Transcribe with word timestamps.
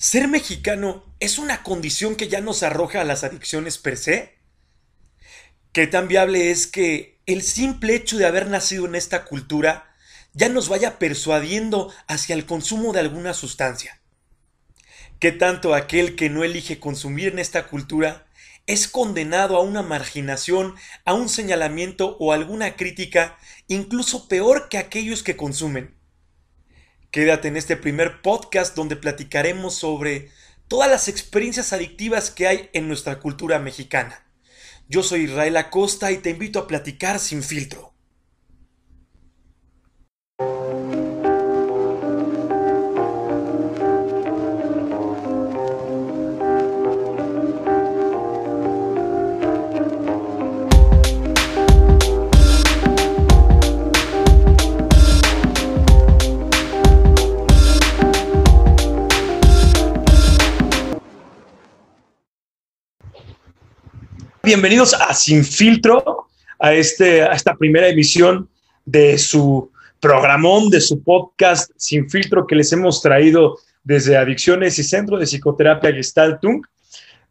¿Ser 0.00 0.28
mexicano 0.28 1.12
es 1.18 1.38
una 1.38 1.64
condición 1.64 2.14
que 2.14 2.28
ya 2.28 2.40
nos 2.40 2.62
arroja 2.62 3.00
a 3.00 3.04
las 3.04 3.24
adicciones 3.24 3.78
per 3.78 3.96
se? 3.96 4.38
¿Qué 5.72 5.88
tan 5.88 6.06
viable 6.06 6.52
es 6.52 6.68
que 6.68 7.20
el 7.26 7.42
simple 7.42 7.96
hecho 7.96 8.16
de 8.16 8.24
haber 8.24 8.46
nacido 8.46 8.86
en 8.86 8.94
esta 8.94 9.24
cultura 9.24 9.92
ya 10.34 10.48
nos 10.48 10.68
vaya 10.68 11.00
persuadiendo 11.00 11.92
hacia 12.06 12.36
el 12.36 12.46
consumo 12.46 12.92
de 12.92 13.00
alguna 13.00 13.34
sustancia? 13.34 14.00
¿Qué 15.18 15.32
tanto 15.32 15.74
aquel 15.74 16.14
que 16.14 16.30
no 16.30 16.44
elige 16.44 16.78
consumir 16.78 17.32
en 17.32 17.40
esta 17.40 17.66
cultura 17.66 18.28
es 18.68 18.86
condenado 18.86 19.56
a 19.56 19.62
una 19.62 19.82
marginación, 19.82 20.76
a 21.06 21.14
un 21.14 21.28
señalamiento 21.28 22.16
o 22.20 22.32
alguna 22.32 22.76
crítica, 22.76 23.36
incluso 23.66 24.28
peor 24.28 24.68
que 24.68 24.78
aquellos 24.78 25.24
que 25.24 25.36
consumen? 25.36 25.97
Quédate 27.10 27.48
en 27.48 27.56
este 27.56 27.74
primer 27.76 28.20
podcast 28.20 28.76
donde 28.76 28.94
platicaremos 28.94 29.74
sobre 29.74 30.30
todas 30.68 30.90
las 30.90 31.08
experiencias 31.08 31.72
adictivas 31.72 32.30
que 32.30 32.46
hay 32.46 32.68
en 32.74 32.86
nuestra 32.86 33.18
cultura 33.18 33.58
mexicana. 33.58 34.26
Yo 34.90 35.02
soy 35.02 35.22
Israel 35.22 35.56
Acosta 35.56 36.12
y 36.12 36.18
te 36.18 36.28
invito 36.28 36.58
a 36.58 36.66
platicar 36.66 37.18
sin 37.18 37.42
filtro. 37.42 37.87
Bienvenidos 64.48 64.94
a 64.94 65.12
Sin 65.12 65.44
Filtro, 65.44 66.28
a, 66.58 66.72
este, 66.72 67.20
a 67.20 67.32
esta 67.32 67.54
primera 67.54 67.86
emisión 67.86 68.48
de 68.86 69.18
su 69.18 69.70
programón, 70.00 70.70
de 70.70 70.80
su 70.80 71.02
podcast 71.02 71.70
Sin 71.76 72.08
Filtro 72.08 72.46
que 72.46 72.56
les 72.56 72.72
hemos 72.72 73.02
traído 73.02 73.58
desde 73.84 74.16
Adicciones 74.16 74.78
y 74.78 74.84
Centro 74.84 75.18
de 75.18 75.26
Psicoterapia 75.26 75.92
Gestaltung, 75.92 76.62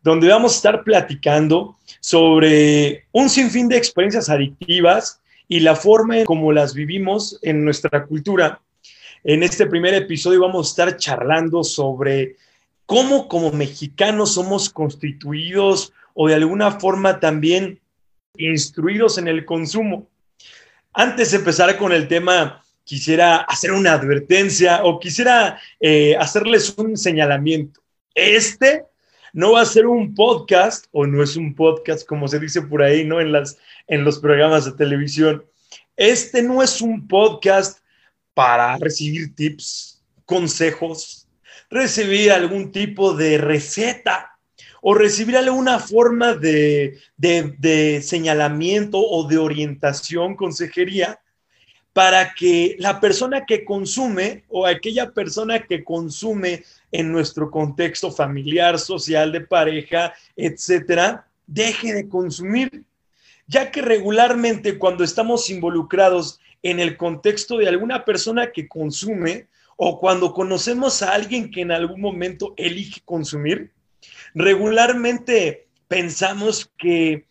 donde 0.04 0.28
vamos 0.28 0.54
a 0.54 0.56
estar 0.58 0.84
platicando 0.84 1.76
sobre 2.02 3.08
un 3.14 3.32
sinfín 3.32 3.68
de 3.68 3.78
experiencias 3.78 4.30
adictivas 4.30 5.20
y 5.48 5.62
la 5.62 5.76
forma 5.76 6.20
en 6.20 6.26
cómo 6.26 6.52
las 6.52 6.76
vivimos 6.76 7.40
en 7.42 7.66
nuestra 7.66 8.06
cultura. 8.06 8.62
En 9.24 9.42
este 9.42 9.66
primer 9.66 9.96
episodio 9.96 10.42
vamos 10.42 10.68
a 10.68 10.70
estar 10.70 10.98
charlando 10.98 11.64
sobre 11.64 12.36
cómo 12.86 13.28
como 13.28 13.52
mexicanos 13.52 14.36
somos 14.36 14.70
constituidos 14.70 15.94
o 16.20 16.28
de 16.28 16.34
alguna 16.34 16.72
forma 16.72 17.20
también 17.20 17.80
instruidos 18.38 19.20
en 19.20 19.28
el 19.28 19.46
consumo. 19.46 20.10
Antes 20.92 21.30
de 21.30 21.38
empezar 21.38 21.78
con 21.78 21.92
el 21.92 22.08
tema, 22.08 22.64
quisiera 22.84 23.38
hacer 23.38 23.72
una 23.72 23.94
advertencia 23.94 24.84
o 24.84 25.00
quisiera 25.00 25.62
eh, 25.80 26.16
hacerles 26.20 26.76
un 26.76 26.98
señalamiento. 26.98 27.82
Este 28.16 28.86
no 29.32 29.52
va 29.52 29.62
a 29.62 29.66
ser 29.66 29.86
un 29.86 30.16
podcast 30.16 30.88
o 30.92 31.06
no 31.06 31.22
es 31.22 31.36
un 31.36 31.54
podcast 31.54 32.04
como 32.08 32.28
se 32.28 32.40
dice 32.40 32.64
por 32.64 32.82
ahí, 32.82 33.06
¿no? 33.06 33.22
En, 33.22 33.32
las, 33.32 33.60
en 33.86 34.04
los 34.04 34.18
programas 34.18 34.66
de 34.66 34.72
televisión. 34.72 35.46
Este 35.96 36.42
no 36.42 36.64
es 36.64 36.82
un 36.82 37.08
podcast 37.08 37.82
para 38.34 38.76
recibir 38.78 39.36
tips, 39.36 40.02
consejos, 40.26 41.28
recibir 41.70 42.32
algún 42.32 42.72
tipo 42.72 43.14
de 43.14 43.38
receta 43.38 44.37
o 44.82 44.94
recibir 44.94 45.38
alguna 45.38 45.80
forma 45.80 46.34
de, 46.34 47.00
señalamiento 48.04 49.00
o 49.00 49.28
de 49.28 49.38
orientación, 49.38 50.36
consejería, 50.36 51.20
para 51.94 52.34
que 52.36 52.76
la 52.78 53.00
persona 53.00 53.46
que 53.46 53.66
consume 53.66 54.44
o 54.50 54.68
aquella 54.68 55.12
persona 55.12 55.64
que 55.64 55.84
consume 55.84 56.64
en 56.92 57.12
nuestro 57.12 57.50
contexto 57.50 58.12
familiar, 58.12 58.78
social, 58.78 59.32
de 59.32 59.42
pareja, 59.42 60.14
etcétera, 60.36 61.28
deje 61.48 61.94
de 61.94 62.08
consumir, 62.08 62.84
ya 63.48 63.72
que 63.72 63.82
regularmente 63.82 64.78
cuando 64.78 65.04
estamos 65.04 65.50
involucrados 65.50 66.40
en 66.62 66.80
el 66.80 66.98
contexto 66.98 67.58
de 67.58 67.68
alguna 67.68 68.06
persona 68.06 68.52
que 68.52 68.68
consume 68.68 69.48
o 69.76 70.00
cuando 70.00 70.34
conocemos 70.34 71.02
a 71.02 71.14
alguien 71.14 71.50
que 71.50 71.62
en 71.62 71.72
algún 71.72 72.02
momento 72.02 72.54
elige 72.58 73.02
consumir, 73.06 73.72
regularmente 74.34 75.68
pensamos 75.88 76.72
que 76.78 77.28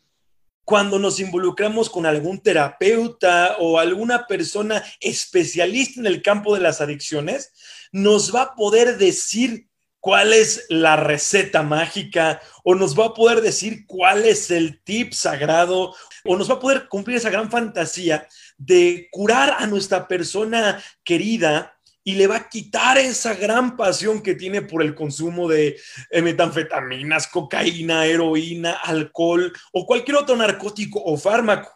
cuando 0.64 0.98
nos 0.98 1.20
involucramos 1.20 1.88
con 1.88 2.06
algún 2.06 2.40
terapeuta 2.40 3.56
o 3.60 3.78
alguna 3.78 4.26
persona 4.26 4.82
especialista 5.00 6.00
en 6.00 6.06
el 6.06 6.22
campo 6.22 6.54
de 6.54 6.60
las 6.60 6.80
adicciones, 6.80 7.52
nos 7.92 8.34
va 8.34 8.42
a 8.42 8.54
poder 8.56 8.98
decir 8.98 9.68
cuál 10.00 10.32
es 10.32 10.66
la 10.68 10.96
receta 10.96 11.62
mágica 11.62 12.40
o 12.64 12.74
nos 12.74 12.98
va 12.98 13.06
a 13.06 13.14
poder 13.14 13.42
decir 13.42 13.86
cuál 13.86 14.24
es 14.24 14.50
el 14.50 14.82
tip 14.82 15.12
sagrado 15.12 15.94
o 16.24 16.36
nos 16.36 16.50
va 16.50 16.54
a 16.54 16.60
poder 16.60 16.88
cumplir 16.88 17.16
esa 17.16 17.30
gran 17.30 17.50
fantasía 17.50 18.26
de 18.58 19.08
curar 19.10 19.56
a 19.58 19.66
nuestra 19.66 20.08
persona 20.08 20.82
querida 21.04 21.75
y 22.06 22.14
le 22.14 22.28
va 22.28 22.36
a 22.36 22.48
quitar 22.48 22.98
esa 22.98 23.34
gran 23.34 23.76
pasión 23.76 24.22
que 24.22 24.36
tiene 24.36 24.62
por 24.62 24.80
el 24.80 24.94
consumo 24.94 25.48
de 25.48 25.76
eh, 26.10 26.22
metanfetaminas, 26.22 27.26
cocaína, 27.26 28.06
heroína, 28.06 28.74
alcohol 28.74 29.52
o 29.72 29.84
cualquier 29.84 30.18
otro 30.18 30.36
narcótico 30.36 31.02
o 31.02 31.16
fármaco. 31.16 31.68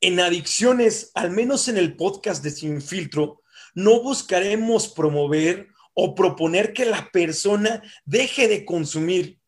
En 0.00 0.20
adicciones, 0.20 1.10
al 1.14 1.32
menos 1.32 1.66
en 1.66 1.78
el 1.78 1.96
podcast 1.96 2.44
de 2.44 2.52
Sin 2.52 2.80
Filtro, 2.80 3.42
no 3.74 4.00
buscaremos 4.02 4.86
promover 4.86 5.66
o 5.94 6.14
proponer 6.14 6.72
que 6.72 6.84
la 6.84 7.10
persona 7.10 7.82
deje 8.04 8.46
de 8.46 8.64
consumir. 8.64 9.40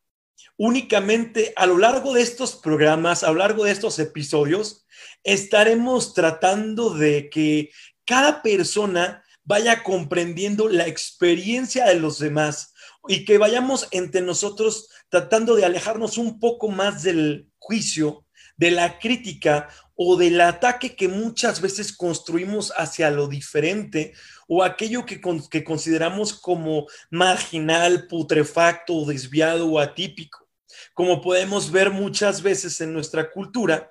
Únicamente 0.56 1.52
a 1.54 1.66
lo 1.66 1.78
largo 1.78 2.12
de 2.12 2.22
estos 2.22 2.56
programas, 2.56 3.22
a 3.22 3.30
lo 3.30 3.38
largo 3.38 3.62
de 3.62 3.70
estos 3.70 4.00
episodios, 4.00 4.84
estaremos 5.22 6.12
tratando 6.12 6.90
de 6.92 7.30
que 7.30 7.70
cada 8.04 8.42
persona 8.42 9.22
vaya 9.50 9.82
comprendiendo 9.82 10.68
la 10.68 10.86
experiencia 10.86 11.86
de 11.86 11.96
los 11.96 12.20
demás 12.20 12.72
y 13.08 13.24
que 13.24 13.36
vayamos 13.36 13.88
entre 13.90 14.20
nosotros 14.20 14.88
tratando 15.08 15.56
de 15.56 15.64
alejarnos 15.64 16.18
un 16.18 16.38
poco 16.38 16.68
más 16.68 17.02
del 17.02 17.48
juicio, 17.58 18.24
de 18.56 18.70
la 18.70 19.00
crítica 19.00 19.68
o 19.96 20.16
del 20.16 20.40
ataque 20.40 20.94
que 20.94 21.08
muchas 21.08 21.60
veces 21.60 21.92
construimos 21.96 22.72
hacia 22.76 23.10
lo 23.10 23.26
diferente 23.26 24.12
o 24.46 24.62
aquello 24.62 25.04
que, 25.04 25.20
que 25.50 25.64
consideramos 25.64 26.32
como 26.32 26.86
marginal, 27.10 28.06
putrefacto, 28.06 29.04
desviado 29.04 29.66
o 29.66 29.80
atípico. 29.80 30.48
Como 30.94 31.20
podemos 31.20 31.72
ver 31.72 31.90
muchas 31.90 32.40
veces 32.40 32.80
en 32.80 32.92
nuestra 32.92 33.32
cultura, 33.32 33.90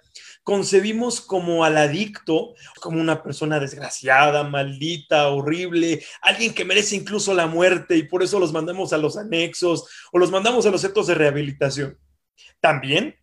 concebimos 0.49 1.21
como 1.21 1.63
al 1.63 1.77
adicto, 1.77 2.55
como 2.81 2.99
una 2.99 3.21
persona 3.21 3.59
desgraciada, 3.59 4.43
maldita, 4.43 5.27
horrible, 5.27 6.03
alguien 6.23 6.55
que 6.55 6.65
merece 6.65 6.95
incluso 6.95 7.35
la 7.35 7.45
muerte 7.45 7.95
y 7.95 8.01
por 8.01 8.23
eso 8.23 8.39
los 8.39 8.51
mandamos 8.51 8.91
a 8.91 8.97
los 8.97 9.15
anexos 9.15 9.85
o 10.11 10.17
los 10.17 10.31
mandamos 10.31 10.65
a 10.65 10.71
los 10.71 10.81
centros 10.81 11.05
de 11.05 11.13
rehabilitación. 11.13 11.99
También, 12.59 13.15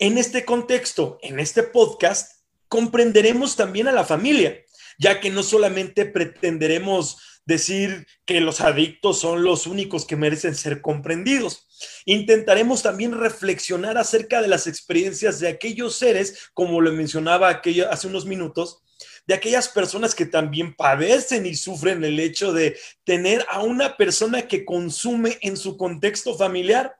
en 0.00 0.18
este 0.18 0.44
contexto, 0.44 1.20
en 1.22 1.38
este 1.38 1.62
podcast, 1.62 2.42
comprenderemos 2.66 3.54
también 3.54 3.86
a 3.86 3.92
la 3.92 4.02
familia, 4.02 4.64
ya 4.98 5.20
que 5.20 5.30
no 5.30 5.44
solamente 5.44 6.06
pretenderemos 6.06 7.40
decir 7.46 8.08
que 8.24 8.40
los 8.40 8.60
adictos 8.60 9.20
son 9.20 9.44
los 9.44 9.68
únicos 9.68 10.04
que 10.04 10.16
merecen 10.16 10.56
ser 10.56 10.80
comprendidos. 10.80 11.68
Intentaremos 12.04 12.82
también 12.82 13.18
reflexionar 13.18 13.98
acerca 13.98 14.42
de 14.42 14.48
las 14.48 14.66
experiencias 14.66 15.40
de 15.40 15.48
aquellos 15.48 15.96
seres, 15.96 16.50
como 16.54 16.80
lo 16.80 16.92
mencionaba 16.92 17.62
hace 17.90 18.06
unos 18.06 18.26
minutos, 18.26 18.82
de 19.26 19.34
aquellas 19.34 19.68
personas 19.68 20.14
que 20.14 20.26
también 20.26 20.74
padecen 20.74 21.46
y 21.46 21.54
sufren 21.54 22.04
el 22.04 22.18
hecho 22.18 22.52
de 22.52 22.76
tener 23.04 23.44
a 23.48 23.62
una 23.62 23.96
persona 23.96 24.48
que 24.48 24.64
consume 24.64 25.38
en 25.42 25.56
su 25.56 25.76
contexto 25.76 26.36
familiar, 26.36 26.96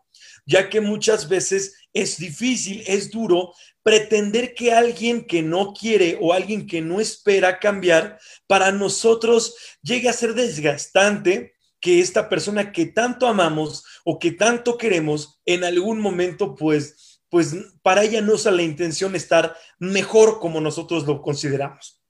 ya 0.46 0.68
que 0.68 0.80
muchas 0.80 1.28
veces 1.28 1.74
es 1.92 2.18
difícil, 2.18 2.82
es 2.86 3.10
duro 3.10 3.54
pretender 3.82 4.54
que 4.54 4.72
alguien 4.72 5.24
que 5.24 5.42
no 5.42 5.72
quiere 5.72 6.18
o 6.20 6.32
alguien 6.32 6.66
que 6.66 6.80
no 6.80 7.00
espera 7.00 7.58
cambiar, 7.58 8.18
para 8.46 8.72
nosotros 8.72 9.56
llegue 9.82 10.08
a 10.08 10.12
ser 10.12 10.34
desgastante 10.34 11.51
que 11.82 12.00
esta 12.00 12.30
persona 12.30 12.72
que 12.72 12.86
tanto 12.86 13.26
amamos 13.26 13.84
o 14.04 14.18
que 14.18 14.32
tanto 14.32 14.78
queremos 14.78 15.42
en 15.44 15.64
algún 15.64 16.00
momento 16.00 16.54
pues 16.54 17.20
pues 17.28 17.54
para 17.82 18.04
ella 18.04 18.20
no 18.22 18.34
es 18.34 18.44
la 18.44 18.62
intención 18.62 19.14
estar 19.16 19.56
mejor 19.78 20.38
como 20.38 20.60
nosotros 20.60 21.06
lo 21.06 21.20
consideramos. 21.20 22.00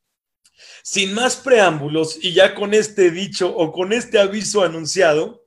Sin 0.83 1.15
más 1.15 1.37
preámbulos 1.37 2.19
y 2.21 2.33
ya 2.33 2.55
con 2.55 2.75
este 2.75 3.11
dicho 3.11 3.49
o 3.57 3.73
con 3.73 3.93
este 3.93 4.21
aviso 4.21 4.63
anunciado, 4.63 5.43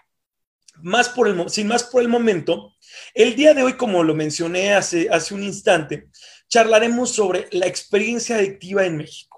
Más 0.82 1.08
por 1.08 1.28
el, 1.28 1.48
sin 1.50 1.68
más 1.68 1.84
por 1.84 2.02
el 2.02 2.08
momento, 2.08 2.74
el 3.14 3.36
día 3.36 3.54
de 3.54 3.62
hoy, 3.62 3.74
como 3.74 4.02
lo 4.02 4.14
mencioné 4.14 4.74
hace, 4.74 5.08
hace 5.10 5.34
un 5.34 5.44
instante, 5.44 6.08
charlaremos 6.48 7.10
sobre 7.10 7.48
la 7.52 7.66
experiencia 7.66 8.36
adictiva 8.36 8.84
en 8.84 8.96
México. 8.96 9.34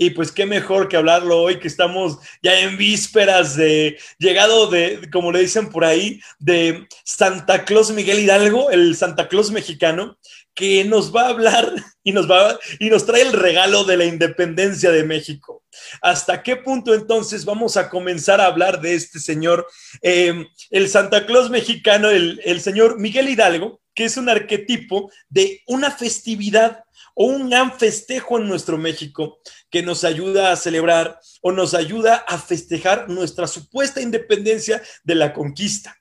Y 0.00 0.10
pues 0.10 0.30
qué 0.30 0.46
mejor 0.46 0.88
que 0.88 0.96
hablarlo 0.96 1.42
hoy 1.42 1.58
que 1.58 1.66
estamos 1.66 2.18
ya 2.40 2.60
en 2.60 2.78
vísperas 2.78 3.56
de 3.56 3.98
llegado 4.18 4.68
de, 4.68 5.08
como 5.12 5.32
le 5.32 5.40
dicen 5.40 5.70
por 5.70 5.84
ahí, 5.84 6.20
de 6.38 6.86
Santa 7.04 7.64
Claus 7.64 7.90
Miguel 7.90 8.20
Hidalgo, 8.20 8.70
el 8.70 8.94
Santa 8.94 9.26
Claus 9.26 9.50
mexicano, 9.50 10.16
que 10.58 10.84
nos 10.84 11.14
va 11.14 11.26
a 11.26 11.28
hablar 11.28 11.72
y 12.02 12.10
nos 12.10 12.28
va 12.28 12.58
y 12.80 12.90
nos 12.90 13.06
trae 13.06 13.22
el 13.22 13.32
regalo 13.32 13.84
de 13.84 13.96
la 13.96 14.04
independencia 14.04 14.90
de 14.90 15.04
México. 15.04 15.62
¿Hasta 16.02 16.42
qué 16.42 16.56
punto 16.56 16.94
entonces 16.94 17.44
vamos 17.44 17.76
a 17.76 17.88
comenzar 17.88 18.40
a 18.40 18.46
hablar 18.46 18.80
de 18.80 18.94
este 18.94 19.20
señor, 19.20 19.68
eh, 20.02 20.48
el 20.70 20.88
Santa 20.88 21.26
Claus 21.26 21.48
mexicano, 21.48 22.10
el, 22.10 22.40
el 22.44 22.60
señor 22.60 22.98
Miguel 22.98 23.28
Hidalgo, 23.28 23.80
que 23.94 24.06
es 24.06 24.16
un 24.16 24.28
arquetipo 24.28 25.12
de 25.28 25.62
una 25.68 25.92
festividad 25.92 26.82
o 27.14 27.26
un 27.26 27.50
gran 27.50 27.78
festejo 27.78 28.38
en 28.38 28.48
nuestro 28.48 28.78
México 28.78 29.38
que 29.70 29.84
nos 29.84 30.02
ayuda 30.02 30.50
a 30.50 30.56
celebrar 30.56 31.20
o 31.40 31.52
nos 31.52 31.72
ayuda 31.72 32.16
a 32.26 32.36
festejar 32.36 33.08
nuestra 33.08 33.46
supuesta 33.46 34.00
independencia 34.00 34.82
de 35.04 35.14
la 35.14 35.32
conquista. 35.32 35.96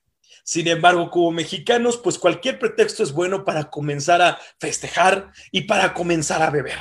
Sin 0.48 0.66
embargo, 0.70 1.12
como 1.12 1.32
mexicanos, 1.32 1.98
pues 1.98 2.18
cualquier 2.18 2.58
pretexto 2.58 3.04
es 3.04 3.12
bueno 3.12 3.44
para 3.44 3.70
comenzar 3.70 4.22
a 4.22 4.40
festejar 4.62 5.34
y 5.52 5.64
para 5.64 5.94
comenzar 5.94 6.42
a 6.42 6.50
beber. 6.50 6.80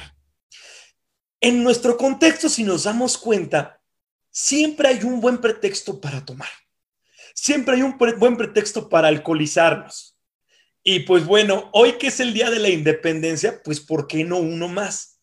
En 1.40 1.64
nuestro 1.64 1.96
contexto, 1.96 2.48
si 2.48 2.62
nos 2.62 2.84
damos 2.84 3.18
cuenta, 3.18 3.82
siempre 4.30 4.86
hay 4.86 5.02
un 5.02 5.20
buen 5.20 5.38
pretexto 5.38 6.00
para 6.00 6.24
tomar. 6.24 6.48
Siempre 7.34 7.74
hay 7.74 7.82
un 7.82 7.98
buen 7.98 8.36
pretexto 8.36 8.88
para 8.88 9.08
alcoholizarnos. 9.08 10.16
Y 10.84 11.00
pues 11.00 11.26
bueno, 11.26 11.68
hoy 11.72 11.94
que 11.94 12.06
es 12.06 12.20
el 12.20 12.32
Día 12.32 12.50
de 12.50 12.60
la 12.60 12.68
Independencia, 12.68 13.64
pues 13.64 13.80
¿por 13.80 14.06
qué 14.06 14.22
no 14.22 14.36
uno 14.36 14.68
más? 14.68 15.18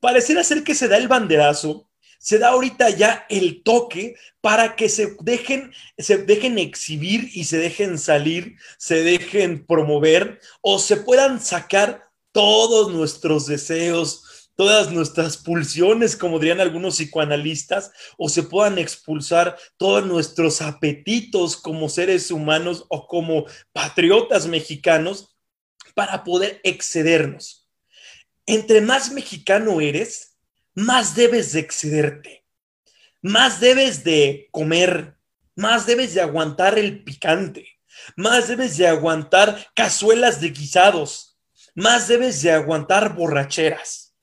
Pareciera 0.00 0.44
ser 0.44 0.64
que 0.64 0.74
se 0.74 0.88
da 0.88 0.98
el 0.98 1.08
banderazo 1.08 1.85
se 2.26 2.40
da 2.40 2.48
ahorita 2.48 2.90
ya 2.90 3.24
el 3.28 3.62
toque 3.62 4.16
para 4.40 4.74
que 4.74 4.88
se 4.88 5.16
dejen, 5.20 5.72
se 5.96 6.18
dejen 6.18 6.58
exhibir 6.58 7.30
y 7.32 7.44
se 7.44 7.56
dejen 7.56 7.98
salir, 7.98 8.56
se 8.78 9.04
dejen 9.04 9.64
promover 9.64 10.40
o 10.60 10.80
se 10.80 10.96
puedan 10.96 11.40
sacar 11.40 12.10
todos 12.32 12.92
nuestros 12.92 13.46
deseos, 13.46 14.50
todas 14.56 14.90
nuestras 14.90 15.36
pulsiones, 15.36 16.16
como 16.16 16.40
dirían 16.40 16.60
algunos 16.60 16.96
psicoanalistas, 16.96 17.92
o 18.18 18.28
se 18.28 18.42
puedan 18.42 18.78
expulsar 18.78 19.56
todos 19.76 20.04
nuestros 20.04 20.60
apetitos 20.62 21.56
como 21.56 21.88
seres 21.88 22.32
humanos 22.32 22.86
o 22.88 23.06
como 23.06 23.44
patriotas 23.72 24.48
mexicanos 24.48 25.36
para 25.94 26.24
poder 26.24 26.60
excedernos. 26.64 27.68
Entre 28.46 28.80
más 28.80 29.12
mexicano 29.12 29.80
eres, 29.80 30.35
más 30.76 31.16
debes 31.16 31.52
de 31.52 31.60
excederte, 31.60 32.44
más 33.22 33.60
debes 33.60 34.04
de 34.04 34.48
comer, 34.52 35.16
más 35.56 35.86
debes 35.86 36.12
de 36.12 36.20
aguantar 36.20 36.78
el 36.78 37.02
picante, 37.02 37.66
más 38.14 38.48
debes 38.48 38.76
de 38.76 38.86
aguantar 38.86 39.68
cazuelas 39.74 40.38
de 40.42 40.50
guisados, 40.50 41.38
más 41.74 42.08
debes 42.08 42.42
de 42.42 42.52
aguantar 42.52 43.14
borracheras. 43.14 44.14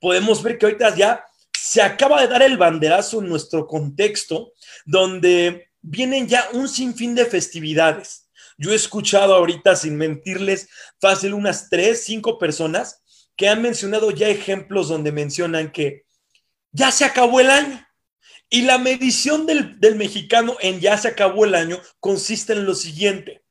Podemos 0.00 0.42
ver 0.42 0.58
que 0.58 0.66
ahorita 0.66 0.96
ya 0.96 1.24
se 1.56 1.80
acaba 1.80 2.20
de 2.20 2.26
dar 2.26 2.42
el 2.42 2.56
banderazo 2.56 3.20
en 3.20 3.28
nuestro 3.28 3.68
contexto, 3.68 4.52
donde 4.84 5.70
vienen 5.80 6.26
ya 6.26 6.48
un 6.54 6.68
sinfín 6.68 7.14
de 7.14 7.24
festividades. 7.24 8.28
Yo 8.58 8.72
he 8.72 8.74
escuchado 8.74 9.32
ahorita, 9.34 9.76
sin 9.76 9.96
mentirles, 9.96 10.68
fácil 11.00 11.34
unas 11.34 11.70
tres, 11.70 12.02
cinco 12.02 12.36
personas 12.36 13.00
que 13.40 13.48
han 13.48 13.62
mencionado 13.62 14.10
ya 14.10 14.28
ejemplos 14.28 14.88
donde 14.88 15.12
mencionan 15.12 15.72
que 15.72 16.04
ya 16.72 16.90
se 16.90 17.04
acabó 17.04 17.40
el 17.40 17.50
año. 17.50 17.86
Y 18.48 18.62
la 18.62 18.78
medición 18.78 19.46
del, 19.46 19.94
mexicano 19.94 20.56
en 20.60 20.80
ya 20.80 20.98
se 20.98 21.08
acabó 21.08 21.44
el 21.44 21.54
año 21.54 21.80
consiste 22.00 22.52
en 22.52 22.66
lo 22.66 22.74
siguiente. 22.74 23.42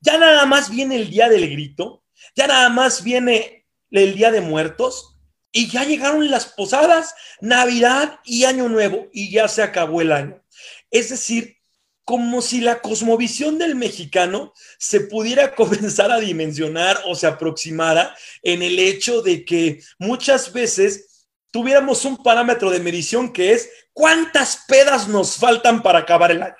Ya 0.00 0.18
nada 0.18 0.44
más 0.44 0.70
viene 0.70 0.96
el 0.96 1.08
día 1.08 1.28
del 1.28 1.48
grito, 1.48 2.04
ya 2.34 2.46
nada 2.46 2.68
más 2.68 3.02
viene 3.02 3.66
el 3.90 4.14
día 4.14 4.30
de 4.30 4.42
muertos 4.42 5.16
y 5.52 5.68
ya 5.68 5.84
llegaron 5.84 6.30
las 6.30 6.46
posadas, 6.46 7.14
Navidad 7.40 8.20
y 8.24 8.44
Año 8.44 8.68
Nuevo 8.68 9.08
y 9.10 9.30
ya 9.30 9.48
se 9.48 9.62
acabó 9.62 10.02
el 10.02 10.12
año. 10.12 10.42
Es 10.90 11.08
decir, 11.08 11.56
como 12.04 12.40
si 12.42 12.60
la 12.60 12.80
cosmovisión 12.80 13.58
del 13.58 13.74
mexicano 13.74 14.52
se 14.78 15.00
pudiera 15.00 15.54
comenzar 15.56 16.10
a 16.10 16.20
dimensionar 16.20 17.00
o 17.06 17.14
se 17.14 17.26
aproximara 17.26 18.14
en 18.42 18.62
el 18.62 18.78
hecho 18.78 19.22
de 19.22 19.46
que 19.46 19.80
muchas 19.98 20.52
veces 20.52 21.15
tuviéramos 21.56 22.04
un 22.04 22.22
parámetro 22.22 22.70
de 22.70 22.80
medición 22.80 23.32
que 23.32 23.54
es 23.54 23.70
cuántas 23.94 24.64
pedas 24.68 25.08
nos 25.08 25.36
faltan 25.36 25.82
para 25.82 26.00
acabar 26.00 26.30
el 26.30 26.42
año. 26.42 26.54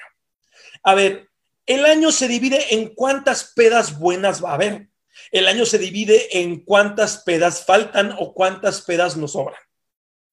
A 0.82 0.94
ver, 0.94 1.28
el 1.66 1.84
año 1.84 2.10
se 2.10 2.28
divide 2.28 2.74
en 2.74 2.94
cuántas 2.94 3.52
pedas 3.54 3.98
buenas 3.98 4.42
va 4.42 4.52
a 4.52 4.54
haber. 4.54 4.88
El 5.32 5.48
año 5.48 5.66
se 5.66 5.76
divide 5.76 6.40
en 6.40 6.60
cuántas 6.60 7.18
pedas 7.18 7.66
faltan 7.66 8.14
o 8.18 8.32
cuántas 8.32 8.80
pedas 8.80 9.18
nos 9.18 9.32
sobran. 9.32 9.60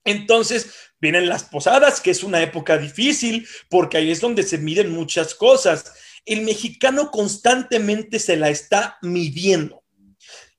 Entonces 0.06 0.74
vienen 0.98 1.28
las 1.28 1.44
posadas, 1.44 2.00
que 2.00 2.12
es 2.12 2.24
una 2.24 2.42
época 2.42 2.78
difícil, 2.78 3.46
porque 3.70 3.98
ahí 3.98 4.12
es 4.12 4.22
donde 4.22 4.44
se 4.44 4.60
miden 4.60 4.94
muchas 4.94 5.36
cosas. 5.36 5.92
El 6.24 6.44
mexicano 6.44 7.12
constantemente 7.12 8.18
se 8.18 8.38
la 8.38 8.50
está 8.50 8.98
midiendo. 9.02 9.83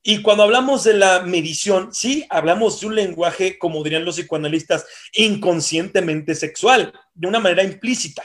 Y 0.07 0.21
cuando 0.21 0.43
hablamos 0.43 0.85
de 0.85 0.93
la 0.93 1.23
medición, 1.23 1.89
sí, 1.95 2.27
hablamos 2.29 2.79
de 2.79 2.89
un 2.89 2.95
lenguaje, 2.95 3.59
como 3.59 3.83
dirían 3.83 4.05
los 4.05 4.17
psicoanalistas, 4.17 4.85
inconscientemente 5.15 6.35
sexual, 6.35 6.93
de 7.15 7.27
una 7.27 7.41
manera 7.41 7.65
implícita, 7.65 8.23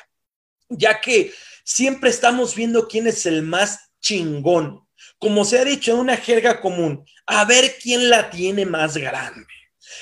ya 0.68 1.00
que 1.00 1.32
siempre 1.64 2.10
estamos 2.10 2.54
viendo 2.54 2.86
quién 2.90 3.08
es 3.08 3.26
el 3.26 3.44
más 3.44 3.92
chingón. 4.02 4.86
Como 5.20 5.46
se 5.46 5.58
ha 5.58 5.64
dicho 5.64 5.94
en 5.94 6.00
una 6.00 6.18
jerga 6.18 6.60
común, 6.60 7.06
a 7.26 7.46
ver 7.46 7.78
quién 7.82 8.10
la 8.10 8.30
tiene 8.30 8.66
más 8.66 8.98
grande. 8.98 9.48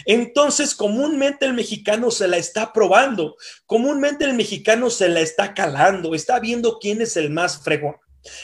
Entonces, 0.06 0.74
comúnmente 0.74 1.46
el 1.46 1.54
mexicano 1.54 2.10
se 2.10 2.28
la 2.28 2.38
está 2.38 2.74
probando, 2.74 3.36
comúnmente 3.68 4.26
el 4.26 4.34
mexicano 4.34 4.90
se 4.90 5.10
la 5.10 5.20
está 5.20 5.54
calando, 5.54 6.16
está 6.16 6.40
viendo 6.40 6.80
quién 6.80 7.04
es 7.04 7.18
el 7.18 7.30
más 7.30 7.62
fregón. 7.64 7.98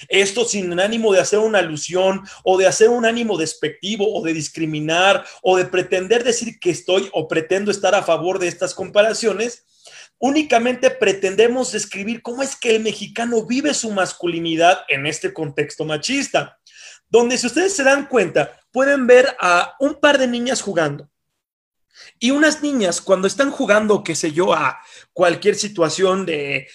Esto 0.08 0.46
sin 0.46 0.80
ánimo 0.80 1.14
de 1.14 1.20
hacer 1.20 1.40
una 1.40 1.60
alusión 1.60 2.22
o 2.44 2.58
de 2.58 2.68
hacer 2.68 2.90
un 2.90 3.06
ánimo 3.06 3.38
despectivo 3.38 4.14
o 4.14 4.24
de 4.24 4.34
discriminar 4.34 5.26
o 5.42 5.58
de 5.58 5.66
pretender 5.66 6.24
decir 6.24 6.60
que 6.60 6.70
estoy 6.70 7.10
o 7.14 7.28
pretendo 7.28 7.72
estar 7.72 7.96
a 7.96 8.04
favor 8.04 8.40
de 8.40 8.48
estas 8.48 8.74
comparaciones, 8.74 9.66
únicamente 10.20 10.90
pretendemos 10.90 11.72
describir 11.72 12.22
cómo 12.22 12.44
es 12.44 12.56
que 12.56 12.76
el 12.76 12.82
mexicano 12.82 13.46
vive 13.46 13.74
su 13.74 13.92
masculinidad 13.92 14.82
en 14.88 15.06
este 15.06 15.34
contexto 15.34 15.86
machista, 15.86 16.60
donde 17.10 17.38
si 17.38 17.48
ustedes 17.48 17.76
se 17.76 17.84
dan 17.84 18.08
cuenta, 18.08 18.60
pueden 18.72 19.06
ver 19.06 19.36
a 19.40 19.76
un 19.80 19.96
par 19.96 20.18
de 20.18 20.28
niñas 20.28 20.62
jugando. 20.62 21.10
Y 22.20 22.32
unas 22.32 22.64
niñas, 22.64 23.02
cuando 23.02 23.28
están 23.28 23.52
jugando, 23.52 24.04
qué 24.04 24.16
sé 24.16 24.32
yo, 24.32 24.54
a 24.54 24.80
cualquier 25.12 25.56
situación 25.56 26.26
de, 26.26 26.68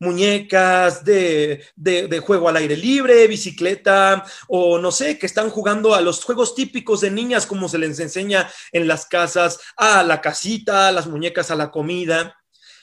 muñecas, 0.00 1.04
de, 1.04 1.64
de, 1.76 2.20
juego 2.20 2.48
al 2.48 2.56
aire 2.56 2.76
libre, 2.76 3.26
bicicleta, 3.26 4.24
o 4.48 4.78
no 4.78 4.90
sé, 4.90 5.18
que 5.18 5.26
están 5.26 5.50
jugando 5.50 5.94
a 5.94 6.00
los 6.00 6.24
juegos 6.24 6.54
típicos 6.54 7.00
de 7.00 7.10
niñas, 7.10 7.46
como 7.46 7.68
se 7.68 7.78
les 7.78 7.98
enseña 8.00 8.50
en 8.72 8.88
las 8.88 9.06
casas, 9.06 9.60
a 9.76 10.02
la 10.02 10.20
casita, 10.20 10.88
a 10.88 10.92
las 10.92 11.06
muñecas, 11.06 11.50
a 11.50 11.56
la 11.56 11.70
comida. 11.70 12.36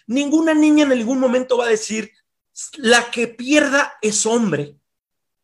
Ninguna 0.08 0.54
niña 0.54 0.84
en 0.84 0.90
ningún 0.90 1.20
momento 1.20 1.58
va 1.58 1.66
a 1.66 1.70
decir, 1.70 2.12
la 2.78 3.12
que 3.12 3.28
pierda 3.28 3.94
es 4.02 4.26
hombre. 4.26 4.78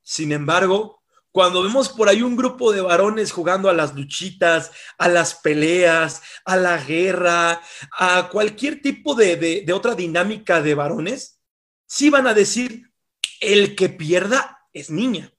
Sin 0.04 0.32
embargo, 0.32 1.01
cuando 1.32 1.64
vemos 1.64 1.90
por 1.90 2.10
ahí 2.10 2.22
un 2.22 2.36
grupo 2.36 2.72
de 2.72 2.82
varones 2.82 3.32
jugando 3.32 3.70
a 3.70 3.74
las 3.74 3.96
luchitas, 3.96 4.72
a 4.98 5.08
las 5.08 5.36
peleas, 5.36 6.22
a 6.44 6.58
la 6.58 6.78
guerra, 6.78 7.62
a 7.98 8.30
cualquier 8.30 8.82
tipo 8.82 9.16
de, 9.16 9.66
otra 9.74 9.96
dinámica 9.96 10.62
de 10.62 10.76
varones, 10.76 11.40
sí 11.88 12.10
van 12.10 12.28
a 12.28 12.34
decir, 12.34 12.92
el 13.40 13.76
que 13.76 13.90
pierda 13.90 14.60
es 14.74 14.90
niña. 14.90 15.32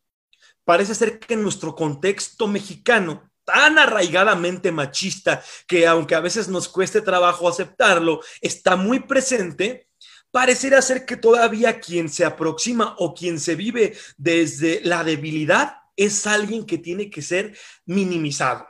Parece 0.64 0.94
ser 0.94 1.18
que 1.18 1.34
en 1.34 1.42
nuestro 1.42 1.75
contexto 1.75 2.49
mexicano, 2.49 3.30
tan 3.44 3.78
arraigadamente 3.78 4.72
machista, 4.72 5.42
que 5.66 5.87
aunque 5.87 6.14
a 6.14 6.20
veces 6.20 6.49
nos 6.49 6.68
cueste 6.68 7.02
trabajo 7.02 7.49
aceptarlo, 7.49 8.20
está 8.40 8.76
muy 8.76 9.00
presente, 9.00 9.88
pareciera 10.30 10.80
ser 10.80 11.04
que 11.04 11.16
todavía 11.16 11.80
quien 11.80 12.08
se 12.08 12.25
aproxima 12.25 12.94
o 12.99 13.14
quien 13.14 13.38
se 13.38 13.56
vive 13.56 13.96
desde 14.16 14.80
la 14.84 15.04
debilidad 15.04 15.81
es 15.96 16.26
alguien 16.26 16.64
que 16.64 16.78
tiene 16.78 17.11
que 17.11 17.22
ser 17.22 17.56
minimizado. 17.84 18.66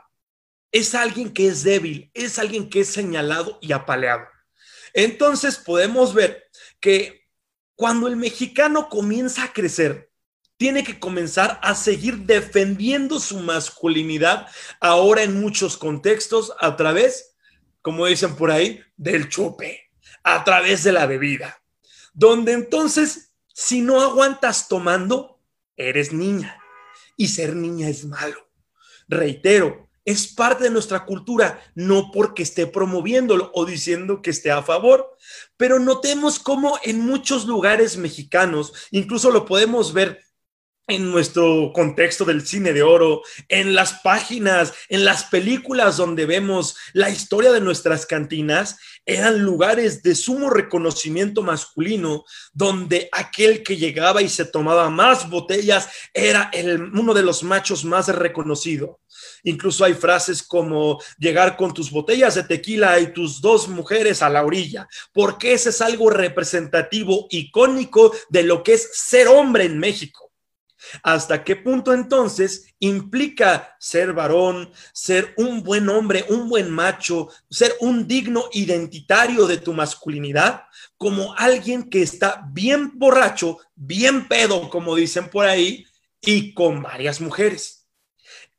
Es 0.71 0.95
alguien 0.95 1.31
que 1.31 1.47
es 1.47 1.63
débil, 1.63 2.09
es 2.13 2.39
alguien 2.39 2.69
que 2.69 2.81
es 2.81 2.89
señalado 2.89 3.59
y 3.61 3.71
apaleado. 3.71 4.25
Entonces 4.93 5.57
podemos 5.57 6.13
ver 6.13 6.49
que 6.79 7.27
cuando 7.75 8.07
el 8.07 8.15
mexicano 8.15 8.89
comienza 8.89 9.43
a 9.43 9.53
crecer, 9.53 10.11
tiene 10.57 10.83
que 10.83 10.99
comenzar 10.99 11.59
a 11.63 11.75
seguir 11.75 12.19
defendiendo 12.19 13.19
su 13.19 13.39
masculinidad 13.39 14.47
ahora 14.79 15.23
en 15.23 15.39
muchos 15.39 15.77
contextos 15.77 16.53
a 16.59 16.75
través, 16.75 17.35
como 17.81 18.05
dicen 18.05 18.35
por 18.35 18.51
ahí, 18.51 18.81
del 18.95 19.29
chupe, 19.29 19.91
a 20.23 20.43
través 20.43 20.83
de 20.83 20.91
la 20.91 21.05
bebida, 21.05 21.61
donde 22.13 22.53
entonces, 22.53 23.33
si 23.47 23.81
no 23.81 24.01
aguantas 24.01 24.67
tomando, 24.67 25.41
eres 25.75 26.13
niña 26.13 26.62
y 27.23 27.29
ser 27.29 27.55
niña 27.55 27.87
es 27.87 28.03
malo. 28.03 28.49
Reitero, 29.07 29.87
es 30.03 30.27
parte 30.27 30.65
de 30.65 30.69
nuestra 30.69 31.05
cultura, 31.05 31.61
no 31.73 32.11
porque 32.11 32.43
esté 32.43 32.67
promoviéndolo 32.67 33.49
o 33.53 33.65
diciendo 33.65 34.21
que 34.21 34.31
esté 34.31 34.51
a 34.51 34.61
favor, 34.61 35.15
pero 35.55 35.79
notemos 35.79 36.37
cómo 36.37 36.77
en 36.83 36.99
muchos 36.99 37.45
lugares 37.45 37.95
mexicanos, 37.95 38.73
incluso 38.91 39.31
lo 39.31 39.45
podemos 39.45 39.93
ver 39.93 40.19
en 40.87 41.11
nuestro 41.11 41.71
contexto 41.73 42.25
del 42.25 42.45
cine 42.45 42.73
de 42.73 42.83
oro, 42.83 43.21
en 43.47 43.73
las 43.73 44.01
páginas, 44.01 44.73
en 44.89 45.05
las 45.05 45.23
películas 45.25 45.95
donde 45.95 46.25
vemos 46.25 46.75
la 46.91 47.09
historia 47.09 47.53
de 47.53 47.61
nuestras 47.61 48.05
cantinas, 48.05 48.77
eran 49.05 49.39
lugares 49.43 50.03
de 50.03 50.13
sumo 50.13 50.49
reconocimiento 50.49 51.41
masculino, 51.41 52.25
donde 52.51 53.07
aquel 53.13 53.63
que 53.63 53.77
llegaba 53.77 54.21
y 54.21 54.27
se 54.27 54.43
tomaba 54.43 54.89
más 54.89 55.29
botellas 55.29 55.87
era 56.13 56.49
el, 56.51 56.81
uno 56.81 57.13
de 57.13 57.23
los 57.23 57.43
machos 57.43 57.85
más 57.85 58.09
reconocido. 58.09 58.99
Incluso 59.43 59.85
hay 59.85 59.93
frases 59.93 60.43
como 60.43 61.01
llegar 61.17 61.55
con 61.55 61.73
tus 61.73 61.91
botellas 61.91 62.35
de 62.35 62.43
tequila 62.43 62.99
y 62.99 63.13
tus 63.13 63.39
dos 63.39 63.69
mujeres 63.69 64.21
a 64.21 64.29
la 64.29 64.43
orilla, 64.43 64.87
porque 65.13 65.53
ese 65.53 65.69
es 65.69 65.79
algo 65.79 66.09
representativo, 66.09 67.27
icónico 67.29 68.13
de 68.27 68.43
lo 68.43 68.63
que 68.63 68.73
es 68.73 68.89
ser 68.93 69.29
hombre 69.29 69.63
en 69.63 69.79
México. 69.79 70.32
¿Hasta 71.01 71.43
qué 71.43 71.55
punto 71.55 71.93
entonces 71.93 72.73
implica 72.79 73.75
ser 73.79 74.13
varón, 74.13 74.71
ser 74.93 75.33
un 75.37 75.63
buen 75.63 75.89
hombre, 75.89 76.25
un 76.29 76.49
buen 76.49 76.69
macho, 76.69 77.29
ser 77.49 77.73
un 77.79 78.07
digno 78.07 78.45
identitario 78.53 79.47
de 79.47 79.57
tu 79.57 79.73
masculinidad, 79.73 80.63
como 80.97 81.33
alguien 81.35 81.89
que 81.89 82.01
está 82.01 82.45
bien 82.51 82.91
borracho, 82.97 83.59
bien 83.75 84.27
pedo, 84.27 84.69
como 84.69 84.95
dicen 84.95 85.29
por 85.29 85.45
ahí, 85.45 85.85
y 86.21 86.53
con 86.53 86.81
varias 86.81 87.21
mujeres? 87.21 87.87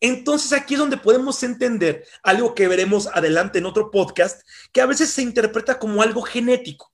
Entonces 0.00 0.52
aquí 0.52 0.74
es 0.74 0.80
donde 0.80 0.98
podemos 0.98 1.42
entender 1.42 2.06
algo 2.22 2.54
que 2.54 2.68
veremos 2.68 3.06
adelante 3.06 3.58
en 3.58 3.66
otro 3.66 3.90
podcast, 3.90 4.42
que 4.72 4.80
a 4.80 4.86
veces 4.86 5.10
se 5.10 5.22
interpreta 5.22 5.78
como 5.78 6.02
algo 6.02 6.22
genético. 6.22 6.93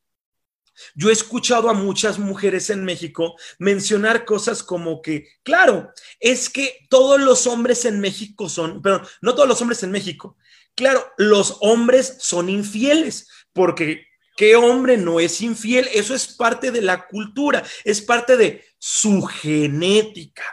Yo 0.94 1.10
he 1.10 1.12
escuchado 1.12 1.68
a 1.68 1.75
muchas 1.75 2.18
mujeres 2.18 2.70
en 2.70 2.84
México 2.84 3.37
mencionar 3.58 4.25
cosas 4.25 4.62
como 4.62 5.02
que, 5.02 5.28
claro, 5.42 5.92
es 6.18 6.49
que 6.49 6.87
todos 6.88 7.20
los 7.20 7.46
hombres 7.46 7.84
en 7.84 8.00
México 8.00 8.49
son, 8.49 8.82
pero 8.82 9.02
no 9.20 9.34
todos 9.34 9.49
los 9.49 9.60
hombres 9.60 9.82
en 9.82 9.90
México, 9.90 10.37
claro, 10.75 11.04
los 11.18 11.58
hombres 11.60 12.16
son 12.20 12.49
infieles, 12.49 13.28
porque 13.52 14.06
¿qué 14.37 14.56
hombre 14.56 14.96
no 14.96 15.20
es 15.20 15.40
infiel? 15.40 15.88
Eso 15.92 16.14
es 16.14 16.28
parte 16.28 16.70
de 16.70 16.82
la 16.82 17.06
cultura, 17.06 17.62
es 17.84 18.00
parte 18.00 18.37
de 18.37 18.64
su 18.78 19.22
genética. 19.22 20.44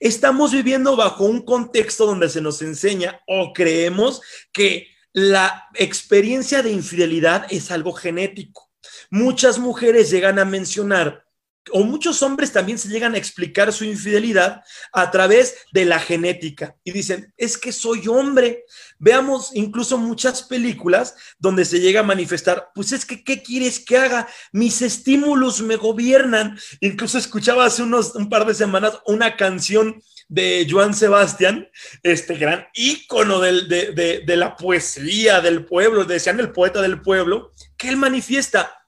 Estamos 0.00 0.52
viviendo 0.52 0.96
bajo 0.96 1.24
un 1.24 1.44
contexto 1.44 2.06
donde 2.06 2.28
se 2.28 2.40
nos 2.40 2.62
enseña 2.62 3.20
o 3.26 3.52
creemos 3.52 4.22
que 4.52 4.88
la 5.12 5.68
experiencia 5.74 6.62
de 6.62 6.70
infidelidad 6.70 7.46
es 7.50 7.70
algo 7.70 7.92
genético 7.92 8.63
muchas 9.10 9.58
mujeres 9.58 10.10
llegan 10.10 10.38
a 10.38 10.44
mencionar 10.44 11.24
o 11.72 11.84
muchos 11.84 12.22
hombres 12.22 12.52
también 12.52 12.78
se 12.78 12.88
llegan 12.88 13.14
a 13.14 13.18
explicar 13.18 13.72
su 13.72 13.84
infidelidad 13.84 14.62
a 14.92 15.10
través 15.10 15.56
de 15.72 15.84
la 15.84 15.98
genética 15.98 16.76
y 16.84 16.92
dicen, 16.92 17.32
es 17.36 17.56
que 17.56 17.72
soy 17.72 18.06
hombre. 18.08 18.64
Veamos 18.98 19.50
incluso 19.54 19.96
muchas 19.98 20.42
películas 20.42 21.14
donde 21.38 21.64
se 21.64 21.80
llega 21.80 22.00
a 22.00 22.04
manifestar, 22.04 22.70
pues 22.74 22.92
es 22.92 23.04
que, 23.06 23.24
¿qué 23.24 23.42
quieres 23.42 23.80
que 23.80 23.96
haga? 23.96 24.28
Mis 24.52 24.82
estímulos 24.82 25.62
me 25.62 25.76
gobiernan. 25.76 26.58
Incluso 26.80 27.18
escuchaba 27.18 27.64
hace 27.64 27.82
unos, 27.82 28.14
un 28.14 28.28
par 28.28 28.46
de 28.46 28.54
semanas 28.54 29.00
una 29.06 29.36
canción 29.36 30.02
de 30.28 30.66
Joan 30.68 30.94
Sebastián, 30.94 31.68
este 32.02 32.36
gran 32.36 32.66
ícono 32.74 33.40
de, 33.40 34.22
de 34.26 34.36
la 34.36 34.56
poesía 34.56 35.40
del 35.42 35.66
pueblo, 35.66 36.04
decían 36.04 36.40
el 36.40 36.50
poeta 36.50 36.80
del 36.80 37.02
pueblo, 37.02 37.52
que 37.76 37.90
él 37.90 37.98
manifiesta, 37.98 38.83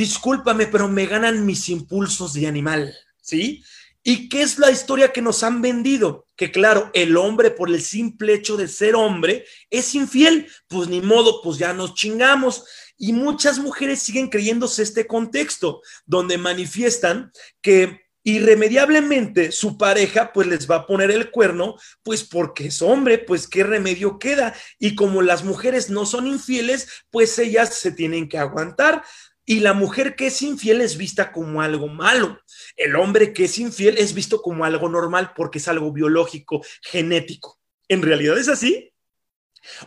discúlpame, 0.00 0.66
pero 0.66 0.88
me 0.88 1.04
ganan 1.04 1.44
mis 1.44 1.68
impulsos 1.68 2.32
de 2.32 2.46
animal, 2.46 2.96
¿sí? 3.20 3.62
¿Y 4.02 4.30
qué 4.30 4.40
es 4.40 4.58
la 4.58 4.70
historia 4.70 5.12
que 5.12 5.20
nos 5.20 5.42
han 5.42 5.60
vendido? 5.60 6.24
Que 6.36 6.50
claro, 6.50 6.90
el 6.94 7.18
hombre 7.18 7.50
por 7.50 7.68
el 7.68 7.82
simple 7.82 8.32
hecho 8.32 8.56
de 8.56 8.66
ser 8.66 8.94
hombre 8.94 9.44
es 9.68 9.94
infiel, 9.94 10.48
pues 10.68 10.88
ni 10.88 11.02
modo, 11.02 11.42
pues 11.42 11.58
ya 11.58 11.74
nos 11.74 11.94
chingamos. 11.94 12.64
Y 12.96 13.12
muchas 13.12 13.58
mujeres 13.58 14.00
siguen 14.00 14.30
creyéndose 14.30 14.82
este 14.82 15.06
contexto, 15.06 15.82
donde 16.06 16.38
manifiestan 16.38 17.30
que 17.60 18.00
irremediablemente 18.22 19.50
su 19.50 19.78
pareja 19.78 20.32
pues 20.32 20.46
les 20.46 20.70
va 20.70 20.76
a 20.76 20.86
poner 20.86 21.10
el 21.10 21.30
cuerno, 21.30 21.76
pues 22.02 22.22
porque 22.22 22.66
es 22.66 22.82
hombre, 22.82 23.18
pues 23.18 23.46
qué 23.46 23.64
remedio 23.64 24.18
queda. 24.18 24.54
Y 24.78 24.94
como 24.94 25.20
las 25.20 25.44
mujeres 25.44 25.90
no 25.90 26.06
son 26.06 26.26
infieles, 26.26 26.88
pues 27.10 27.38
ellas 27.38 27.74
se 27.74 27.92
tienen 27.92 28.30
que 28.30 28.38
aguantar. 28.38 29.02
Y 29.50 29.58
la 29.58 29.72
mujer 29.72 30.14
que 30.14 30.28
es 30.28 30.42
infiel 30.42 30.80
es 30.80 30.96
vista 30.96 31.32
como 31.32 31.60
algo 31.60 31.88
malo. 31.88 32.40
El 32.76 32.94
hombre 32.94 33.32
que 33.32 33.46
es 33.46 33.58
infiel 33.58 33.98
es 33.98 34.14
visto 34.14 34.40
como 34.42 34.64
algo 34.64 34.88
normal 34.88 35.32
porque 35.34 35.58
es 35.58 35.66
algo 35.66 35.92
biológico, 35.92 36.64
genético. 36.82 37.58
¿En 37.88 38.00
realidad 38.00 38.38
es 38.38 38.46
así? 38.46 38.92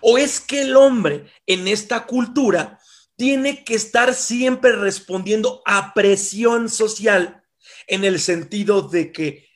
¿O 0.01 0.17
es 0.17 0.41
que 0.41 0.63
el 0.63 0.75
hombre 0.75 1.31
en 1.45 1.69
esta 1.69 2.05
cultura 2.05 2.77
tiene 3.15 3.63
que 3.63 3.75
estar 3.75 4.13
siempre 4.13 4.73
respondiendo 4.73 5.61
a 5.65 5.93
presión 5.93 6.67
social 6.67 7.41
en 7.87 8.03
el 8.03 8.19
sentido 8.19 8.81
de 8.81 9.13
que, 9.13 9.47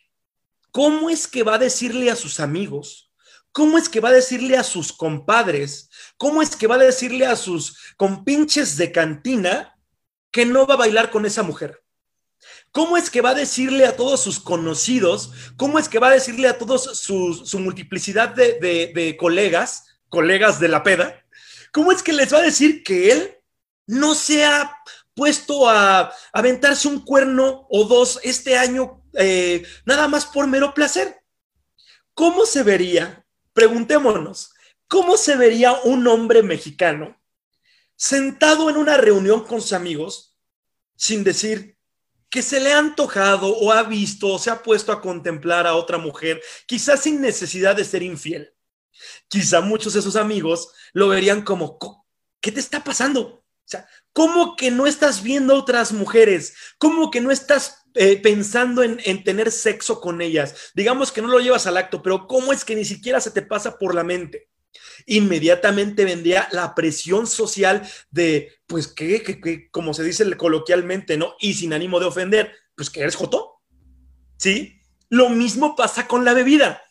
¿cómo 0.72 1.10
es 1.10 1.28
que 1.28 1.44
va 1.44 1.56
a 1.56 1.60
decirle 1.60 2.10
a 2.10 2.16
sus 2.16 2.40
amigos? 2.40 3.12
¿Cómo 3.52 3.78
es 3.78 3.90
que 3.90 4.00
va 4.00 4.08
a 4.08 4.14
decirle 4.14 4.56
a 4.56 4.64
sus 4.64 4.94
compadres? 4.94 5.90
¿Cómo 6.16 6.42
es 6.42 6.56
que 6.56 6.68
va 6.68 6.76
a 6.76 6.78
decirle 6.78 7.26
a 7.26 7.36
sus 7.36 7.94
compinches 7.98 8.78
de 8.78 8.94
cantina 8.94 9.74
que 10.38 10.46
no 10.46 10.67
va 10.67 10.75
a 10.75 10.77
bailar 10.86 11.10
con 11.10 11.25
esa 11.25 11.41
mujer? 11.41 11.84
¿Cómo 12.72 12.96
es 12.96 13.10
que 13.10 13.22
va 13.22 13.32
a 13.32 13.34
decirle 13.34 13.88
a 13.88 13.96
todos 13.96 14.22
sus 14.22 14.39
conocidos? 14.39 15.32
¿Cómo 15.56 15.79
es 15.79 15.89
que 15.89 15.98
va 15.98 16.10
a 16.10 16.13
decirle 16.20 16.48
a 16.48 16.60
todos 16.60 17.00
su, 17.00 17.60
multiplicidad 17.60 18.36
de, 18.36 19.17
colegas, 19.20 19.86
colegas 20.10 20.60
de 20.60 20.67
la 20.67 20.84
peda? 20.84 21.25
¿Cómo 21.72 21.91
es 21.91 22.03
que 22.03 22.13
les 22.13 22.32
va 22.32 22.38
a 22.38 22.44
decir 22.44 22.84
que 22.84 23.12
él 23.12 23.36
no 23.88 24.13
se 24.13 24.46
ha 24.46 24.77
puesto 25.15 25.67
a, 25.67 26.13
aventarse 26.32 26.88
un 26.88 27.03
cuerno 27.03 27.65
o 27.72 27.86
dos 27.86 28.20
este 28.22 28.60
año 28.60 29.01
eh, 29.13 29.65
nada 29.86 30.08
más 30.08 30.27
por 30.27 30.46
mero 30.46 30.72
placer? 30.72 31.20
¿Cómo 32.13 32.46
se 32.46 32.62
vería? 32.62 33.25
Preguntémonos, 33.53 34.53
¿cómo 34.88 35.17
se 35.17 35.36
vería 35.36 35.74
un 35.84 36.06
hombre 36.06 36.44
mexicano 36.44 37.20
sentado 37.96 38.70
en 38.70 38.77
una 38.77 38.98
reunión 38.98 39.44
con 39.44 39.62
sus 39.62 39.74
amigos 39.74 40.26
sin 40.98 41.24
decir, 41.24 41.77
que 42.30 42.42
se 42.42 42.60
le 42.60 42.74
ha 42.74 42.80
antojado 42.80 43.56
o 43.56 43.72
ha 43.72 43.84
visto 43.84 44.27
o 44.27 44.39
se 44.39 44.50
ha 44.50 44.62
puesto 44.62 44.92
a 44.92 45.01
contemplar 45.01 45.66
a 45.66 45.75
otra 45.75 45.98
mujer, 45.98 46.42
quizás 46.66 47.01
sin 47.01 47.22
necesidad 47.22 47.75
de 47.75 47.86
ser 47.86 48.04
infiel. 48.04 48.54
Quizá 49.30 49.62
muchos 49.62 49.94
de 49.94 50.01
sus 50.01 50.16
amigos 50.16 50.70
lo 50.92 51.08
verían 51.08 51.44
como, 51.44 51.77
¿qué 52.42 52.51
te 52.51 52.60
está 52.60 52.84
pasando? 52.84 53.22
O 53.22 53.70
sea, 53.70 53.88
¿cómo 54.12 54.56
que 54.56 54.72
no 54.72 54.88
estás 54.88 55.24
viendo 55.24 55.56
otras 55.56 55.92
mujeres? 55.92 56.56
¿Cómo 56.77 57.12
que 57.12 57.22
no 57.22 57.32
estás 57.32 57.84
eh, 57.94 58.18
pensando 58.22 58.82
en, 58.82 59.00
en, 59.06 59.24
tener 59.24 59.51
sexo 59.51 60.01
con 60.01 60.22
ellas? 60.22 60.72
Digamos 60.74 61.12
que 61.12 61.22
no 61.22 61.27
lo 61.27 61.39
llevas 61.39 61.68
al 61.68 61.77
acto, 61.77 62.01
pero 62.01 62.27
¿cómo 62.27 62.54
es 62.54 62.66
que 62.66 62.75
ni 62.75 62.86
siquiera 62.86 63.22
se 63.22 63.32
te 63.32 63.42
pasa 63.42 63.77
por 63.77 63.94
la 63.94 64.04
mente? 64.04 64.50
Inmediatamente 65.05 66.05
vendría 66.05 66.48
la 66.51 66.75
presión 66.75 67.27
social 67.27 67.88
de, 68.12 68.53
pues, 68.67 68.88
que, 68.88 69.69
como 69.72 69.93
se 69.93 70.03
dice 70.03 70.29
coloquialmente, 70.38 71.17
¿no? 71.17 71.36
Y 71.39 71.53
sin 71.53 71.74
ánimo 71.74 72.00
de 72.00 72.05
ofender, 72.05 72.51
pues 72.75 72.89
que 72.89 73.01
eres 73.01 73.15
joto. 73.15 73.62
¿Sí? 74.38 74.81
Lo 75.10 75.29
mismo 75.29 75.75
pasa 75.75 76.07
con 76.07 76.25
la 76.25 76.34
bebida. 76.34 76.81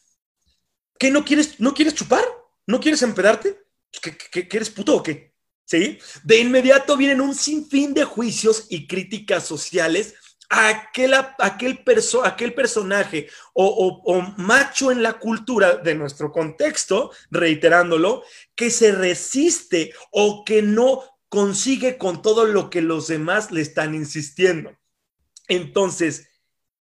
¿Qué 0.98 1.10
no 1.10 1.24
quieres, 1.24 1.60
no 1.60 1.74
quieres 1.74 1.94
chupar? 1.94 2.24
¿No 2.66 2.80
quieres 2.80 3.02
empedarte? 3.02 3.58
¿Que, 4.02 4.48
que 4.48 4.56
eres 4.56 4.70
puto 4.70 4.96
o 4.96 5.02
qué? 5.02 5.34
¿Sí? 5.64 5.98
De 6.24 6.38
inmediato 6.38 6.96
vienen 6.96 7.20
un 7.20 7.34
sinfín 7.34 7.92
de 7.92 8.04
juicios 8.04 8.66
y 8.68 8.86
críticas 8.86 9.46
sociales 9.46 10.14
aquel, 10.48 11.14
aquel, 11.14 11.84
aquel 12.24 12.54
personaje 12.54 13.28
o, 13.52 14.34
macho 14.36 14.90
en 14.90 15.02
la 15.02 15.14
cultura 15.14 15.76
de 15.76 15.94
nuestro 15.94 16.32
contexto, 16.32 17.10
reiterándolo, 17.30 18.22
que 18.54 18.70
se 18.70 18.92
resiste 18.92 19.92
o 20.10 20.44
que 20.44 20.62
no 20.62 21.02
consigue 21.28 21.98
con 21.98 22.22
todo 22.22 22.44
lo 22.44 22.70
que 22.70 22.82
los 22.82 23.08
demás 23.08 23.50
le 23.50 23.60
están 23.60 23.94
insistiendo. 23.94 24.76
Entonces, 25.48 26.28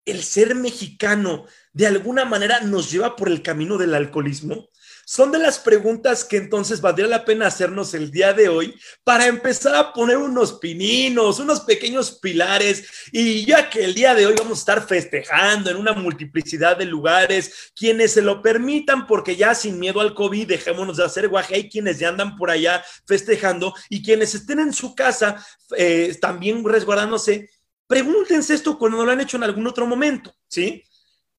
el 0.05 0.23
ser 0.23 0.55
mexicano 0.55 1.47
de 1.73 1.87
alguna 1.87 2.25
manera 2.25 2.61
nos 2.61 2.91
lleva 2.91 3.17
por 3.17 3.29
el 3.29 3.43
camino 3.43 3.77
del 3.77 3.95
alcoholismo. 3.95 4.71
Son 5.09 5.31
de 5.31 5.39
las 5.39 5.61
preguntas 5.61 6.25
que 6.25 6.37
entonces 6.37 6.81
valdría 6.81 7.07
la 7.07 7.25
pena 7.25 7.47
hacernos 7.47 7.95
el 7.95 8.11
día 8.11 8.33
de 8.33 8.49
hoy 8.49 8.75
para 9.05 9.29
empezar 9.29 9.77
a 9.77 9.93
poner 9.93 10.17
unos 10.17 10.55
pininos, 10.55 11.39
unos 11.39 11.61
pequeños 11.61 12.19
pilares 12.19 12.89
y 13.13 13.47
ya 13.47 13.71
que 13.71 13.85
el 13.85 13.95
día 13.95 14.17
de 14.17 14.27
hoy 14.27 14.35
vamos 14.37 14.59
a 14.59 14.63
estar 14.63 14.85
festejando 14.85 15.71
en 15.71 15.77
una 15.77 15.93
multiplicidad 15.93 16.77
de 16.77 16.87
lugares, 16.87 17.71
quienes 17.77 18.15
se 18.15 18.21
lo 18.21 18.43
permitan 18.43 19.07
porque 19.07 19.37
ya 19.37 19.55
sin 19.55 19.79
miedo 19.79 20.01
al 20.01 20.13
COVID 20.13 20.49
dejémonos 20.49 20.97
de 20.97 21.05
hacer 21.05 21.29
guaje, 21.29 21.55
hay 21.55 21.69
quienes 21.69 22.01
ya 22.01 22.09
andan 22.09 22.35
por 22.37 22.51
allá 22.51 22.85
festejando 23.07 23.75
y 23.89 24.03
quienes 24.03 24.35
estén 24.35 24.59
en 24.59 24.73
su 24.73 24.97
casa 24.97 25.37
eh, 25.77 26.19
también 26.21 26.65
resguardándose, 26.65 27.49
pregúntense 27.87 28.55
esto 28.55 28.77
cuando 28.77 29.07
lo 29.07 29.13
han 29.13 29.21
hecho 29.21 29.37
en 29.37 29.45
algún 29.45 29.69
otro 29.69 29.87
momento, 29.87 30.35
¿sí? 30.49 30.83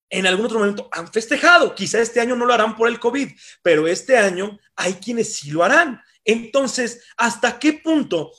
En 0.10 0.26
algún 0.28 0.46
otro 0.46 0.60
momento 0.60 0.90
han 0.92 1.12
festejado. 1.12 1.76
Quizá 1.76 2.00
este 2.00 2.20
año 2.20 2.36
no 2.36 2.46
lo 2.46 2.54
harán 2.54 2.76
por 2.76 2.88
el 2.88 3.00
COVID, 3.00 3.32
pero 3.62 3.88
este 3.88 4.18
año 4.18 4.60
hay 4.76 4.94
quienes 4.96 5.36
sí 5.36 5.52
lo 5.52 5.64
harán. 5.64 6.02
Entonces, 6.24 7.04
¿hasta 7.18 7.60
qué 7.60 7.74
punto 7.74 8.32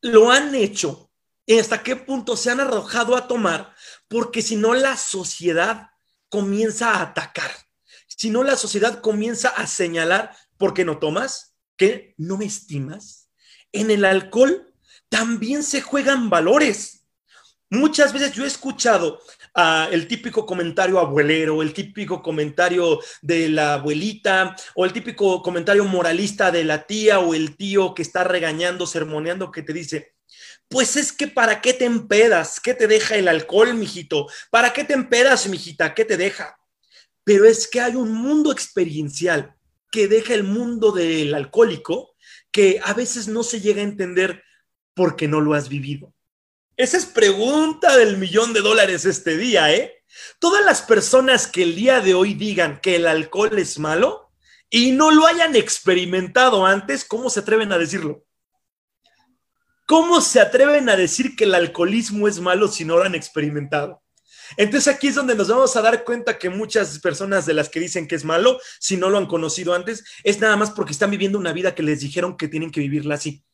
lo 0.00 0.30
han 0.30 0.54
hecho? 0.54 1.10
¿Y 1.46 1.58
hasta 1.58 1.82
qué 1.82 1.96
punto 1.96 2.36
se 2.36 2.50
han 2.50 2.60
arrojado 2.60 3.16
a 3.16 3.26
tomar? 3.26 3.74
Porque 4.08 4.42
si 4.42 4.56
no, 4.56 4.74
la 4.74 4.96
sociedad 4.96 5.90
comienza 6.28 6.92
a 6.92 7.02
atacar. 7.02 7.50
Si 8.06 8.30
no, 8.30 8.42
la 8.42 8.56
sociedad 8.56 9.00
comienza 9.00 9.48
a 9.50 9.66
señalar, 9.66 10.34
¿por 10.56 10.72
qué 10.72 10.84
no 10.84 10.98
tomas? 10.98 11.56
¿Qué? 11.76 12.14
¿No 12.16 12.38
me 12.38 12.46
estimas? 12.46 13.28
En 13.72 13.90
el 13.90 14.04
alcohol 14.04 14.72
también 15.08 15.62
se 15.62 15.82
juegan 15.82 16.30
valores. 16.30 17.04
Muchas 17.70 18.12
veces 18.12 18.32
yo 18.32 18.44
he 18.44 18.46
escuchado 18.46 19.20
el 19.54 20.08
típico 20.08 20.44
comentario 20.46 20.98
abuelero, 20.98 21.62
el 21.62 21.72
típico 21.72 22.22
comentario 22.22 23.00
de 23.22 23.48
la 23.48 23.74
abuelita 23.74 24.56
o 24.74 24.84
el 24.84 24.92
típico 24.92 25.42
comentario 25.42 25.84
moralista 25.84 26.50
de 26.50 26.64
la 26.64 26.86
tía 26.86 27.20
o 27.20 27.34
el 27.34 27.56
tío 27.56 27.94
que 27.94 28.02
está 28.02 28.24
regañando, 28.24 28.86
sermoneando, 28.86 29.52
que 29.52 29.62
te 29.62 29.72
dice, 29.72 30.14
pues 30.68 30.96
es 30.96 31.12
que 31.12 31.28
para 31.28 31.60
qué 31.60 31.72
te 31.72 31.84
empedas, 31.84 32.58
¿qué 32.58 32.74
te 32.74 32.88
deja 32.88 33.16
el 33.16 33.28
alcohol, 33.28 33.74
mijito? 33.74 34.26
¿Para 34.50 34.72
qué 34.72 34.82
te 34.82 34.94
empedas, 34.94 35.48
mijita? 35.48 35.94
¿Qué 35.94 36.04
te 36.04 36.16
deja? 36.16 36.56
Pero 37.22 37.44
es 37.44 37.68
que 37.68 37.80
hay 37.80 37.94
un 37.94 38.12
mundo 38.12 38.50
experiencial 38.50 39.54
que 39.90 40.08
deja 40.08 40.34
el 40.34 40.42
mundo 40.42 40.90
del 40.90 41.34
alcohólico 41.34 42.16
que 42.50 42.80
a 42.82 42.92
veces 42.94 43.28
no 43.28 43.42
se 43.42 43.60
llega 43.60 43.80
a 43.80 43.84
entender 43.84 44.42
porque 44.94 45.28
no 45.28 45.40
lo 45.40 45.54
has 45.54 45.68
vivido. 45.68 46.13
Esa 46.76 46.96
es 46.96 47.06
pregunta 47.06 47.96
del 47.96 48.16
millón 48.18 48.52
de 48.52 48.60
dólares 48.60 49.04
este 49.04 49.36
día, 49.36 49.72
¿eh? 49.72 50.02
Todas 50.40 50.64
las 50.64 50.82
personas 50.82 51.46
que 51.46 51.62
el 51.62 51.76
día 51.76 52.00
de 52.00 52.14
hoy 52.14 52.34
digan 52.34 52.80
que 52.80 52.96
el 52.96 53.06
alcohol 53.06 53.56
es 53.58 53.78
malo 53.78 54.32
y 54.70 54.90
no 54.90 55.12
lo 55.12 55.26
hayan 55.26 55.54
experimentado 55.54 56.66
antes, 56.66 57.04
¿cómo 57.04 57.30
se 57.30 57.40
atreven 57.40 57.70
a 57.70 57.78
decirlo? 57.78 58.24
¿Cómo 59.86 60.20
se 60.20 60.40
atreven 60.40 60.88
a 60.88 60.96
decir 60.96 61.36
que 61.36 61.44
el 61.44 61.54
alcoholismo 61.54 62.26
es 62.26 62.40
malo 62.40 62.66
si 62.66 62.84
no 62.84 62.96
lo 62.96 63.04
han 63.04 63.14
experimentado? 63.14 64.02
Entonces 64.56 64.92
aquí 64.92 65.08
es 65.08 65.14
donde 65.14 65.36
nos 65.36 65.48
vamos 65.48 65.76
a 65.76 65.82
dar 65.82 66.02
cuenta 66.02 66.38
que 66.38 66.50
muchas 66.50 66.98
personas 66.98 67.46
de 67.46 67.54
las 67.54 67.68
que 67.68 67.80
dicen 67.80 68.08
que 68.08 68.16
es 68.16 68.24
malo, 68.24 68.58
si 68.80 68.96
no 68.96 69.10
lo 69.10 69.18
han 69.18 69.26
conocido 69.26 69.74
antes, 69.74 70.04
es 70.24 70.40
nada 70.40 70.56
más 70.56 70.72
porque 70.72 70.92
están 70.92 71.12
viviendo 71.12 71.38
una 71.38 71.52
vida 71.52 71.74
que 71.74 71.84
les 71.84 72.00
dijeron 72.00 72.36
que 72.36 72.48
tienen 72.48 72.72
que 72.72 72.80
vivirla 72.80 73.14
así 73.14 73.44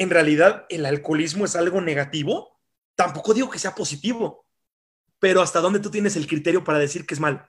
en 0.00 0.08
realidad 0.08 0.64
el 0.70 0.86
alcoholismo 0.86 1.44
es 1.44 1.56
algo 1.56 1.82
negativo, 1.82 2.58
tampoco 2.94 3.34
digo 3.34 3.50
que 3.50 3.58
sea 3.58 3.74
positivo, 3.74 4.46
pero 5.18 5.42
hasta 5.42 5.60
dónde 5.60 5.78
tú 5.78 5.90
tienes 5.90 6.16
el 6.16 6.26
criterio 6.26 6.64
para 6.64 6.78
decir 6.78 7.04
que 7.04 7.12
es 7.12 7.20
mal. 7.20 7.46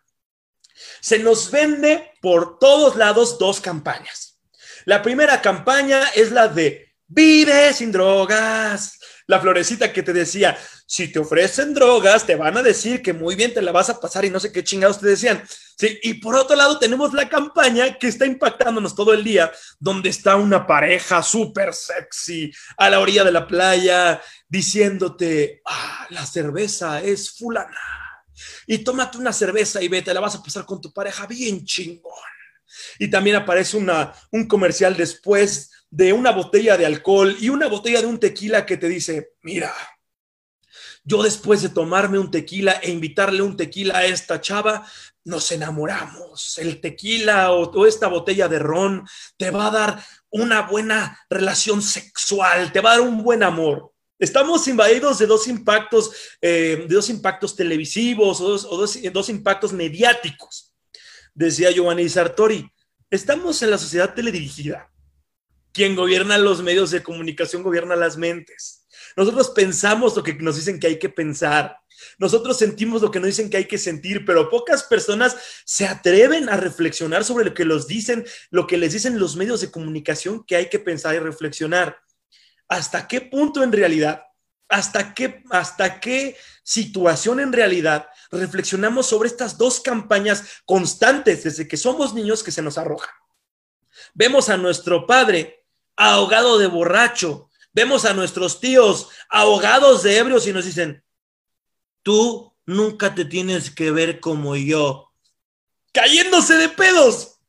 Se 0.99 1.19
nos 1.19 1.49
vende 1.49 2.11
por 2.21 2.59
todos 2.59 2.97
lados 2.97 3.39
dos 3.39 3.61
campañas. 3.61 4.41
La 4.83 5.01
primera 5.01 5.41
campaña 5.41 6.03
es 6.13 6.33
la 6.33 6.49
de 6.49 6.93
vive 7.07 7.71
sin 7.71 7.89
drogas. 7.89 8.99
La 9.31 9.39
florecita 9.39 9.93
que 9.93 10.03
te 10.03 10.11
decía, 10.11 10.57
si 10.85 11.07
te 11.07 11.17
ofrecen 11.17 11.73
drogas, 11.73 12.25
te 12.25 12.35
van 12.35 12.57
a 12.57 12.61
decir 12.61 13.01
que 13.01 13.13
muy 13.13 13.35
bien 13.35 13.53
te 13.53 13.61
la 13.61 13.71
vas 13.71 13.89
a 13.89 13.97
pasar 13.97 14.25
y 14.25 14.29
no 14.29 14.41
sé 14.41 14.51
qué 14.51 14.61
chingados 14.61 14.99
te 14.99 15.07
decían. 15.07 15.41
Sí, 15.77 15.97
y 16.03 16.15
por 16.15 16.35
otro 16.35 16.53
lado 16.57 16.77
tenemos 16.77 17.13
la 17.13 17.29
campaña 17.29 17.97
que 17.97 18.09
está 18.09 18.25
impactándonos 18.25 18.93
todo 18.93 19.13
el 19.13 19.23
día, 19.23 19.49
donde 19.79 20.09
está 20.09 20.35
una 20.35 20.67
pareja 20.67 21.23
súper 21.23 21.73
sexy 21.73 22.51
a 22.75 22.89
la 22.89 22.99
orilla 22.99 23.23
de 23.23 23.31
la 23.31 23.47
playa 23.47 24.21
diciéndote, 24.49 25.61
ah, 25.65 26.07
la 26.09 26.25
cerveza 26.25 27.01
es 27.01 27.31
fulana. 27.31 27.79
Y 28.67 28.79
tómate 28.79 29.17
una 29.17 29.31
cerveza 29.31 29.81
y 29.81 29.87
vete, 29.87 30.13
la 30.13 30.19
vas 30.19 30.35
a 30.35 30.43
pasar 30.43 30.65
con 30.65 30.81
tu 30.81 30.91
pareja 30.91 31.25
bien 31.25 31.63
chingón. 31.63 32.11
Y 32.99 33.09
también 33.09 33.37
aparece 33.37 33.77
una, 33.77 34.13
un 34.31 34.45
comercial 34.45 34.97
después 34.97 35.71
de 35.91 36.13
una 36.13 36.31
botella 36.31 36.77
de 36.77 36.85
alcohol 36.85 37.35
y 37.39 37.49
una 37.49 37.67
botella 37.67 38.01
de 38.01 38.07
un 38.07 38.19
tequila 38.19 38.65
que 38.65 38.77
te 38.77 38.87
dice, 38.87 39.33
mira, 39.43 39.73
yo 41.03 41.21
después 41.21 41.61
de 41.61 41.69
tomarme 41.69 42.17
un 42.17 42.31
tequila 42.31 42.73
e 42.81 42.91
invitarle 42.91 43.41
un 43.41 43.57
tequila 43.57 43.97
a 43.97 44.05
esta 44.05 44.39
chava, 44.39 44.87
nos 45.25 45.51
enamoramos. 45.51 46.57
El 46.59 46.79
tequila 46.79 47.51
o, 47.51 47.85
esta 47.85 48.07
botella 48.07 48.47
de 48.47 48.59
ron 48.59 49.05
te 49.37 49.51
va 49.51 49.67
a 49.67 49.71
dar 49.71 50.05
una 50.29 50.61
buena 50.61 51.19
relación 51.29 51.81
sexual, 51.81 52.71
te 52.71 52.79
va 52.79 52.93
a 52.93 52.97
dar 52.97 53.07
un 53.07 53.21
buen 53.21 53.43
amor. 53.43 53.91
Estamos 54.17 54.67
invadidos 54.67 55.17
de 55.17 55.25
dos 55.25 55.47
impactos, 55.47 56.11
eh, 56.39 56.85
de 56.87 56.95
dos 56.95 57.09
impactos 57.09 57.55
televisivos 57.55 58.39
o, 58.39 58.49
dos, 58.49 58.99
dos, 59.11 59.29
impactos 59.29 59.73
mediáticos. 59.73 60.71
Decía 61.33 61.71
Giovanni 61.71 62.07
Sartori, 62.07 62.69
estamos 63.09 63.61
en 63.63 63.71
la 63.71 63.79
sociedad 63.79 64.13
teledirigida. 64.13 64.90
Quien 65.73 65.95
gobierna 65.95 66.37
los 66.37 66.61
medios 66.61 66.91
de 66.91 67.03
comunicación 67.03 67.63
gobierna 67.63 67.95
las 67.95 68.17
mentes. 68.17 68.85
Nosotros 69.15 69.49
pensamos 69.49 70.15
lo 70.15 70.23
que 70.23 70.33
nos 70.33 70.55
dicen 70.55 70.79
que 70.79 70.87
hay 70.87 70.99
que 70.99 71.09
pensar. 71.09 71.77
Nosotros 72.17 72.57
sentimos 72.57 73.01
lo 73.01 73.11
que 73.11 73.19
nos 73.19 73.27
dicen 73.27 73.49
que 73.49 73.57
hay 73.57 73.65
que 73.65 73.77
sentir, 73.77 74.25
pero 74.25 74.49
pocas 74.49 74.83
personas 74.83 75.37
se 75.65 75.85
atreven 75.85 76.49
a 76.49 76.57
reflexionar 76.57 77.23
sobre 77.23 77.45
lo 77.45 77.53
que 77.53 77.65
los 77.65 77.87
dicen, 77.87 78.25
lo 78.49 78.67
que 78.67 78.77
les 78.77 78.93
dicen 78.93 79.19
los 79.19 79.35
medios 79.35 79.61
de 79.61 79.71
comunicación 79.71 80.43
que 80.45 80.55
hay 80.55 80.69
que 80.69 80.79
pensar 80.79 81.15
y 81.15 81.19
reflexionar. 81.19 81.99
¿Hasta 82.67 83.07
qué 83.07 83.21
punto 83.21 83.63
en 83.63 83.71
realidad 83.71 84.23
hasta 84.71 85.13
qué, 85.13 85.43
hasta 85.49 85.99
qué 85.99 86.37
situación 86.63 87.41
en 87.41 87.51
realidad 87.51 88.07
reflexionamos 88.31 89.05
sobre 89.05 89.27
estas 89.27 89.57
dos 89.57 89.81
campañas 89.81 90.61
constantes 90.65 91.43
desde 91.43 91.67
que 91.67 91.75
somos 91.75 92.13
niños 92.13 92.41
que 92.41 92.51
se 92.51 92.61
nos 92.61 92.77
arrojan. 92.77 93.13
Vemos 94.13 94.47
a 94.47 94.55
nuestro 94.55 95.05
padre 95.05 95.60
ahogado 95.95 96.57
de 96.57 96.67
borracho, 96.67 97.49
vemos 97.73 98.05
a 98.05 98.13
nuestros 98.13 98.59
tíos 98.59 99.09
ahogados 99.29 100.03
de 100.03 100.17
ebrios 100.17 100.47
y 100.47 100.53
nos 100.53 100.65
dicen, 100.65 101.03
tú 102.03 102.53
nunca 102.65 103.15
te 103.15 103.25
tienes 103.25 103.71
que 103.71 103.91
ver 103.91 104.19
como 104.19 104.55
yo, 104.55 105.11
cayéndose 105.93 106.55
de 106.55 106.69
pedos. 106.69 107.39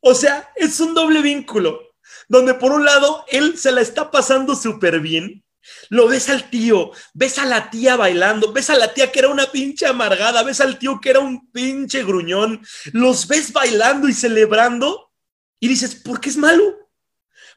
O 0.00 0.14
sea, 0.14 0.52
es 0.56 0.78
un 0.80 0.94
doble 0.94 1.22
vínculo, 1.22 1.94
donde 2.28 2.54
por 2.54 2.72
un 2.72 2.84
lado 2.84 3.24
él 3.28 3.58
se 3.58 3.72
la 3.72 3.80
está 3.80 4.10
pasando 4.10 4.54
súper 4.54 5.00
bien, 5.00 5.44
lo 5.88 6.06
ves 6.06 6.28
al 6.28 6.48
tío, 6.48 6.92
ves 7.12 7.38
a 7.38 7.44
la 7.44 7.70
tía 7.70 7.96
bailando, 7.96 8.52
ves 8.52 8.70
a 8.70 8.76
la 8.76 8.94
tía 8.94 9.10
que 9.10 9.18
era 9.18 9.28
una 9.28 9.50
pinche 9.50 9.86
amargada, 9.86 10.42
ves 10.42 10.60
al 10.60 10.78
tío 10.78 11.00
que 11.00 11.10
era 11.10 11.20
un 11.20 11.50
pinche 11.50 12.04
gruñón, 12.04 12.64
los 12.92 13.26
ves 13.26 13.52
bailando 13.52 14.08
y 14.08 14.12
celebrando 14.12 15.12
y 15.58 15.68
dices, 15.68 15.94
¿por 15.96 16.20
qué 16.20 16.28
es 16.28 16.36
malo? 16.36 16.85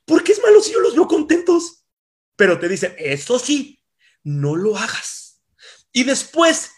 ¿Por 0.10 0.24
qué 0.24 0.32
es 0.32 0.42
malo 0.42 0.60
si 0.60 0.74
yo 0.74 0.80
los 0.80 0.96
veo 0.96 1.08
contentos? 1.08 1.86
Pero 2.36 2.58
te 2.58 2.68
dicen, 2.68 2.96
eso 2.98 3.38
sí, 3.38 3.80
no 4.24 4.56
lo 4.56 4.76
hagas. 4.76 5.44
Y 5.92 6.04
después, 6.04 6.72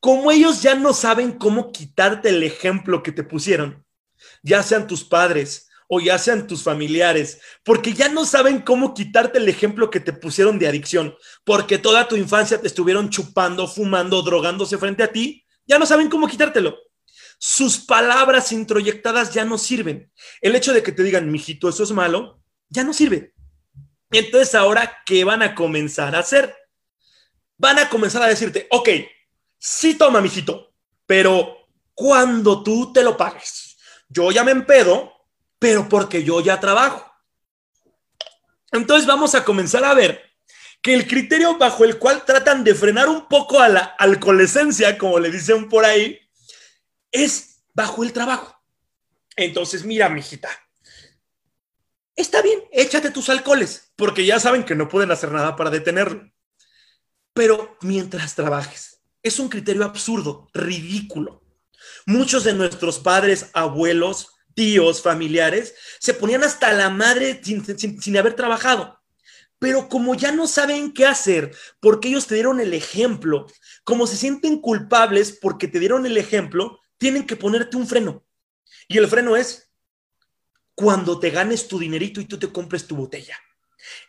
como 0.00 0.30
ellos 0.30 0.62
ya 0.62 0.74
no 0.74 0.94
saben 0.94 1.32
cómo 1.32 1.72
quitarte 1.72 2.30
el 2.30 2.42
ejemplo 2.42 3.02
que 3.02 3.12
te 3.12 3.22
pusieron, 3.22 3.84
ya 4.42 4.62
sean 4.62 4.86
tus 4.86 5.04
padres, 5.04 5.68
o 5.88 6.00
ya 6.00 6.16
sean 6.16 6.46
tus 6.46 6.62
familiares, 6.62 7.42
porque 7.64 7.92
ya 7.92 8.08
no 8.08 8.24
saben 8.24 8.60
cómo 8.60 8.94
quitarte 8.94 9.36
el 9.36 9.48
ejemplo 9.50 9.90
que 9.90 10.00
te 10.00 10.14
pusieron 10.14 10.58
de 10.58 10.66
adicción, 10.66 11.14
porque 11.44 11.76
toda 11.76 12.08
tu 12.08 12.16
infancia 12.16 12.62
te 12.62 12.68
estuvieron 12.68 13.10
chupando, 13.10 13.68
fumando, 13.68 14.22
drogándose 14.22 14.78
frente 14.78 15.02
a 15.02 15.12
ti, 15.12 15.44
ya 15.66 15.78
no 15.78 15.84
saben 15.84 16.08
cómo 16.08 16.28
quitártelo. 16.28 16.78
Sus 17.38 17.76
palabras 17.76 18.52
introyectadas 18.52 19.34
ya 19.34 19.44
no 19.44 19.58
sirven. 19.58 20.10
El 20.40 20.54
hecho 20.56 20.72
de 20.72 20.82
que 20.82 20.92
te 20.92 21.02
digan, 21.02 21.30
mijito, 21.30 21.68
eso 21.68 21.82
es 21.82 21.90
malo, 21.90 22.39
ya 22.70 22.84
no 22.84 22.92
sirve. 22.94 23.34
Entonces 24.10 24.54
ahora, 24.54 25.02
¿qué 25.04 25.24
van 25.24 25.42
a 25.42 25.54
comenzar 25.54 26.14
a 26.14 26.20
hacer? 26.20 26.56
Van 27.58 27.78
a 27.78 27.88
comenzar 27.88 28.22
a 28.22 28.26
decirte, 28.26 28.66
ok, 28.70 28.88
sí 29.58 29.94
toma, 29.94 30.20
mijito, 30.20 30.72
pero 31.06 31.68
cuando 31.94 32.62
tú 32.62 32.92
te 32.92 33.02
lo 33.02 33.16
pagues. 33.16 33.76
Yo 34.08 34.32
ya 34.32 34.42
me 34.42 34.50
empedo, 34.50 35.12
pero 35.58 35.88
porque 35.88 36.24
yo 36.24 36.40
ya 36.40 36.58
trabajo. 36.58 37.06
Entonces 38.72 39.06
vamos 39.06 39.34
a 39.34 39.44
comenzar 39.44 39.84
a 39.84 39.94
ver 39.94 40.30
que 40.82 40.94
el 40.94 41.06
criterio 41.06 41.58
bajo 41.58 41.84
el 41.84 41.98
cual 41.98 42.24
tratan 42.24 42.64
de 42.64 42.74
frenar 42.74 43.08
un 43.08 43.28
poco 43.28 43.60
a 43.60 43.68
la 43.68 43.80
alcoholescencia, 43.80 44.96
como 44.96 45.18
le 45.18 45.30
dicen 45.30 45.68
por 45.68 45.84
ahí, 45.84 46.18
es 47.12 47.62
bajo 47.74 48.02
el 48.02 48.12
trabajo. 48.12 48.56
Entonces, 49.36 49.84
mira, 49.84 50.08
mijita, 50.08 50.48
está 52.20 52.42
bien, 52.42 52.60
échate 52.72 53.10
tus 53.10 53.28
alcoholes, 53.28 53.92
porque 53.96 54.24
ya 54.24 54.40
saben 54.40 54.64
que 54.64 54.74
no 54.74 54.88
pueden 54.88 55.10
hacer 55.10 55.32
nada 55.32 55.56
para 55.56 55.70
detenerlo. 55.70 56.30
Pero 57.32 57.76
mientras 57.80 58.34
trabajes, 58.34 59.00
es 59.22 59.38
un 59.38 59.48
criterio 59.48 59.84
absurdo, 59.84 60.48
ridículo. 60.52 61.42
Muchos 62.06 62.44
de 62.44 62.54
nuestros 62.54 62.98
padres, 62.98 63.50
abuelos, 63.52 64.34
tíos, 64.54 65.02
familiares, 65.02 65.74
se 65.98 66.14
ponían 66.14 66.42
hasta 66.42 66.72
la 66.72 66.90
madre 66.90 67.40
sin, 67.42 68.16
haber 68.16 68.34
trabajado. 68.34 69.00
Pero 69.58 69.88
como 69.88 70.14
ya 70.14 70.32
no 70.32 70.46
saben 70.46 70.92
qué 70.92 71.06
hacer, 71.06 71.54
porque 71.80 72.08
ellos 72.08 72.26
te 72.26 72.34
dieron 72.34 72.60
el 72.60 72.72
ejemplo, 72.72 73.46
como 73.84 74.06
se 74.06 74.16
sienten 74.16 74.60
culpables 74.60 75.38
porque 75.40 75.68
te 75.68 75.78
dieron 75.78 76.06
el 76.06 76.16
ejemplo, 76.16 76.80
tienen 76.98 77.26
que 77.26 77.36
ponerte 77.36 77.76
un 77.76 77.86
freno. 77.86 78.24
Y 78.88 78.98
el 78.98 79.08
freno 79.08 79.36
es 79.36 79.69
cuando 80.80 81.20
te 81.20 81.28
ganes 81.28 81.68
tu 81.68 81.78
dinerito 81.78 82.22
y 82.22 82.24
tú 82.24 82.38
te 82.38 82.50
compres 82.50 82.86
tu 82.86 82.96
botella. 82.96 83.38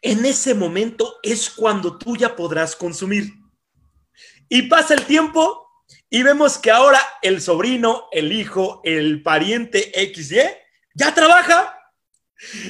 En 0.01 0.23
ese 0.23 0.53
momento 0.53 1.17
es 1.21 1.49
cuando 1.49 1.97
tú 1.97 2.15
ya 2.15 2.33
podrás 2.33 2.77
consumir. 2.77 3.29
Y 4.47 4.63
pasa 4.63 4.93
el 4.93 5.05
tiempo 5.05 5.67
y 6.09 6.23
vemos 6.23 6.57
que 6.57 6.71
ahora 6.71 7.01
el 7.21 7.41
sobrino, 7.41 8.07
el 8.13 8.31
hijo, 8.31 8.79
el 8.85 9.21
pariente 9.21 9.91
XY 9.93 10.39
ya 10.93 11.13
trabaja. 11.13 11.77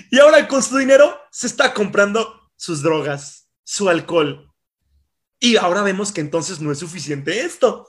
Y 0.09 0.17
ahora 0.17 0.47
con 0.47 0.63
su 0.63 0.77
dinero 0.77 1.19
se 1.31 1.45
está 1.45 1.71
comprando 1.71 2.49
sus 2.55 2.81
drogas, 2.81 3.49
su 3.63 3.87
alcohol. 3.87 4.51
Y 5.39 5.57
ahora 5.57 5.83
vemos 5.83 6.11
que 6.11 6.21
entonces 6.21 6.59
no 6.59 6.71
es 6.71 6.79
suficiente 6.79 7.41
esto. 7.41 7.87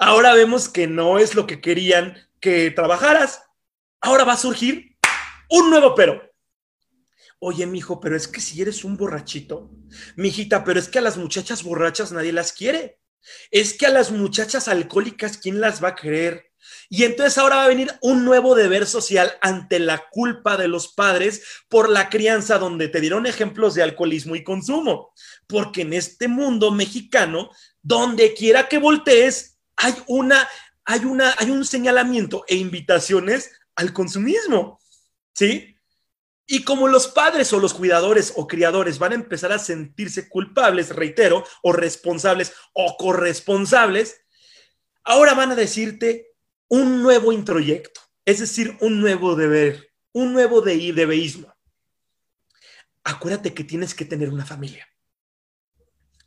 Ahora 0.00 0.34
vemos 0.34 0.68
que 0.68 0.88
no 0.88 1.20
es 1.20 1.36
lo 1.36 1.46
que 1.46 1.60
querían 1.60 2.16
que 2.40 2.72
trabajaras. 2.72 3.44
Ahora 4.00 4.24
va 4.24 4.32
a 4.32 4.36
surgir 4.36 4.95
un 5.50 5.70
nuevo 5.70 5.94
pero. 5.94 6.22
Oye, 7.38 7.66
mijo, 7.66 8.00
pero 8.00 8.16
es 8.16 8.28
que 8.28 8.40
si 8.40 8.62
eres 8.62 8.82
un 8.84 8.96
borrachito, 8.96 9.70
mijita, 10.16 10.64
pero 10.64 10.80
es 10.80 10.88
que 10.88 10.98
a 10.98 11.02
las 11.02 11.16
muchachas 11.16 11.62
borrachas 11.62 12.12
nadie 12.12 12.32
las 12.32 12.52
quiere. 12.52 12.98
Es 13.50 13.74
que 13.74 13.86
a 13.86 13.90
las 13.90 14.10
muchachas 14.10 14.68
alcohólicas, 14.68 15.36
¿quién 15.38 15.60
las 15.60 15.82
va 15.82 15.88
a 15.88 15.94
querer? 15.94 16.52
Y 16.88 17.04
entonces 17.04 17.38
ahora 17.38 17.56
va 17.56 17.64
a 17.64 17.68
venir 17.68 17.92
un 18.00 18.24
nuevo 18.24 18.54
deber 18.54 18.86
social 18.86 19.32
ante 19.40 19.78
la 19.78 20.08
culpa 20.10 20.56
de 20.56 20.68
los 20.68 20.88
padres 20.88 21.42
por 21.68 21.88
la 21.88 22.08
crianza 22.08 22.58
donde 22.58 22.88
te 22.88 23.00
dieron 23.00 23.26
ejemplos 23.26 23.74
de 23.74 23.82
alcoholismo 23.82 24.36
y 24.36 24.44
consumo. 24.44 25.12
Porque 25.46 25.82
en 25.82 25.92
este 25.92 26.28
mundo 26.28 26.70
mexicano, 26.70 27.50
donde 27.82 28.34
quiera 28.34 28.68
que 28.68 28.78
voltees, 28.78 29.58
hay 29.76 29.94
una, 30.06 30.48
hay 30.84 31.04
una, 31.04 31.34
hay 31.38 31.50
un 31.50 31.64
señalamiento 31.64 32.44
e 32.48 32.56
invitaciones 32.56 33.50
al 33.74 33.92
consumismo. 33.92 34.80
¿Sí? 35.36 35.76
Y 36.46 36.62
como 36.62 36.88
los 36.88 37.08
padres 37.08 37.52
o 37.52 37.58
los 37.58 37.74
cuidadores 37.74 38.32
o 38.36 38.46
criadores 38.46 38.98
van 38.98 39.12
a 39.12 39.16
empezar 39.16 39.52
a 39.52 39.58
sentirse 39.58 40.28
culpables, 40.28 40.94
reitero, 40.94 41.44
o 41.62 41.72
responsables 41.72 42.54
o 42.72 42.96
corresponsables, 42.96 44.20
ahora 45.04 45.34
van 45.34 45.52
a 45.52 45.56
decirte 45.56 46.28
un 46.68 47.02
nuevo 47.02 47.32
introyecto, 47.32 48.00
es 48.24 48.38
decir, 48.38 48.76
un 48.80 49.00
nuevo 49.00 49.36
deber, 49.36 49.92
un 50.12 50.32
nuevo 50.32 50.62
de 50.62 50.92
debeísmo. 50.92 51.54
Acuérdate 53.04 53.52
que 53.52 53.64
tienes 53.64 53.94
que 53.94 54.04
tener 54.04 54.30
una 54.30 54.46
familia. 54.46 54.88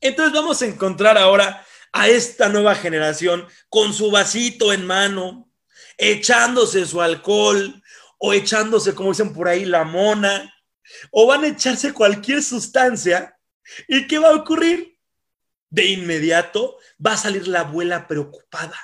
Entonces 0.02 0.34
vamos 0.34 0.62
a 0.62 0.68
encontrar 0.68 1.18
ahora 1.18 1.66
a 1.92 2.08
esta 2.10 2.48
nueva 2.50 2.76
generación 2.76 3.48
con 3.70 3.94
su 3.94 4.12
vasito 4.12 4.72
en 4.72 4.86
mano, 4.86 5.52
echándose 5.98 6.86
su 6.86 7.02
alcohol, 7.02 7.79
o 8.20 8.34
echándose, 8.34 8.94
como 8.94 9.10
dicen 9.10 9.34
por 9.34 9.48
ahí, 9.48 9.66
la 9.66 9.84
mona, 9.84 10.54
o 11.12 11.26
van 11.26 11.44
a 11.44 11.48
echarse 11.48 11.94
cualquier 11.94 12.44
sustancia. 12.44 13.36
¿Y 13.88 14.08
qué 14.08 14.20
va 14.20 14.30
a 14.30 14.36
ocurrir? 14.36 14.98
De 15.70 15.86
inmediato 15.86 16.78
va 17.06 17.14
a 17.14 17.18
salir 17.18 17.48
la 17.48 17.62
abuela 17.62 18.08
preocupada, 18.08 18.78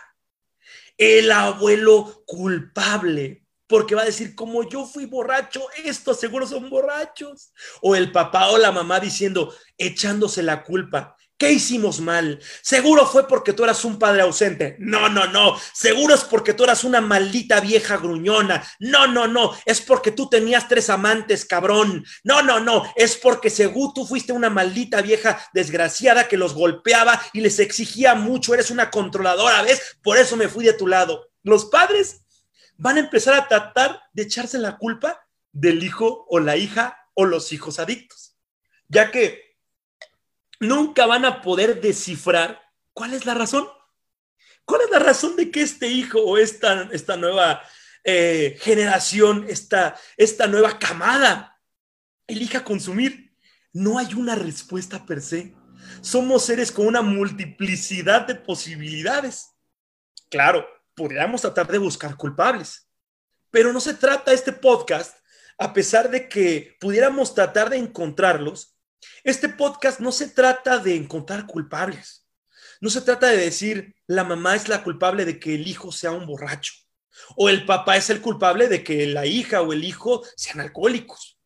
el 0.97 1.31
abuelo 1.31 2.23
culpable, 2.25 3.45
porque 3.67 3.95
va 3.95 4.03
a 4.03 4.05
decir, 4.05 4.35
como 4.35 4.67
yo 4.69 4.85
fui 4.85 5.05
borracho, 5.05 5.67
estos 5.83 6.19
seguro 6.19 6.45
son 6.45 6.69
borrachos. 6.69 7.51
O 7.81 7.95
el 7.95 8.11
papá 8.11 8.51
o 8.51 8.57
la 8.57 8.71
mamá 8.71 8.99
diciendo, 8.99 9.53
echándose 9.77 10.43
la 10.43 10.63
culpa. 10.63 11.17
¿Qué 11.37 11.51
hicimos 11.51 11.99
mal? 11.99 12.39
Seguro 12.61 13.05
fue 13.05 13.27
porque 13.27 13.51
tú 13.51 13.65
eras 13.65 13.83
un 13.83 13.99
padre 13.99 14.21
ausente. 14.21 14.77
No, 14.79 15.09
no, 15.09 15.27
no. 15.27 15.59
Seguro 15.73 16.15
es 16.15 16.23
porque 16.23 16.53
tú 16.53 16.63
eras 16.63 16.85
una 16.85 17.01
maldita 17.01 17.59
vieja 17.59 17.97
gruñona. 17.97 18.65
No, 18.79 19.05
no, 19.07 19.27
no. 19.27 19.53
Es 19.65 19.81
porque 19.81 20.11
tú 20.11 20.29
tenías 20.29 20.69
tres 20.69 20.89
amantes, 20.89 21.43
cabrón. 21.43 22.05
No, 22.23 22.41
no, 22.41 22.61
no. 22.61 22.89
Es 22.95 23.17
porque 23.17 23.49
según 23.49 23.93
tú 23.93 24.05
fuiste 24.05 24.31
una 24.31 24.49
maldita 24.49 25.01
vieja 25.01 25.37
desgraciada 25.53 26.29
que 26.29 26.37
los 26.37 26.53
golpeaba 26.53 27.21
y 27.33 27.41
les 27.41 27.59
exigía 27.59 28.15
mucho. 28.15 28.53
Eres 28.53 28.71
una 28.71 28.89
controladora, 28.89 29.61
¿ves? 29.61 29.97
Por 30.01 30.17
eso 30.17 30.37
me 30.37 30.47
fui 30.47 30.63
de 30.63 30.73
tu 30.73 30.87
lado. 30.87 31.31
Los 31.43 31.65
padres 31.65 32.21
van 32.77 32.95
a 32.95 33.01
empezar 33.01 33.33
a 33.33 33.49
tratar 33.49 34.01
de 34.13 34.23
echarse 34.23 34.57
la 34.57 34.77
culpa 34.77 35.27
del 35.51 35.83
hijo 35.83 36.25
o 36.29 36.39
la 36.39 36.55
hija 36.55 36.97
o 37.13 37.25
los 37.25 37.51
hijos 37.51 37.77
adictos. 37.79 38.37
Ya 38.87 39.11
que 39.11 39.44
nunca 40.59 41.05
van 41.05 41.25
a 41.25 41.41
poder 41.41 41.81
descifrar 41.81 42.61
cuál 42.93 43.13
es 43.13 43.25
la 43.25 43.33
razón. 43.33 43.67
¿Cuál 44.65 44.81
es 44.81 44.89
la 44.89 44.99
razón 44.99 45.35
de 45.35 45.51
que 45.51 45.61
este 45.61 45.87
hijo 45.87 46.19
o 46.19 46.37
esta, 46.37 46.89
esta 46.91 47.17
nueva 47.17 47.61
eh, 48.03 48.57
generación, 48.61 49.45
esta, 49.47 49.95
esta 50.17 50.47
nueva 50.47 50.79
camada 50.79 51.61
elija 52.27 52.63
consumir? 52.63 53.35
No 53.73 53.99
hay 53.99 54.13
una 54.13 54.35
respuesta 54.35 55.05
per 55.05 55.21
se. 55.21 55.53
Somos 56.01 56.45
seres 56.45 56.71
con 56.71 56.87
una 56.87 57.01
multiplicidad 57.01 58.25
de 58.25 58.35
posibilidades. 58.35 59.51
Claro, 60.29 60.65
podríamos 60.95 61.41
tratar 61.41 61.67
de 61.67 61.77
buscar 61.77 62.15
culpables, 62.15 62.89
pero 63.51 63.71
no 63.71 63.79
se 63.79 63.93
trata 63.93 64.33
este 64.33 64.51
podcast, 64.51 65.17
a 65.57 65.73
pesar 65.73 66.09
de 66.09 66.27
que 66.27 66.75
pudiéramos 66.79 67.35
tratar 67.35 67.69
de 67.69 67.77
encontrarlos, 67.77 68.74
Este 69.23 69.49
podcast 69.49 69.99
no 69.99 70.12
se 70.12 70.29
trata 70.29 70.79
de 70.79 70.95
encontrar 70.95 71.45
culpables. 71.47 72.27
No 72.81 72.89
se 72.89 73.01
trata 73.01 73.27
de 73.27 73.38
decir 73.38 73.95
la 74.08 74.23
mamá 74.23 74.55
es 74.55 74.67
la 74.67 74.84
culpable 74.84 75.25
de 75.25 75.39
que 75.39 75.55
el 75.55 75.67
hijo 75.67 75.91
sea 75.91 76.12
un 76.12 76.25
borracho 76.25 76.73
o 77.36 77.49
el 77.49 77.65
papá 77.65 77.97
es 77.97 78.10
el 78.10 78.21
culpable 78.21 78.67
de 78.67 78.84
que 78.84 79.08
la 79.08 79.25
hija 79.25 79.62
o 79.62 79.73
el 79.73 79.84
hijo 79.84 80.23
sean 80.36 80.60
alcohólicos. 80.60 81.38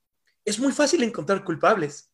Es 0.46 0.60
muy 0.60 0.72
fácil 0.72 1.04
encontrar 1.04 1.44
culpables. 1.44 2.12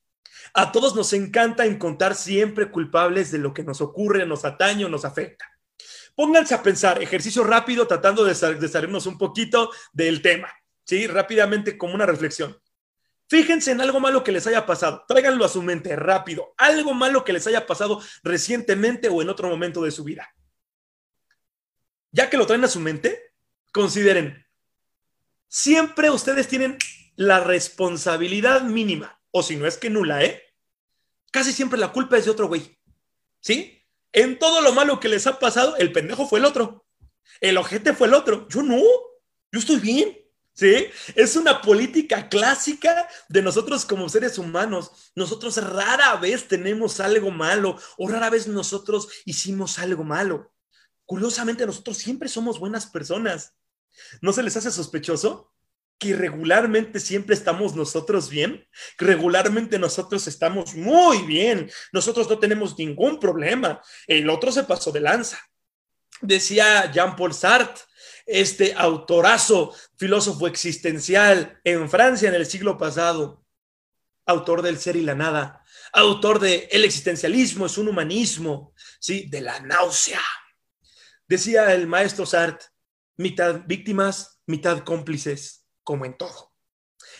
A 0.54 0.72
todos 0.72 0.96
nos 0.96 1.14
encanta 1.14 1.66
encontrar 1.66 2.16
siempre 2.16 2.70
culpables 2.70 3.32
de 3.32 3.38
lo 3.38 3.54
que 3.54 3.64
nos 3.64 3.82
ocurre, 3.82 4.26
nos 4.26 4.46
atañe 4.46 4.86
o 4.86 4.90
nos 4.90 5.06
afecta. 5.06 5.46
Pónganse 6.16 6.54
a 6.54 6.64
pensar, 6.64 7.02
ejercicio 7.02 7.44
rápido, 7.44 7.88
tratando 7.88 8.24
de, 8.24 8.36
salirnos 8.36 9.06
un 9.06 9.18
poquito 9.18 9.70
del 9.92 10.22
tema, 10.22 10.50
¿sí? 10.86 11.08
Rápidamente 11.08 11.78
como 11.78 11.94
una 11.94 12.06
reflexión. 12.06 12.58
Fíjense 13.28 13.72
en 13.72 13.82
algo 13.82 14.00
malo 14.00 14.24
que 14.24 14.32
les 14.32 14.46
haya 14.46 14.66
pasado, 14.66 15.04
tráiganlo 15.08 15.46
a 15.46 15.50
su 15.50 15.64
mente 15.64 15.96
rápido, 15.96 16.54
algo 16.58 16.94
malo 16.94 17.24
que 17.24 17.34
les 17.34 17.48
haya 17.48 17.66
pasado 17.66 18.02
recientemente 18.24 19.10
o 19.10 19.22
en 19.22 19.30
otro 19.30 19.50
momento 19.50 19.82
de 19.82 19.92
su 19.92 20.04
vida. 20.04 20.30
Ya 22.12 22.30
que 22.30 22.38
lo 22.38 22.46
traen 22.46 22.64
a 22.64 22.68
su 22.68 22.80
mente, 22.80 23.34
consideren, 23.72 24.46
siempre 25.48 26.12
ustedes 26.12 26.48
tienen 26.48 26.78
la 27.16 27.40
responsabilidad 27.40 28.62
mínima, 28.62 29.20
o 29.32 29.42
si 29.42 29.56
no 29.56 29.66
es 29.66 29.78
que 29.78 29.90
nula, 29.90 30.24
¿eh? 30.24 30.44
Casi 31.32 31.52
siempre 31.52 31.80
la 31.80 31.92
culpa 31.92 32.18
es 32.18 32.26
de 32.26 32.32
otro 32.32 32.48
güey, 32.48 32.80
¿sí? 33.40 33.82
En 34.14 34.38
todo 34.38 34.62
lo 34.62 34.72
malo 34.72 35.00
que 35.00 35.10
les 35.10 35.26
ha 35.26 35.40
pasado, 35.40 35.76
el 35.78 35.92
pendejo 35.92 36.28
fue 36.28 36.40
el 36.40 36.46
otro, 36.46 36.86
el 37.42 37.58
ojete 37.58 37.94
fue 37.94 38.08
el 38.08 38.14
otro, 38.14 38.48
yo 38.50 38.62
no, 38.62 38.78
yo 39.52 39.60
estoy 39.60 39.78
bien. 39.78 40.16
¿Sí? 40.56 40.88
Es 41.16 41.36
una 41.36 41.62
política 41.62 42.30
clásica 42.30 43.10
de 43.28 43.42
nosotros 43.42 43.86
como 43.86 44.08
seres 44.08 44.38
humanos. 44.38 45.12
Nosotros 45.14 45.58
rara 45.58 46.16
vez 46.16 46.48
tenemos 46.48 47.02
algo 47.02 47.30
malo 47.30 47.78
o 47.98 48.08
rara 48.08 48.30
vez 48.30 48.48
nosotros 48.48 49.10
hicimos 49.26 49.80
algo 49.80 50.06
malo. 50.06 50.54
Curiosamente, 51.06 51.66
nosotros 51.66 51.98
siempre 51.98 52.30
somos 52.30 52.58
buenas 52.58 52.86
personas. 52.86 53.54
¿No 54.22 54.32
se 54.32 54.44
les 54.44 54.56
hace 54.56 54.72
sospechoso? 54.72 55.52
que 55.98 56.14
regularmente 56.14 57.00
siempre 57.00 57.36
estamos 57.36 57.74
nosotros 57.74 58.30
bien, 58.30 58.68
regularmente 58.98 59.80
nosotros 59.80 60.28
estamos 60.28 60.76
muy 60.76 61.20
bien, 61.20 61.72
nosotros 61.94 62.30
no 62.30 62.38
tenemos 62.38 62.78
ningún 62.78 63.18
problema, 63.18 63.82
el 64.06 64.30
otro 64.30 64.52
se 64.52 64.66
pasó 64.66 64.92
de 64.92 65.00
lanza. 65.00 65.40
Decía 66.22 66.92
Jean-Paul 66.92 67.34
Sartre, 67.34 67.82
este 68.26 68.74
autorazo, 68.76 69.74
filósofo 69.98 70.48
existencial 70.48 71.60
en 71.64 71.90
Francia 71.90 72.30
en 72.30 72.36
el 72.36 72.46
siglo 72.46 72.78
pasado, 72.78 73.46
autor 74.26 74.62
del 74.62 74.80
ser 74.80 74.96
y 74.96 75.02
la 75.02 75.16
nada, 75.16 75.64
autor 75.94 76.40
de 76.40 76.68
El 76.72 76.84
existencialismo 76.84 77.68
es 77.68 77.78
un 77.78 77.88
humanismo, 77.88 78.74
¿sí? 79.00 79.28
De 79.30 79.42
la 79.42 79.60
náusea. 79.60 80.22
Decía 81.28 81.74
el 81.74 81.88
maestro 81.88 82.26
Sartre, 82.26 82.68
mitad 83.18 83.62
víctimas, 83.66 84.42
mitad 84.46 84.80
cómplices, 84.80 85.66
como 85.84 86.06
en 86.06 86.18
todo. 86.18 86.54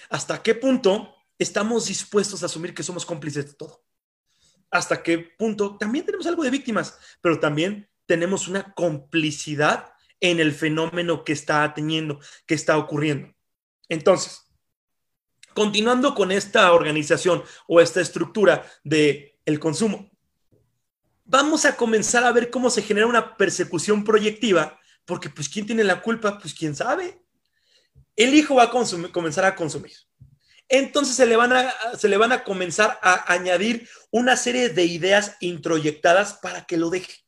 ¿Hasta 0.10 0.42
qué 0.42 0.56
punto 0.56 1.16
estamos 1.38 1.88
dispuestos 1.88 2.44
a 2.44 2.48
asumir 2.48 2.74
que 2.74 2.84
somos 2.84 3.06
cómplices 3.06 3.48
de 3.48 3.54
todo? 3.54 3.86
¿Hasta 4.72 5.02
qué 5.02 5.20
punto 5.20 5.78
también 5.78 6.06
tenemos 6.06 6.28
algo 6.28 6.44
de 6.44 6.50
víctimas, 6.50 6.98
pero 7.22 7.40
también 7.40 7.90
tenemos 8.06 8.48
una 8.48 8.74
complicidad 8.74 9.95
en 10.20 10.40
el 10.40 10.54
fenómeno 10.54 11.24
que 11.24 11.34
está 11.34 11.74
teniendo, 11.74 12.20
que 12.46 12.56
está 12.56 12.78
ocurriendo? 12.78 13.34
Entonces, 13.90 14.44
continuando 15.54 16.16
con 16.16 16.32
esta 16.32 16.72
organización 16.74 17.44
o 17.68 17.82
esta 17.82 18.02
estructura 18.02 18.66
de 18.84 19.38
el 19.46 19.60
consumo, 19.60 20.10
vamos 21.24 21.66
a 21.66 21.76
comenzar 21.76 22.24
a 22.24 22.32
ver 22.32 22.50
cómo 22.50 22.70
se 22.70 22.82
genera 22.82 23.08
una 23.08 23.38
persecución 23.38 24.04
proyectiva 24.04 24.80
porque 25.06 25.30
pues 25.30 25.48
¿quién 25.48 25.66
tiene 25.66 25.84
la 25.84 26.02
culpa? 26.02 26.40
Pues 26.40 26.54
quién 26.54 26.76
sabe. 26.76 27.22
El 28.16 28.34
hijo 28.34 28.56
va 28.56 28.64
a 28.64 28.72
comenzar 29.12 29.46
a 29.46 29.56
consumir. 29.56 29.94
Entonces 30.68 31.16
se 31.16 31.28
le, 31.28 31.36
van 31.36 31.54
a, 31.54 31.74
se 31.96 32.10
le 32.10 32.18
van 32.18 32.32
a 32.32 32.44
comenzar 32.44 33.00
a 33.04 33.32
añadir 33.32 33.88
una 34.10 34.36
serie 34.36 34.70
de 34.70 34.84
ideas 34.86 35.36
introyectadas 35.40 36.40
para 36.42 36.66
que 36.66 36.78
lo 36.78 36.90
deje. 36.90 37.25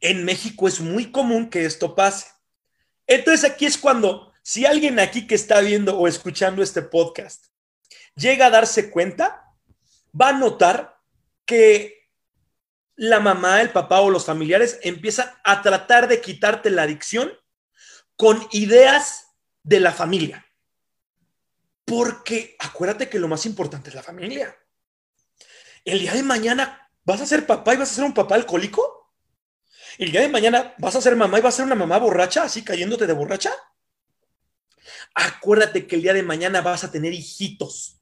En 0.00 0.24
México 0.24 0.68
es 0.68 0.80
muy 0.80 1.10
común 1.10 1.50
que 1.50 1.64
esto 1.64 1.94
pase. 1.94 2.26
Entonces 3.06 3.50
aquí 3.50 3.66
es 3.66 3.78
cuando, 3.78 4.32
si 4.42 4.66
alguien 4.66 4.98
aquí 5.00 5.26
que 5.26 5.34
está 5.34 5.60
viendo 5.60 5.98
o 5.98 6.06
escuchando 6.06 6.62
este 6.62 6.82
podcast 6.82 7.46
llega 8.14 8.46
a 8.46 8.50
darse 8.50 8.90
cuenta, 8.90 9.54
va 10.18 10.30
a 10.30 10.32
notar 10.32 10.98
que 11.46 11.98
la 12.96 13.20
mamá, 13.20 13.60
el 13.60 13.70
papá 13.70 14.00
o 14.00 14.10
los 14.10 14.26
familiares 14.26 14.80
empiezan 14.82 15.30
a 15.44 15.62
tratar 15.62 16.08
de 16.08 16.20
quitarte 16.20 16.68
la 16.68 16.82
adicción 16.82 17.32
con 18.16 18.44
ideas 18.50 19.28
de 19.62 19.78
la 19.78 19.92
familia. 19.92 20.44
Porque 21.84 22.56
acuérdate 22.58 23.08
que 23.08 23.20
lo 23.20 23.28
más 23.28 23.46
importante 23.46 23.90
es 23.90 23.94
la 23.94 24.02
familia. 24.02 24.54
El 25.84 26.00
día 26.00 26.12
de 26.12 26.24
mañana 26.24 26.90
vas 27.04 27.20
a 27.20 27.26
ser 27.26 27.46
papá 27.46 27.74
y 27.74 27.76
vas 27.76 27.92
a 27.92 27.94
ser 27.94 28.04
un 28.04 28.12
papá 28.12 28.34
alcohólico. 28.34 28.97
El 29.98 30.12
día 30.12 30.22
de 30.22 30.28
mañana 30.28 30.74
vas 30.78 30.96
a 30.96 31.00
ser 31.00 31.16
mamá 31.16 31.38
y 31.38 31.42
vas 31.42 31.54
a 31.54 31.56
ser 31.58 31.66
una 31.66 31.74
mamá 31.74 31.98
borracha, 31.98 32.44
así 32.44 32.62
cayéndote 32.62 33.06
de 33.06 33.12
borracha. 33.12 33.52
Acuérdate 35.14 35.86
que 35.86 35.96
el 35.96 36.02
día 36.02 36.14
de 36.14 36.22
mañana 36.22 36.60
vas 36.60 36.84
a 36.84 36.90
tener 36.90 37.12
hijitos 37.12 38.00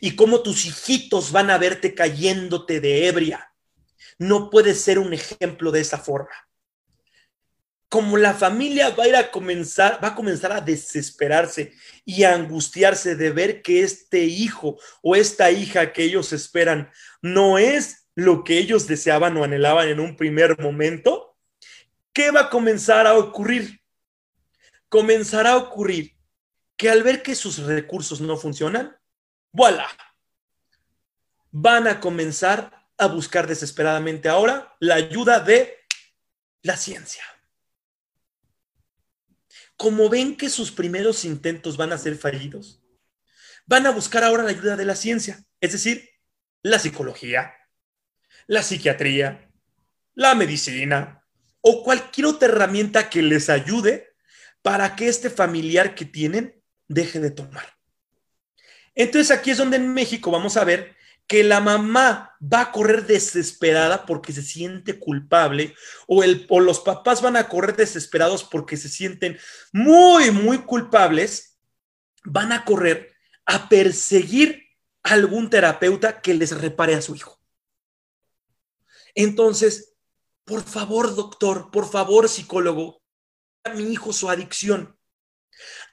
y 0.00 0.16
cómo 0.16 0.42
tus 0.42 0.66
hijitos 0.66 1.30
van 1.30 1.50
a 1.50 1.58
verte 1.58 1.94
cayéndote 1.94 2.80
de 2.80 3.06
ebria 3.06 3.50
no 4.20 4.50
puede 4.50 4.74
ser 4.74 4.98
un 4.98 5.14
ejemplo 5.14 5.72
de 5.72 5.80
esa 5.80 5.98
forma. 5.98 6.30
Como 7.88 8.18
la 8.18 8.34
familia 8.34 8.90
va 8.90 9.04
a 9.04 9.08
ir 9.08 9.16
a 9.16 9.30
comenzar, 9.30 9.98
va 10.04 10.08
a 10.08 10.14
comenzar 10.14 10.52
a 10.52 10.60
desesperarse 10.60 11.72
y 12.04 12.22
a 12.24 12.34
angustiarse 12.34 13.16
de 13.16 13.30
ver 13.30 13.62
que 13.62 13.82
este 13.82 14.24
hijo 14.24 14.78
o 15.02 15.16
esta 15.16 15.50
hija 15.50 15.92
que 15.92 16.04
ellos 16.04 16.34
esperan 16.34 16.92
no 17.22 17.58
es 17.58 17.99
lo 18.14 18.44
que 18.44 18.58
ellos 18.58 18.86
deseaban 18.86 19.36
o 19.36 19.44
anhelaban 19.44 19.88
en 19.88 20.00
un 20.00 20.16
primer 20.16 20.58
momento, 20.60 21.36
¿qué 22.12 22.30
va 22.30 22.42
a 22.42 22.50
comenzar 22.50 23.06
a 23.06 23.16
ocurrir? 23.16 23.80
Comenzará 24.88 25.52
a 25.52 25.56
ocurrir 25.56 26.16
que 26.76 26.90
al 26.90 27.02
ver 27.02 27.22
que 27.22 27.34
sus 27.34 27.58
recursos 27.58 28.20
no 28.20 28.36
funcionan, 28.36 28.96
voilà, 29.52 29.88
van 31.50 31.86
a 31.86 32.00
comenzar 32.00 32.88
a 32.96 33.06
buscar 33.06 33.46
desesperadamente 33.46 34.28
ahora 34.28 34.76
la 34.80 34.96
ayuda 34.96 35.40
de 35.40 35.78
la 36.62 36.76
ciencia. 36.76 37.24
Como 39.76 40.08
ven 40.08 40.36
que 40.36 40.50
sus 40.50 40.70
primeros 40.70 41.24
intentos 41.24 41.76
van 41.76 41.92
a 41.92 41.98
ser 41.98 42.16
fallidos, 42.16 42.82
van 43.66 43.86
a 43.86 43.90
buscar 43.90 44.24
ahora 44.24 44.42
la 44.42 44.50
ayuda 44.50 44.76
de 44.76 44.84
la 44.84 44.94
ciencia, 44.94 45.44
es 45.60 45.72
decir, 45.72 46.10
la 46.62 46.78
psicología, 46.78 47.54
la 48.50 48.64
psiquiatría, 48.64 49.48
la 50.14 50.34
medicina 50.34 51.24
o 51.60 51.84
cualquier 51.84 52.26
otra 52.26 52.48
herramienta 52.48 53.08
que 53.08 53.22
les 53.22 53.48
ayude 53.48 54.08
para 54.60 54.96
que 54.96 55.06
este 55.06 55.30
familiar 55.30 55.94
que 55.94 56.04
tienen 56.04 56.60
deje 56.88 57.20
de 57.20 57.30
tomar. 57.30 57.64
Entonces 58.96 59.30
aquí 59.30 59.52
es 59.52 59.58
donde 59.58 59.76
en 59.76 59.94
México 59.94 60.32
vamos 60.32 60.56
a 60.56 60.64
ver 60.64 60.96
que 61.28 61.44
la 61.44 61.60
mamá 61.60 62.36
va 62.42 62.62
a 62.62 62.72
correr 62.72 63.06
desesperada 63.06 64.04
porque 64.04 64.32
se 64.32 64.42
siente 64.42 64.98
culpable 64.98 65.76
o, 66.08 66.24
el, 66.24 66.44
o 66.48 66.58
los 66.58 66.80
papás 66.80 67.22
van 67.22 67.36
a 67.36 67.46
correr 67.46 67.76
desesperados 67.76 68.42
porque 68.42 68.76
se 68.76 68.88
sienten 68.88 69.38
muy, 69.72 70.32
muy 70.32 70.58
culpables, 70.62 71.56
van 72.24 72.50
a 72.50 72.64
correr 72.64 73.14
a 73.46 73.68
perseguir 73.68 74.64
a 75.04 75.12
algún 75.12 75.50
terapeuta 75.50 76.20
que 76.20 76.34
les 76.34 76.50
repare 76.60 76.96
a 76.96 77.00
su 77.00 77.14
hijo. 77.14 77.39
Entonces, 79.14 79.94
por 80.44 80.62
favor, 80.62 81.14
doctor, 81.14 81.70
por 81.70 81.88
favor, 81.88 82.28
psicólogo, 82.28 83.02
a 83.64 83.70
mi 83.74 83.92
hijo 83.92 84.12
su 84.12 84.28
adicción. 84.28 84.98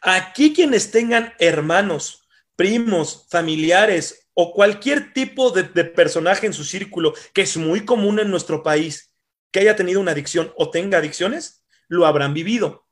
Aquí 0.02 0.54
quienes 0.54 0.92
tengan 0.92 1.34
hermanos, 1.40 2.28
primos, 2.56 3.28
familiares 3.30 4.30
o 4.34 4.54
cualquier 4.54 5.14
tipo 5.14 5.52
de, 5.52 5.64
personaje 5.64 6.46
en 6.46 6.54
su 6.54 6.64
círculo, 6.64 7.14
que 7.34 7.42
es 7.42 7.58
muy 7.58 7.86
común 7.86 8.20
en 8.20 8.30
nuestro 8.30 8.64
país, 8.64 9.14
que 9.52 9.60
haya 9.60 9.76
tenido 9.76 10.00
una 10.00 10.12
adicción 10.12 10.54
o 10.58 10.70
tenga 10.70 11.00
adicciones, 11.00 11.66
lo 11.88 12.06
habrán 12.06 12.34
vivido. 12.34 12.88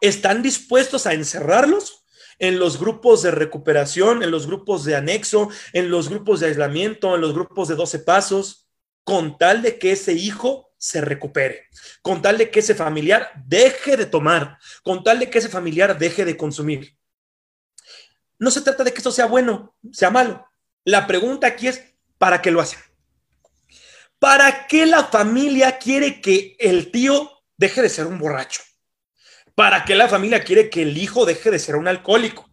¿Están 0.00 0.42
dispuestos 0.42 1.06
a 1.06 1.14
encerrarlos? 1.14 1.98
en 2.38 2.58
los 2.58 2.80
grupos 2.80 3.22
de 3.22 3.30
recuperación, 3.30 4.24
en 4.24 4.32
los 4.32 4.48
grupos 4.48 4.84
de 4.84 4.96
anexo, 4.96 5.48
en 5.72 5.90
los 5.90 6.08
grupos 6.08 6.40
de 6.40 6.46
aislamiento, 6.46 7.14
en 7.14 7.20
los 7.20 7.34
grupos 7.34 7.68
de 7.68 7.76
12 7.76 8.00
pasos, 8.00 8.61
con 9.04 9.38
tal 9.38 9.62
de 9.62 9.78
que 9.78 9.92
ese 9.92 10.12
hijo 10.12 10.72
se 10.78 11.00
recupere, 11.00 11.68
con 12.02 12.22
tal 12.22 12.38
de 12.38 12.50
que 12.50 12.60
ese 12.60 12.74
familiar 12.74 13.30
deje 13.46 13.96
de 13.96 14.06
tomar, 14.06 14.58
con 14.82 15.04
tal 15.04 15.20
de 15.20 15.30
que 15.30 15.38
ese 15.38 15.48
familiar 15.48 15.98
deje 15.98 16.24
de 16.24 16.36
consumir. 16.36 16.96
No 18.38 18.50
se 18.50 18.62
trata 18.62 18.82
de 18.82 18.92
que 18.92 18.98
esto 18.98 19.12
sea 19.12 19.26
bueno, 19.26 19.76
sea 19.92 20.10
malo. 20.10 20.44
La 20.84 21.06
pregunta 21.06 21.46
aquí 21.46 21.68
es, 21.68 21.82
¿para 22.18 22.42
qué 22.42 22.50
lo 22.50 22.60
hacen? 22.60 22.80
¿Para 24.18 24.66
qué 24.66 24.86
la 24.86 25.04
familia 25.04 25.78
quiere 25.78 26.20
que 26.20 26.56
el 26.58 26.90
tío 26.90 27.30
deje 27.56 27.82
de 27.82 27.88
ser 27.88 28.06
un 28.06 28.18
borracho? 28.18 28.62
¿Para 29.54 29.84
qué 29.84 29.94
la 29.94 30.08
familia 30.08 30.42
quiere 30.42 30.70
que 30.70 30.82
el 30.82 30.96
hijo 30.96 31.26
deje 31.26 31.50
de 31.50 31.58
ser 31.58 31.76
un 31.76 31.86
alcohólico? 31.86 32.50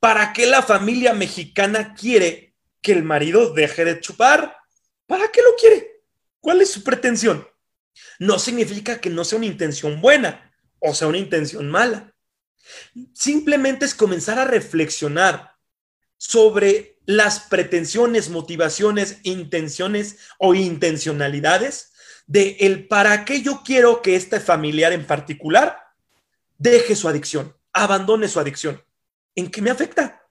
¿Para 0.00 0.32
qué 0.32 0.46
la 0.46 0.62
familia 0.62 1.12
mexicana 1.12 1.94
quiere 1.94 2.54
que 2.80 2.92
el 2.92 3.02
marido 3.02 3.52
deje 3.52 3.84
de 3.84 4.00
chupar? 4.00 4.56
¿Para 5.06 5.28
qué 5.28 5.42
lo 5.42 5.54
quiere? 5.56 6.02
¿Cuál 6.40 6.62
es 6.62 6.70
su 6.70 6.82
pretensión? 6.82 7.46
No 8.18 8.38
significa 8.38 9.00
que 9.00 9.10
no 9.10 9.24
sea 9.24 9.38
una 9.38 9.46
intención 9.46 10.00
buena 10.00 10.52
o 10.82 10.94
sea 10.94 11.08
una 11.08 11.18
intención 11.18 11.70
mala. 11.70 12.14
Simplemente 13.14 13.84
es 13.84 13.94
comenzar 13.94 14.38
a 14.38 14.44
reflexionar 14.44 15.56
sobre 16.16 16.98
las 17.06 17.40
pretensiones, 17.40 18.28
motivaciones, 18.28 19.18
intenciones 19.22 20.18
o 20.38 20.54
intencionalidades 20.54 21.92
de 22.26 22.56
el 22.60 22.86
para 22.86 23.24
qué 23.24 23.42
yo 23.42 23.62
quiero 23.64 24.02
que 24.02 24.16
este 24.16 24.38
familiar 24.38 24.92
en 24.92 25.06
particular 25.06 25.78
deje 26.58 26.94
su 26.94 27.08
adicción, 27.08 27.56
abandone 27.72 28.28
su 28.28 28.38
adicción. 28.38 28.82
¿En 29.34 29.50
qué 29.50 29.62
me 29.62 29.70
afecta? 29.70 30.24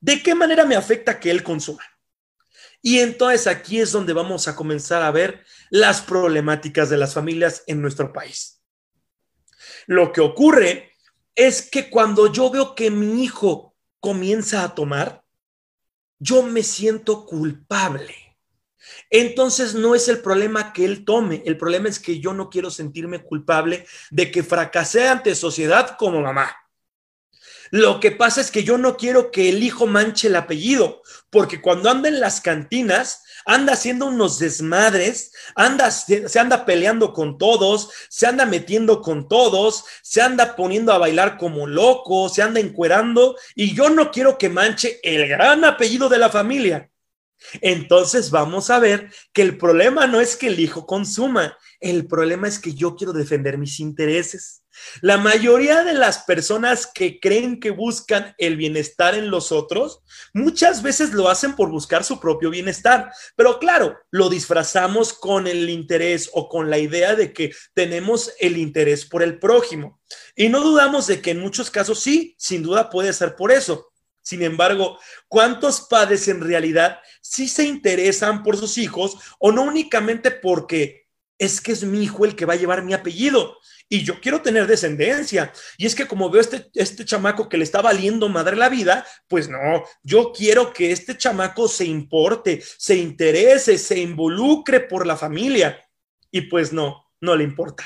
¿De 0.00 0.22
qué 0.22 0.34
manera 0.34 0.64
me 0.64 0.76
afecta 0.76 1.18
que 1.18 1.30
él 1.30 1.42
consuma? 1.42 1.82
Y 2.82 2.98
entonces 2.98 3.46
aquí 3.46 3.80
es 3.80 3.92
donde 3.92 4.12
vamos 4.12 4.48
a 4.48 4.56
comenzar 4.56 5.02
a 5.02 5.12
ver 5.12 5.44
las 5.70 6.00
problemáticas 6.00 6.90
de 6.90 6.96
las 6.96 7.14
familias 7.14 7.62
en 7.68 7.80
nuestro 7.80 8.12
país. 8.12 8.60
Lo 9.86 10.12
que 10.12 10.20
ocurre 10.20 10.92
es 11.34 11.62
que 11.62 11.88
cuando 11.88 12.30
yo 12.32 12.50
veo 12.50 12.74
que 12.74 12.90
mi 12.90 13.22
hijo 13.22 13.74
comienza 14.00 14.64
a 14.64 14.74
tomar, 14.74 15.24
yo 16.18 16.42
me 16.42 16.62
siento 16.64 17.24
culpable. 17.24 18.14
Entonces 19.10 19.74
no 19.74 19.94
es 19.94 20.08
el 20.08 20.18
problema 20.18 20.72
que 20.72 20.84
él 20.84 21.04
tome, 21.04 21.42
el 21.46 21.56
problema 21.56 21.88
es 21.88 21.98
que 21.98 22.18
yo 22.18 22.34
no 22.34 22.50
quiero 22.50 22.70
sentirme 22.70 23.22
culpable 23.22 23.86
de 24.10 24.30
que 24.30 24.42
fracasé 24.42 25.08
ante 25.08 25.34
sociedad 25.34 25.96
como 25.96 26.20
mamá. 26.20 26.50
Lo 27.72 28.00
que 28.00 28.10
pasa 28.10 28.42
es 28.42 28.50
que 28.50 28.64
yo 28.64 28.76
no 28.76 28.98
quiero 28.98 29.30
que 29.30 29.48
el 29.48 29.62
hijo 29.62 29.86
manche 29.86 30.28
el 30.28 30.36
apellido, 30.36 31.00
porque 31.30 31.62
cuando 31.62 31.88
anda 31.88 32.10
en 32.10 32.20
las 32.20 32.42
cantinas, 32.42 33.22
anda 33.46 33.72
haciendo 33.72 34.04
unos 34.08 34.38
desmadres, 34.38 35.32
anda, 35.54 35.90
se 35.90 36.38
anda 36.38 36.66
peleando 36.66 37.14
con 37.14 37.38
todos, 37.38 37.88
se 38.10 38.26
anda 38.26 38.44
metiendo 38.44 39.00
con 39.00 39.26
todos, 39.26 39.86
se 40.02 40.20
anda 40.20 40.54
poniendo 40.54 40.92
a 40.92 40.98
bailar 40.98 41.38
como 41.38 41.66
loco, 41.66 42.28
se 42.28 42.42
anda 42.42 42.60
encuerando, 42.60 43.36
y 43.54 43.74
yo 43.74 43.88
no 43.88 44.10
quiero 44.10 44.36
que 44.36 44.50
manche 44.50 45.00
el 45.02 45.26
gran 45.26 45.64
apellido 45.64 46.10
de 46.10 46.18
la 46.18 46.28
familia. 46.28 46.90
Entonces 47.62 48.30
vamos 48.30 48.68
a 48.68 48.80
ver 48.80 49.10
que 49.32 49.40
el 49.40 49.56
problema 49.56 50.06
no 50.06 50.20
es 50.20 50.36
que 50.36 50.48
el 50.48 50.60
hijo 50.60 50.84
consuma, 50.84 51.56
el 51.80 52.06
problema 52.06 52.48
es 52.48 52.58
que 52.58 52.74
yo 52.74 52.96
quiero 52.96 53.14
defender 53.14 53.56
mis 53.56 53.80
intereses. 53.80 54.61
La 55.00 55.16
mayoría 55.16 55.84
de 55.84 55.94
las 55.94 56.18
personas 56.18 56.86
que 56.86 57.20
creen 57.20 57.60
que 57.60 57.70
buscan 57.70 58.34
el 58.38 58.56
bienestar 58.56 59.14
en 59.14 59.30
los 59.30 59.52
otros, 59.52 60.02
muchas 60.32 60.82
veces 60.82 61.12
lo 61.12 61.28
hacen 61.28 61.54
por 61.54 61.70
buscar 61.70 62.04
su 62.04 62.20
propio 62.20 62.50
bienestar. 62.50 63.12
Pero 63.36 63.58
claro, 63.58 63.98
lo 64.10 64.28
disfrazamos 64.28 65.12
con 65.12 65.46
el 65.46 65.68
interés 65.70 66.30
o 66.32 66.48
con 66.48 66.70
la 66.70 66.78
idea 66.78 67.14
de 67.14 67.32
que 67.32 67.52
tenemos 67.74 68.32
el 68.38 68.56
interés 68.56 69.04
por 69.04 69.22
el 69.22 69.38
prójimo. 69.38 70.00
Y 70.34 70.48
no 70.48 70.60
dudamos 70.60 71.06
de 71.06 71.20
que 71.20 71.32
en 71.32 71.40
muchos 71.40 71.70
casos 71.70 72.00
sí, 72.00 72.34
sin 72.38 72.62
duda 72.62 72.90
puede 72.90 73.12
ser 73.12 73.36
por 73.36 73.52
eso. 73.52 73.92
Sin 74.22 74.42
embargo, 74.42 74.98
¿cuántos 75.26 75.80
padres 75.82 76.28
en 76.28 76.40
realidad 76.40 77.00
sí 77.20 77.48
se 77.48 77.64
interesan 77.64 78.42
por 78.42 78.56
sus 78.56 78.78
hijos 78.78 79.16
o 79.38 79.50
no 79.50 79.62
únicamente 79.62 80.30
porque 80.30 81.01
es 81.44 81.60
que 81.60 81.72
es 81.72 81.84
mi 81.84 82.02
hijo 82.02 82.24
el 82.24 82.36
que 82.36 82.46
va 82.46 82.54
a 82.54 82.56
llevar 82.56 82.82
mi 82.82 82.94
apellido? 82.94 83.58
y 83.92 84.04
yo 84.04 84.18
quiero 84.22 84.40
tener 84.40 84.66
descendencia. 84.66 85.52
Y 85.76 85.84
es 85.84 85.94
que 85.94 86.08
como 86.08 86.30
veo 86.30 86.40
este, 86.40 86.70
este 86.72 87.04
chamaco 87.04 87.46
que 87.46 87.58
le 87.58 87.64
está 87.64 87.82
valiendo 87.82 88.30
madre 88.30 88.56
la 88.56 88.70
vida, 88.70 89.06
pues 89.28 89.50
no, 89.50 89.84
yo 90.02 90.32
quiero 90.32 90.72
que 90.72 90.92
este 90.92 91.18
chamaco 91.18 91.68
se 91.68 91.84
importe, 91.84 92.62
se 92.78 92.96
interese, 92.96 93.76
se 93.76 93.98
involucre 93.98 94.80
por 94.80 95.06
la 95.06 95.14
familia. 95.14 95.78
Y 96.30 96.40
pues 96.40 96.72
no, 96.72 97.04
no 97.20 97.36
le 97.36 97.44
importa. 97.44 97.84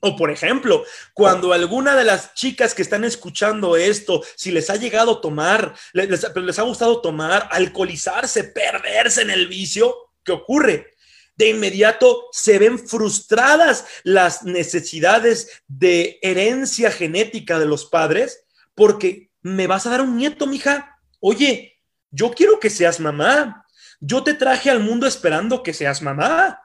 O 0.00 0.16
por 0.16 0.30
ejemplo, 0.30 0.82
cuando 1.12 1.52
alguna 1.52 1.94
de 1.94 2.04
las 2.04 2.32
chicas 2.32 2.72
que 2.72 2.80
están 2.80 3.04
escuchando 3.04 3.76
esto, 3.76 4.22
si 4.34 4.50
les 4.50 4.70
ha 4.70 4.76
llegado 4.76 5.18
a 5.18 5.20
tomar, 5.20 5.74
les, 5.92 6.08
les 6.34 6.58
ha 6.58 6.62
gustado 6.62 7.02
tomar, 7.02 7.50
alcoholizarse, 7.50 8.44
perderse 8.44 9.20
en 9.20 9.30
el 9.30 9.46
vicio, 9.46 9.94
¿qué 10.24 10.32
ocurre? 10.32 10.94
De 11.38 11.50
inmediato 11.50 12.28
se 12.32 12.58
ven 12.58 12.78
frustradas 12.78 13.86
las 14.02 14.42
necesidades 14.42 15.62
de 15.68 16.18
herencia 16.20 16.90
genética 16.90 17.58
de 17.58 17.66
los 17.66 17.86
padres 17.86 18.44
porque 18.74 19.30
me 19.40 19.68
vas 19.68 19.86
a 19.86 19.90
dar 19.90 20.02
un 20.02 20.16
nieto, 20.16 20.46
mija. 20.46 20.98
Oye, 21.20 21.80
yo 22.10 22.32
quiero 22.32 22.58
que 22.58 22.70
seas 22.70 22.98
mamá. 22.98 23.64
Yo 24.00 24.22
te 24.24 24.34
traje 24.34 24.68
al 24.68 24.80
mundo 24.80 25.06
esperando 25.06 25.62
que 25.62 25.72
seas 25.72 26.02
mamá. 26.02 26.60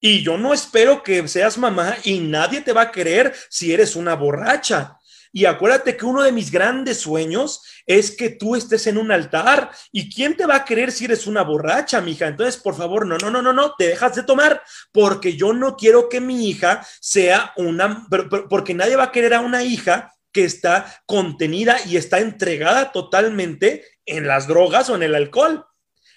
Y 0.00 0.22
yo 0.22 0.36
no 0.36 0.52
espero 0.52 1.02
que 1.02 1.26
seas 1.28 1.56
mamá 1.56 1.96
y 2.02 2.18
nadie 2.18 2.60
te 2.60 2.72
va 2.72 2.82
a 2.82 2.92
querer 2.92 3.34
si 3.48 3.72
eres 3.72 3.94
una 3.94 4.14
borracha. 4.14 4.95
Y 5.36 5.44
acuérdate 5.44 5.98
que 5.98 6.06
uno 6.06 6.22
de 6.22 6.32
mis 6.32 6.50
grandes 6.50 6.96
sueños 6.96 7.60
es 7.84 8.10
que 8.10 8.30
tú 8.30 8.56
estés 8.56 8.86
en 8.86 8.96
un 8.96 9.12
altar. 9.12 9.70
¿Y 9.92 10.08
quién 10.08 10.34
te 10.34 10.46
va 10.46 10.56
a 10.56 10.64
querer 10.64 10.90
si 10.90 11.04
eres 11.04 11.26
una 11.26 11.42
borracha, 11.42 12.00
mija? 12.00 12.26
Entonces, 12.26 12.56
por 12.56 12.74
favor, 12.74 13.06
no, 13.06 13.18
no, 13.18 13.30
no, 13.30 13.42
no, 13.42 13.52
no, 13.52 13.74
te 13.74 13.88
dejas 13.88 14.14
de 14.14 14.22
tomar, 14.22 14.62
porque 14.92 15.36
yo 15.36 15.52
no 15.52 15.76
quiero 15.76 16.08
que 16.08 16.22
mi 16.22 16.48
hija 16.48 16.86
sea 17.02 17.52
una, 17.58 18.06
porque 18.48 18.72
nadie 18.72 18.96
va 18.96 19.02
a 19.02 19.12
querer 19.12 19.34
a 19.34 19.40
una 19.40 19.62
hija 19.62 20.10
que 20.32 20.46
está 20.46 21.02
contenida 21.04 21.76
y 21.84 21.98
está 21.98 22.20
entregada 22.20 22.90
totalmente 22.90 23.84
en 24.06 24.26
las 24.26 24.48
drogas 24.48 24.88
o 24.88 24.94
en 24.94 25.02
el 25.02 25.14
alcohol. 25.14 25.66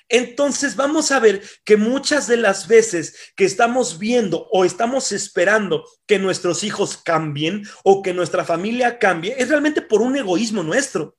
Entonces 0.10 0.76
vamos 0.76 1.12
a 1.12 1.20
ver 1.20 1.42
que 1.64 1.78
muchas 1.78 2.28
de 2.28 2.38
las 2.38 2.68
veces 2.68 3.16
que 3.36 3.46
estamos 3.46 4.00
viendo 4.00 4.48
o 4.52 4.66
estamos 4.66 5.12
esperando 5.12 5.86
que 6.08 6.20
nuestros 6.20 6.64
hijos 6.64 6.98
cambien 6.98 7.64
o 7.84 8.02
que 8.02 8.14
nuestra 8.14 8.44
familia 8.44 9.00
cambie, 9.00 9.36
es 9.38 9.50
realmente 9.50 9.82
por 9.82 10.02
un 10.02 10.18
egoísmo 10.18 10.64
nuestro, 10.64 11.16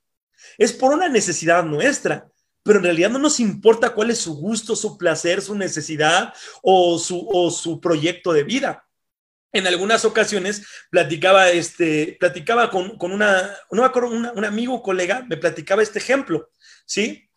es 0.59 0.73
por 0.73 0.93
una 0.93 1.09
necesidad 1.09 1.65
nuestra. 1.65 2.29
Pero 2.63 2.79
en 2.79 2.85
realidad 2.85 3.09
no 3.09 3.19
nos 3.19 3.41
importa 3.41 3.95
cuál 3.95 4.11
es 4.11 4.19
su 4.19 4.35
gusto, 4.37 4.77
su 4.77 4.99
placer, 4.99 5.41
su 5.41 5.55
necesidad 5.55 6.35
o 6.63 6.99
su, 6.99 7.27
o 7.33 7.51
su 7.51 7.81
proyecto 7.81 8.35
de 8.35 8.45
vida 8.45 8.85
en 9.53 9.67
algunas 9.67 10.05
ocasiones 10.05 10.67
platicaba, 10.91 11.51
este, 11.51 12.17
platicaba 12.21 12.71
con, 12.71 12.97
una, 13.01 13.57
no 13.71 13.93
un 14.35 14.45
amigo, 14.45 14.83
colega, 14.83 15.25
me 15.29 15.37
platicaba 15.37 15.83
este 15.83 15.99
ejemplo, 15.99 16.51
¿sí? 16.87 17.30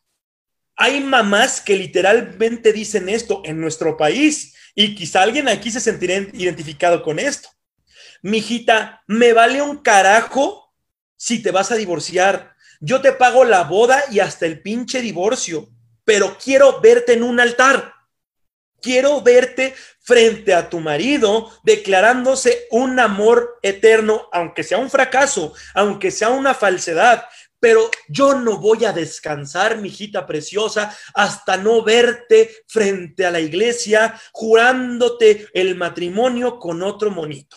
Hay 0.75 1.01
mamás 1.01 1.61
que 1.61 1.75
literalmente 1.75 2.73
dicen 2.73 3.09
esto 3.09 3.41
en 3.45 3.61
nuestro 3.61 3.95
país 3.95 4.55
y 4.75 4.95
quizá 4.95 5.21
alguien 5.21 5.47
aquí 5.47 5.71
se 5.71 5.79
sentirá 5.79 6.15
identificado 6.15 7.03
con 7.03 7.19
esto. 7.19 7.49
Mijita, 8.21 9.03
me 9.07 9.33
vale 9.33 9.61
un 9.61 9.77
carajo 9.77 10.73
si 11.15 11.43
te 11.43 11.51
vas 11.51 11.71
a 11.71 11.75
divorciar. 11.75 12.55
Yo 12.79 13.01
te 13.01 13.11
pago 13.11 13.45
la 13.45 13.63
boda 13.63 14.03
y 14.11 14.19
hasta 14.19 14.45
el 14.45 14.61
pinche 14.61 15.01
divorcio, 15.01 15.69
pero 16.03 16.37
quiero 16.43 16.81
verte 16.81 17.13
en 17.13 17.23
un 17.23 17.39
altar. 17.39 17.93
Quiero 18.81 19.21
verte 19.21 19.73
frente 20.01 20.53
a 20.53 20.69
tu 20.69 20.81
marido 20.81 21.49
declarándose 21.63 22.67
un 22.71 22.99
amor 22.99 23.57
eterno, 23.61 24.27
aunque 24.33 24.63
sea 24.63 24.77
un 24.79 24.89
fracaso, 24.89 25.53
aunque 25.73 26.11
sea 26.11 26.29
una 26.29 26.53
falsedad, 26.53 27.23
pero 27.63 27.89
yo 28.09 28.37
no 28.37 28.57
voy 28.57 28.83
a 28.83 28.91
descansar, 28.91 29.77
mi 29.77 29.87
hijita 29.87 30.27
preciosa, 30.27 30.93
hasta 31.13 31.55
no 31.55 31.81
verte 31.81 32.65
frente 32.67 33.25
a 33.25 33.31
la 33.31 33.39
iglesia 33.39 34.21
jurándote 34.33 35.47
el 35.53 35.75
matrimonio 35.75 36.59
con 36.59 36.83
otro 36.83 37.09
monito. 37.09 37.55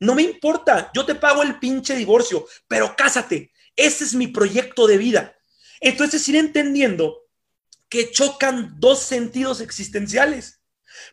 No 0.00 0.16
me 0.16 0.22
importa, 0.22 0.90
yo 0.92 1.06
te 1.06 1.14
pago 1.14 1.44
el 1.44 1.60
pinche 1.60 1.94
divorcio, 1.94 2.44
pero 2.66 2.96
cásate. 2.96 3.52
Ese 3.76 4.02
es 4.02 4.14
mi 4.14 4.26
proyecto 4.26 4.88
de 4.88 4.98
vida. 4.98 5.36
Entonces 5.80 6.28
ir 6.28 6.34
entendiendo 6.34 7.28
que 7.88 8.10
chocan 8.10 8.74
dos 8.80 8.98
sentidos 8.98 9.60
existenciales, 9.60 10.60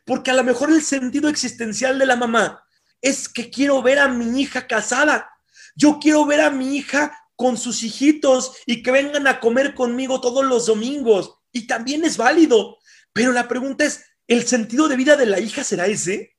porque 0.05 0.31
a 0.31 0.34
lo 0.34 0.43
mejor 0.43 0.71
el 0.71 0.81
sentido 0.81 1.29
existencial 1.29 1.99
de 1.99 2.07
la 2.07 2.15
mamá 2.15 2.63
es 2.99 3.29
que 3.29 3.51
quiero 3.51 3.84
ver 3.84 3.99
a 3.99 4.07
mi 4.07 4.41
hija 4.41 4.65
casada. 4.65 5.29
Yo 5.75 5.99
quiero 5.99 6.25
ver 6.25 6.41
a 6.41 6.49
mi 6.49 6.77
hija 6.77 7.19
con 7.43 7.57
sus 7.57 7.83
hijitos 7.83 8.55
y 8.65 8.81
que 8.81 8.91
vengan 8.91 9.27
a 9.27 9.41
comer 9.41 9.73
conmigo 9.73 10.21
todos 10.21 10.45
los 10.45 10.65
domingos. 10.65 11.39
Y 11.51 11.67
también 11.67 12.05
es 12.05 12.15
válido. 12.15 12.77
Pero 13.11 13.33
la 13.33 13.49
pregunta 13.49 13.83
es, 13.83 14.05
¿el 14.27 14.47
sentido 14.47 14.87
de 14.87 14.95
vida 14.95 15.17
de 15.17 15.25
la 15.25 15.41
hija 15.41 15.65
será 15.65 15.87
ese? 15.87 16.37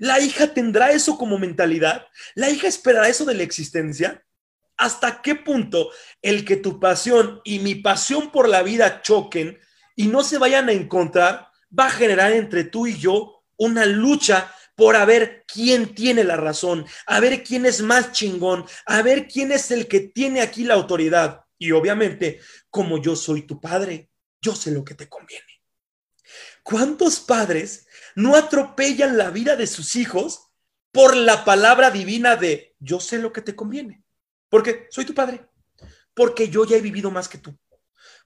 ¿La 0.00 0.18
hija 0.18 0.52
tendrá 0.52 0.90
eso 0.90 1.16
como 1.18 1.38
mentalidad? 1.38 2.08
¿La 2.34 2.50
hija 2.50 2.66
esperará 2.66 3.08
eso 3.08 3.24
de 3.24 3.34
la 3.34 3.44
existencia? 3.44 4.26
¿Hasta 4.76 5.22
qué 5.22 5.36
punto 5.36 5.92
el 6.20 6.44
que 6.44 6.56
tu 6.56 6.80
pasión 6.80 7.40
y 7.44 7.60
mi 7.60 7.76
pasión 7.76 8.32
por 8.32 8.48
la 8.48 8.64
vida 8.64 9.02
choquen 9.02 9.60
y 9.94 10.08
no 10.08 10.24
se 10.24 10.38
vayan 10.38 10.68
a 10.68 10.72
encontrar 10.72 11.48
va 11.78 11.86
a 11.86 11.90
generar 11.90 12.32
entre 12.32 12.64
tú 12.64 12.88
y 12.88 12.96
yo 12.96 13.44
una 13.56 13.86
lucha 13.86 14.52
por 14.74 14.96
a 14.96 15.04
ver 15.04 15.44
quién 15.46 15.94
tiene 15.94 16.24
la 16.24 16.36
razón, 16.36 16.86
a 17.06 17.20
ver 17.20 17.42
quién 17.42 17.66
es 17.66 17.82
más 17.82 18.12
chingón, 18.12 18.64
a 18.86 19.02
ver 19.02 19.28
quién 19.28 19.52
es 19.52 19.70
el 19.70 19.86
que 19.86 20.00
tiene 20.00 20.40
aquí 20.40 20.64
la 20.64 20.74
autoridad. 20.74 21.44
Y 21.58 21.72
obviamente, 21.72 22.40
como 22.70 23.00
yo 23.00 23.16
soy 23.16 23.42
tu 23.42 23.60
padre, 23.60 24.10
yo 24.40 24.54
sé 24.54 24.70
lo 24.70 24.84
que 24.84 24.94
te 24.94 25.08
conviene. 25.08 25.44
¿Cuántos 26.62 27.20
padres 27.20 27.86
no 28.16 28.36
atropellan 28.36 29.16
la 29.16 29.30
vida 29.30 29.56
de 29.56 29.66
sus 29.66 29.96
hijos 29.96 30.50
por 30.92 31.16
la 31.16 31.44
palabra 31.44 31.90
divina 31.90 32.36
de 32.36 32.74
yo 32.78 33.00
sé 33.00 33.18
lo 33.18 33.32
que 33.32 33.42
te 33.42 33.54
conviene? 33.54 34.02
Porque 34.48 34.86
soy 34.90 35.04
tu 35.04 35.14
padre, 35.14 35.46
porque 36.14 36.48
yo 36.48 36.64
ya 36.64 36.76
he 36.76 36.80
vivido 36.80 37.10
más 37.10 37.28
que 37.28 37.38
tú, 37.38 37.56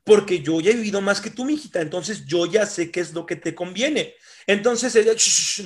porque 0.09 0.41
yo 0.41 0.59
ya 0.63 0.71
he 0.71 0.75
vivido 0.75 1.03
más 1.03 1.21
que 1.21 1.29
tú, 1.29 1.45
mijita, 1.45 1.83
entonces 1.83 2.25
yo 2.25 2.47
ya 2.47 2.65
sé 2.65 2.91
qué 2.91 3.01
es 3.01 3.13
lo 3.13 3.27
que 3.27 3.37
te 3.37 3.55
conviene. 3.55 4.15
Entonces, 4.47 4.97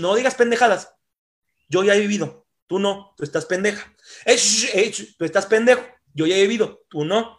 no 0.00 0.16
digas 0.16 0.34
pendejadas, 0.34 0.88
yo 1.68 1.84
ya 1.84 1.94
he 1.94 2.00
vivido, 2.00 2.44
tú 2.66 2.80
no, 2.80 3.14
tú 3.16 3.22
estás 3.22 3.46
pendeja. 3.46 3.94
Eh, 4.26 4.36
eh, 4.74 4.92
tú 5.16 5.24
estás 5.24 5.46
pendejo, 5.46 5.84
yo 6.12 6.26
ya 6.26 6.36
he 6.36 6.42
vivido, 6.42 6.84
tú 6.88 7.04
no. 7.04 7.38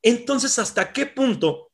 Entonces, 0.00 0.56
¿hasta 0.60 0.92
qué 0.92 1.06
punto 1.06 1.72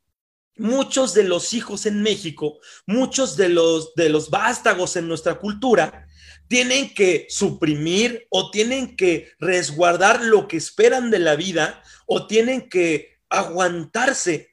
muchos 0.56 1.12
de 1.12 1.24
los 1.24 1.52
hijos 1.52 1.84
en 1.84 2.02
México, 2.02 2.58
muchos 2.86 3.36
de 3.36 3.50
los, 3.50 3.94
de 3.96 4.08
los 4.08 4.30
vástagos 4.30 4.96
en 4.96 5.06
nuestra 5.08 5.34
cultura, 5.34 6.06
tienen 6.48 6.94
que 6.94 7.26
suprimir 7.28 8.26
o 8.30 8.50
tienen 8.50 8.96
que 8.96 9.30
resguardar 9.40 10.24
lo 10.24 10.48
que 10.48 10.56
esperan 10.56 11.10
de 11.10 11.18
la 11.18 11.36
vida 11.36 11.82
o 12.06 12.26
tienen 12.26 12.70
que 12.70 13.20
aguantarse 13.28 14.49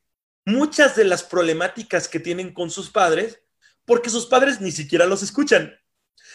muchas 0.48 0.96
de 0.96 1.04
las 1.04 1.24
problemáticas 1.24 2.08
que 2.08 2.22
tienen 2.22 2.54
con 2.54 2.72
sus 2.72 2.90
padres 2.90 3.42
porque 3.84 4.10
sus 4.10 4.28
padres 4.28 4.62
ni 4.62 4.72
siquiera 4.72 5.06
los 5.06 5.22
escuchan. 5.22 5.78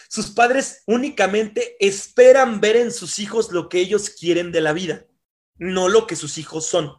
Sus 0.07 0.29
padres 0.29 0.83
únicamente 0.85 1.75
esperan 1.79 2.61
ver 2.61 2.75
en 2.75 2.91
sus 2.91 3.17
hijos 3.17 3.51
lo 3.51 3.69
que 3.69 3.79
ellos 3.79 4.11
quieren 4.11 4.51
de 4.51 4.61
la 4.61 4.71
vida, 4.71 5.07
no 5.55 5.89
lo 5.89 6.05
que 6.05 6.15
sus 6.15 6.37
hijos 6.37 6.67
son. 6.67 6.93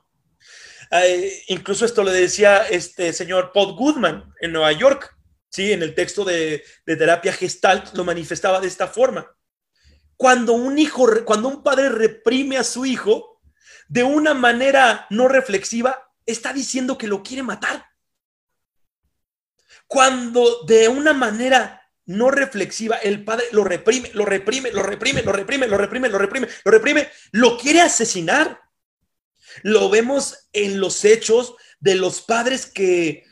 Eh, 0.90 1.44
incluso 1.46 1.84
esto 1.84 2.02
lo 2.02 2.10
decía 2.10 2.66
este 2.68 3.12
señor 3.12 3.52
Paul 3.54 3.76
Goodman 3.76 4.32
en 4.40 4.50
Nueva 4.50 4.72
York, 4.72 5.16
¿sí? 5.50 5.72
en 5.72 5.84
el 5.84 5.94
texto 5.94 6.24
de, 6.24 6.64
de 6.84 6.96
terapia 6.96 7.32
gestalt 7.32 7.94
lo 7.94 8.02
manifestaba 8.02 8.60
de 8.60 8.66
esta 8.66 8.88
forma. 8.88 9.36
Cuando 10.16 10.52
un 10.52 10.78
hijo, 10.78 11.08
cuando 11.24 11.46
un 11.46 11.62
padre 11.62 11.90
reprime 11.90 12.56
a 12.56 12.64
su 12.64 12.84
hijo 12.84 13.40
de 13.88 14.02
una 14.02 14.34
manera 14.34 15.06
no 15.10 15.28
reflexiva, 15.28 16.03
está 16.26 16.52
diciendo 16.52 16.98
que 16.98 17.06
lo 17.06 17.22
quiere 17.22 17.42
matar. 17.42 17.86
Cuando 19.86 20.64
de 20.64 20.88
una 20.88 21.12
manera 21.12 21.82
no 22.06 22.30
reflexiva, 22.30 22.96
el 22.96 23.24
padre 23.24 23.46
lo 23.52 23.64
reprime, 23.64 24.10
lo 24.14 24.24
reprime, 24.24 24.70
lo 24.72 24.82
reprime, 24.82 25.22
lo 25.22 25.32
reprime, 25.32 25.66
lo 25.66 25.78
reprime, 25.78 26.08
lo 26.08 26.18
reprime, 26.18 26.48
lo 26.64 26.70
reprime, 26.70 27.08
lo 27.32 27.58
quiere 27.58 27.80
asesinar. 27.80 28.60
Lo 29.62 29.88
vemos 29.88 30.48
en 30.52 30.80
los 30.80 31.04
hechos 31.04 31.54
de 31.78 31.94
los 31.94 32.22
padres 32.22 32.66
que 32.66 33.24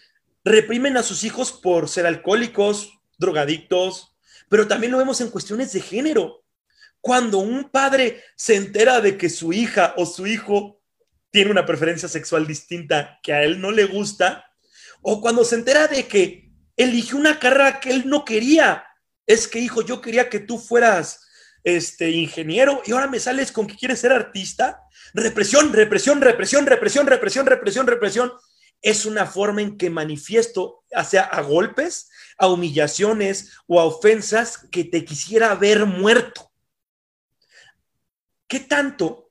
reprimen 0.44 0.96
a 0.96 1.02
sus 1.02 1.24
hijos 1.24 1.52
por 1.52 1.88
ser 1.88 2.06
alcohólicos, 2.06 2.92
drogadictos, 3.18 4.16
pero 4.48 4.68
también 4.68 4.92
lo 4.92 4.98
vemos 4.98 5.20
en 5.20 5.30
cuestiones 5.30 5.72
de 5.72 5.80
género. 5.80 6.44
Cuando 7.00 7.38
un 7.38 7.70
padre 7.70 8.22
se 8.36 8.54
entera 8.54 9.00
de 9.00 9.18
que 9.18 9.30
su 9.30 9.52
hija 9.52 9.94
o 9.96 10.06
su 10.06 10.26
hijo 10.26 10.81
tiene 11.32 11.50
una 11.50 11.66
preferencia 11.66 12.08
sexual 12.08 12.46
distinta 12.46 13.18
que 13.22 13.32
a 13.32 13.42
él 13.42 13.60
no 13.60 13.72
le 13.72 13.86
gusta, 13.86 14.44
o 15.00 15.20
cuando 15.20 15.44
se 15.44 15.56
entera 15.56 15.88
de 15.88 16.06
que 16.06 16.52
eligió 16.76 17.16
una 17.16 17.40
carrera 17.40 17.80
que 17.80 17.90
él 17.90 18.04
no 18.06 18.24
quería, 18.24 18.84
es 19.26 19.48
que 19.48 19.58
hijo, 19.58 19.82
yo 19.82 20.00
quería 20.00 20.28
que 20.28 20.38
tú 20.38 20.58
fueras 20.58 21.26
este 21.64 22.10
ingeniero 22.10 22.82
y 22.86 22.92
ahora 22.92 23.08
me 23.08 23.18
sales 23.18 23.50
con 23.50 23.66
que 23.66 23.76
quieres 23.76 23.98
ser 23.98 24.12
artista, 24.12 24.82
Represión, 25.14 25.72
represión, 25.72 26.20
represión, 26.22 26.66
represión, 26.66 27.06
represión, 27.06 27.46
represión, 27.46 27.86
represión. 27.86 28.32
Es 28.80 29.04
una 29.04 29.26
forma 29.26 29.62
en 29.62 29.76
que 29.76 29.90
manifiesto, 29.90 30.84
sea 31.08 31.22
a 31.22 31.42
golpes, 31.42 32.10
a 32.38 32.48
humillaciones 32.48 33.52
o 33.66 33.78
a 33.78 33.84
ofensas 33.84 34.66
que 34.70 34.84
te 34.84 35.04
quisiera 35.04 35.54
ver 35.54 35.84
muerto. 35.84 36.50
¿Qué 38.48 38.60
tanto 38.60 39.30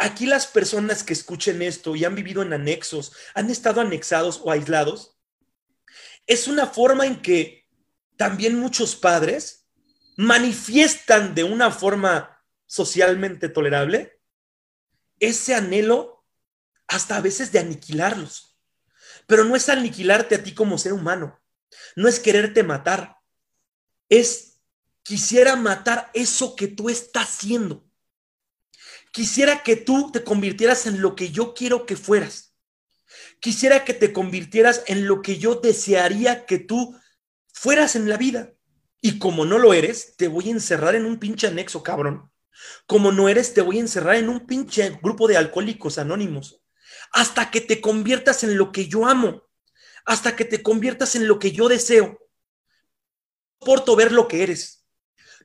aquí 0.00 0.26
las 0.26 0.46
personas 0.46 1.04
que 1.04 1.12
escuchen 1.12 1.62
esto 1.62 1.94
y 1.94 2.04
han 2.04 2.14
vivido 2.14 2.42
en 2.42 2.52
anexos, 2.52 3.12
han 3.34 3.50
estado 3.50 3.80
anexados 3.80 4.40
o 4.42 4.50
aislados? 4.50 5.16
Es 6.26 6.48
una 6.48 6.66
forma 6.66 7.06
en 7.06 7.22
que 7.22 7.68
también 8.16 8.58
muchos 8.58 8.96
padres 8.96 9.66
manifiestan 10.16 11.34
de 11.34 11.44
una 11.44 11.70
forma 11.70 12.42
socialmente 12.66 13.48
tolerable 13.48 14.20
ese 15.18 15.54
anhelo 15.54 16.24
hasta 16.88 17.16
a 17.16 17.20
veces 17.20 17.52
de 17.52 17.58
aniquilarlos. 17.58 18.58
Pero 19.26 19.44
no 19.44 19.54
es 19.54 19.68
aniquilarte 19.68 20.34
a 20.34 20.42
ti 20.42 20.54
como 20.54 20.78
ser 20.78 20.92
humano, 20.92 21.40
no 21.94 22.08
es 22.08 22.18
quererte 22.18 22.62
matar, 22.62 23.18
es 24.08 24.60
quisiera 25.02 25.56
matar 25.56 26.10
eso 26.14 26.56
que 26.56 26.68
tú 26.68 26.88
estás 26.88 27.28
haciendo. 27.28 27.89
Quisiera 29.10 29.62
que 29.62 29.76
tú 29.76 30.10
te 30.12 30.22
convirtieras 30.22 30.86
en 30.86 31.00
lo 31.00 31.16
que 31.16 31.30
yo 31.30 31.54
quiero 31.54 31.86
que 31.86 31.96
fueras. 31.96 32.54
Quisiera 33.40 33.84
que 33.84 33.94
te 33.94 34.12
convirtieras 34.12 34.84
en 34.86 35.06
lo 35.06 35.22
que 35.22 35.38
yo 35.38 35.56
desearía 35.56 36.46
que 36.46 36.58
tú 36.58 36.96
fueras 37.52 37.96
en 37.96 38.08
la 38.08 38.16
vida. 38.16 38.52
Y 39.00 39.18
como 39.18 39.44
no 39.44 39.58
lo 39.58 39.72
eres, 39.72 40.14
te 40.16 40.28
voy 40.28 40.48
a 40.48 40.52
encerrar 40.52 40.94
en 40.94 41.06
un 41.06 41.18
pinche 41.18 41.46
anexo, 41.46 41.82
cabrón. 41.82 42.30
Como 42.86 43.12
no 43.12 43.28
eres, 43.28 43.54
te 43.54 43.62
voy 43.62 43.78
a 43.78 43.80
encerrar 43.80 44.16
en 44.16 44.28
un 44.28 44.46
pinche 44.46 44.98
grupo 45.02 45.26
de 45.26 45.36
alcohólicos 45.36 45.98
anónimos. 45.98 46.62
Hasta 47.12 47.50
que 47.50 47.60
te 47.60 47.80
conviertas 47.80 48.44
en 48.44 48.56
lo 48.56 48.72
que 48.72 48.86
yo 48.86 49.06
amo. 49.06 49.42
Hasta 50.04 50.36
que 50.36 50.44
te 50.44 50.62
conviertas 50.62 51.14
en 51.16 51.26
lo 51.26 51.38
que 51.38 51.52
yo 51.52 51.68
deseo. 51.68 52.06
No 52.06 53.66
soporto 53.66 53.94
ver 53.94 54.12
lo 54.12 54.26
que 54.26 54.42
eres. 54.42 54.79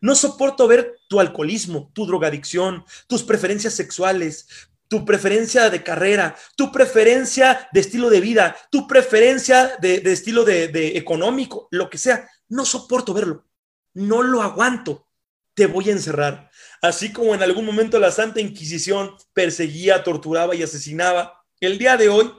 No 0.02 0.16
soporto 0.16 0.68
ver 0.68 1.00
tu 1.08 1.20
alcoholismo, 1.20 1.92
tu 1.94 2.06
drogadicción, 2.06 2.86
tus 3.08 3.24
preferencias 3.24 3.74
sexuales, 3.74 4.48
tu 4.88 5.06
preferencia 5.06 5.70
de 5.70 5.84
carrera, 5.84 6.36
tu 6.56 6.72
preferencia 6.72 7.68
de 7.74 7.80
estilo 7.80 8.10
de 8.10 8.22
vida, 8.22 8.56
tu 8.70 8.88
preferencia 8.88 9.78
de, 9.80 10.02
estilo 10.06 10.44
de, 10.44 10.98
económico, 10.98 11.68
lo 11.72 11.90
que 11.90 11.98
sea. 11.98 12.30
No 12.50 12.66
soporto 12.66 13.14
verlo. 13.14 13.46
No 13.94 14.22
lo 14.22 14.42
aguanto. 14.42 15.08
Te 15.54 15.66
voy 15.66 15.90
a 15.90 15.94
encerrar. 15.94 16.52
Así 16.82 17.12
como 17.12 17.34
en 17.34 17.42
algún 17.42 17.66
momento 17.66 18.00
la 18.00 18.12
Santa 18.12 18.42
Inquisición 18.42 19.16
perseguía, 19.34 20.04
torturaba 20.04 20.54
y 20.54 20.64
asesinaba, 20.64 21.46
el 21.62 21.78
día 21.78 21.98
de 21.98 22.10
hoy, 22.10 22.32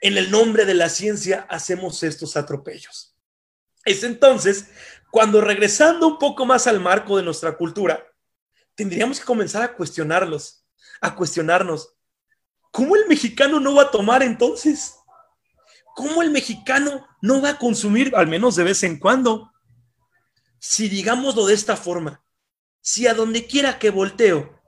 en 0.00 0.18
el 0.18 0.30
nombre 0.30 0.64
de 0.64 0.74
la 0.74 0.88
ciencia, 0.88 1.46
hacemos 1.48 2.02
estos 2.02 2.36
atropellos. 2.36 3.14
Es 3.84 4.02
entonces 4.02 4.66
cuando 5.10 5.40
regresando 5.40 6.06
un 6.06 6.18
poco 6.18 6.46
más 6.46 6.66
al 6.66 6.80
marco 6.80 7.16
de 7.16 7.22
nuestra 7.22 7.56
cultura, 7.56 8.06
tendríamos 8.74 9.18
que 9.18 9.26
comenzar 9.26 9.62
a 9.62 9.74
cuestionarlos, 9.74 10.64
a 11.00 11.14
cuestionarnos, 11.14 11.94
¿cómo 12.70 12.96
el 12.96 13.06
mexicano 13.08 13.60
no 13.60 13.74
va 13.74 13.82
a 13.84 13.90
tomar 13.90 14.22
entonces? 14.22 14.94
¿Cómo 15.96 16.22
el 16.22 16.30
mexicano 16.30 17.06
no 17.20 17.42
va 17.42 17.50
a 17.50 17.58
consumir, 17.58 18.12
al 18.14 18.26
menos 18.26 18.56
de 18.56 18.64
vez 18.64 18.82
en 18.84 18.98
cuando? 18.98 19.52
Si 20.58 20.88
digámoslo 20.88 21.46
de 21.46 21.54
esta 21.54 21.76
forma, 21.76 22.24
si 22.80 23.06
a 23.06 23.14
donde 23.14 23.46
quiera 23.46 23.78
que 23.78 23.90
volteo, 23.90 24.60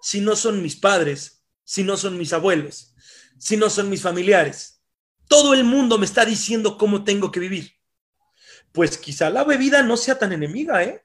si 0.00 0.20
no 0.20 0.34
son 0.34 0.62
mis 0.62 0.76
padres, 0.76 1.44
si 1.64 1.84
no 1.84 1.96
son 1.96 2.18
mis 2.18 2.32
abuelos, 2.32 2.94
si 3.38 3.56
no 3.56 3.70
son 3.70 3.90
mis 3.90 4.02
familiares, 4.02 4.82
todo 5.28 5.54
el 5.54 5.64
mundo 5.64 5.98
me 5.98 6.06
está 6.06 6.24
diciendo 6.24 6.76
cómo 6.78 7.04
tengo 7.04 7.30
que 7.30 7.40
vivir. 7.40 7.81
Pues 8.72 8.98
quizá 8.98 9.30
la 9.30 9.44
bebida 9.44 9.82
no 9.82 9.96
sea 9.96 10.18
tan 10.18 10.32
enemiga, 10.32 10.82
¿eh? 10.82 11.04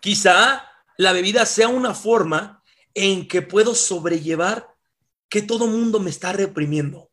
Quizá 0.00 0.68
la 0.96 1.12
bebida 1.12 1.46
sea 1.46 1.68
una 1.68 1.94
forma 1.94 2.62
en 2.94 3.28
que 3.28 3.42
puedo 3.42 3.74
sobrellevar 3.74 4.74
que 5.28 5.42
todo 5.42 5.64
el 5.64 5.70
mundo 5.70 5.98
me 5.98 6.10
está 6.10 6.32
reprimiendo, 6.32 7.10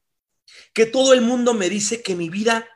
que 0.74 0.86
todo 0.86 1.14
el 1.14 1.22
mundo 1.22 1.54
me 1.54 1.70
dice 1.70 2.04
que 2.04 2.16
mi 2.16 2.30
vida 2.30 2.68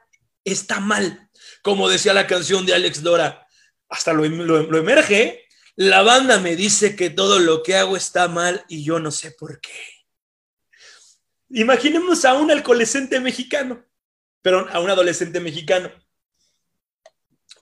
está 0.46 0.80
mal, 0.80 1.30
como 1.62 1.90
decía 1.90 2.14
la 2.14 2.28
canción 2.28 2.66
de 2.66 2.74
Alex 2.74 3.04
Dora, 3.04 3.48
hasta 3.90 4.14
lo, 4.14 4.26
emerge, 4.26 5.46
la 5.76 6.02
banda 6.02 6.40
me 6.40 6.56
dice 6.56 6.96
que 6.96 7.10
todo 7.10 7.40
lo 7.40 7.64
que 7.64 7.76
hago 7.76 7.98
está 7.98 8.28
mal 8.28 8.64
y 8.68 8.84
yo 8.84 9.00
no 9.00 9.12
sé 9.12 9.32
por 9.32 9.60
qué. 9.60 9.72
Imaginemos 11.50 12.26
a 12.26 12.34
un 12.34 12.50
adolescente 12.50 13.20
mexicano, 13.20 13.86
pero 14.44 14.70
a 14.70 14.80
un 14.80 14.90
adolescente 14.90 15.40
mexicano, 15.40 15.92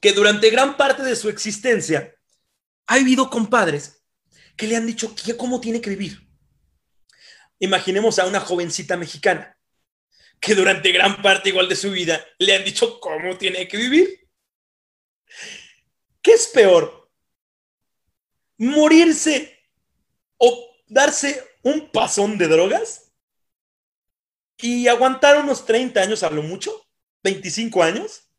que 0.01 0.11
durante 0.11 0.49
gran 0.49 0.75
parte 0.75 1.03
de 1.03 1.15
su 1.15 1.29
existencia 1.29 2.13
ha 2.87 2.97
vivido 2.97 3.29
con 3.29 3.47
padres 3.47 4.03
que 4.57 4.67
le 4.67 4.75
han 4.75 4.87
dicho 4.87 5.15
cómo 5.37 5.61
tiene 5.61 5.79
que 5.79 5.91
vivir. 5.91 6.27
Imaginemos 7.59 8.17
a 8.17 8.25
una 8.25 8.39
jovencita 8.39 8.97
mexicana 8.97 9.57
que 10.39 10.55
durante 10.55 10.91
gran 10.91 11.21
parte 11.21 11.49
igual 11.49 11.69
de 11.69 11.75
su 11.75 11.91
vida 11.91 12.25
le 12.39 12.55
han 12.55 12.65
dicho 12.65 12.99
cómo 12.99 13.37
tiene 13.37 13.67
que 13.67 13.77
vivir. 13.77 14.27
¿Qué 16.21 16.33
es 16.33 16.47
peor? 16.47 17.11
¿Morirse 18.57 19.59
o 20.37 20.75
darse 20.87 21.47
un 21.61 21.91
pasón 21.91 22.39
de 22.39 22.47
drogas 22.47 23.10
y 24.61 24.87
aguantar 24.87 25.37
unos 25.37 25.65
30 25.65 26.01
años 26.01 26.23
a 26.23 26.29
lo 26.29 26.43
mucho? 26.43 26.71
¿25 27.23 27.83
años? 27.83 28.29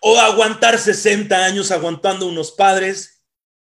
¿O 0.00 0.18
aguantar 0.18 0.78
60 0.78 1.44
años 1.44 1.70
aguantando 1.70 2.26
unos 2.26 2.52
padres 2.52 3.22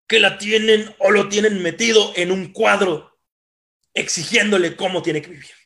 que 0.07 0.19
la 0.19 0.37
tienen 0.37 0.93
o 0.99 1.11
lo 1.11 1.29
tienen 1.29 1.61
metido 1.61 2.13
en 2.15 2.31
un 2.31 2.51
cuadro 2.53 3.19
exigiéndole 3.93 4.75
cómo 4.75 5.01
tiene 5.01 5.21
que 5.21 5.31
vivir? 5.31 5.61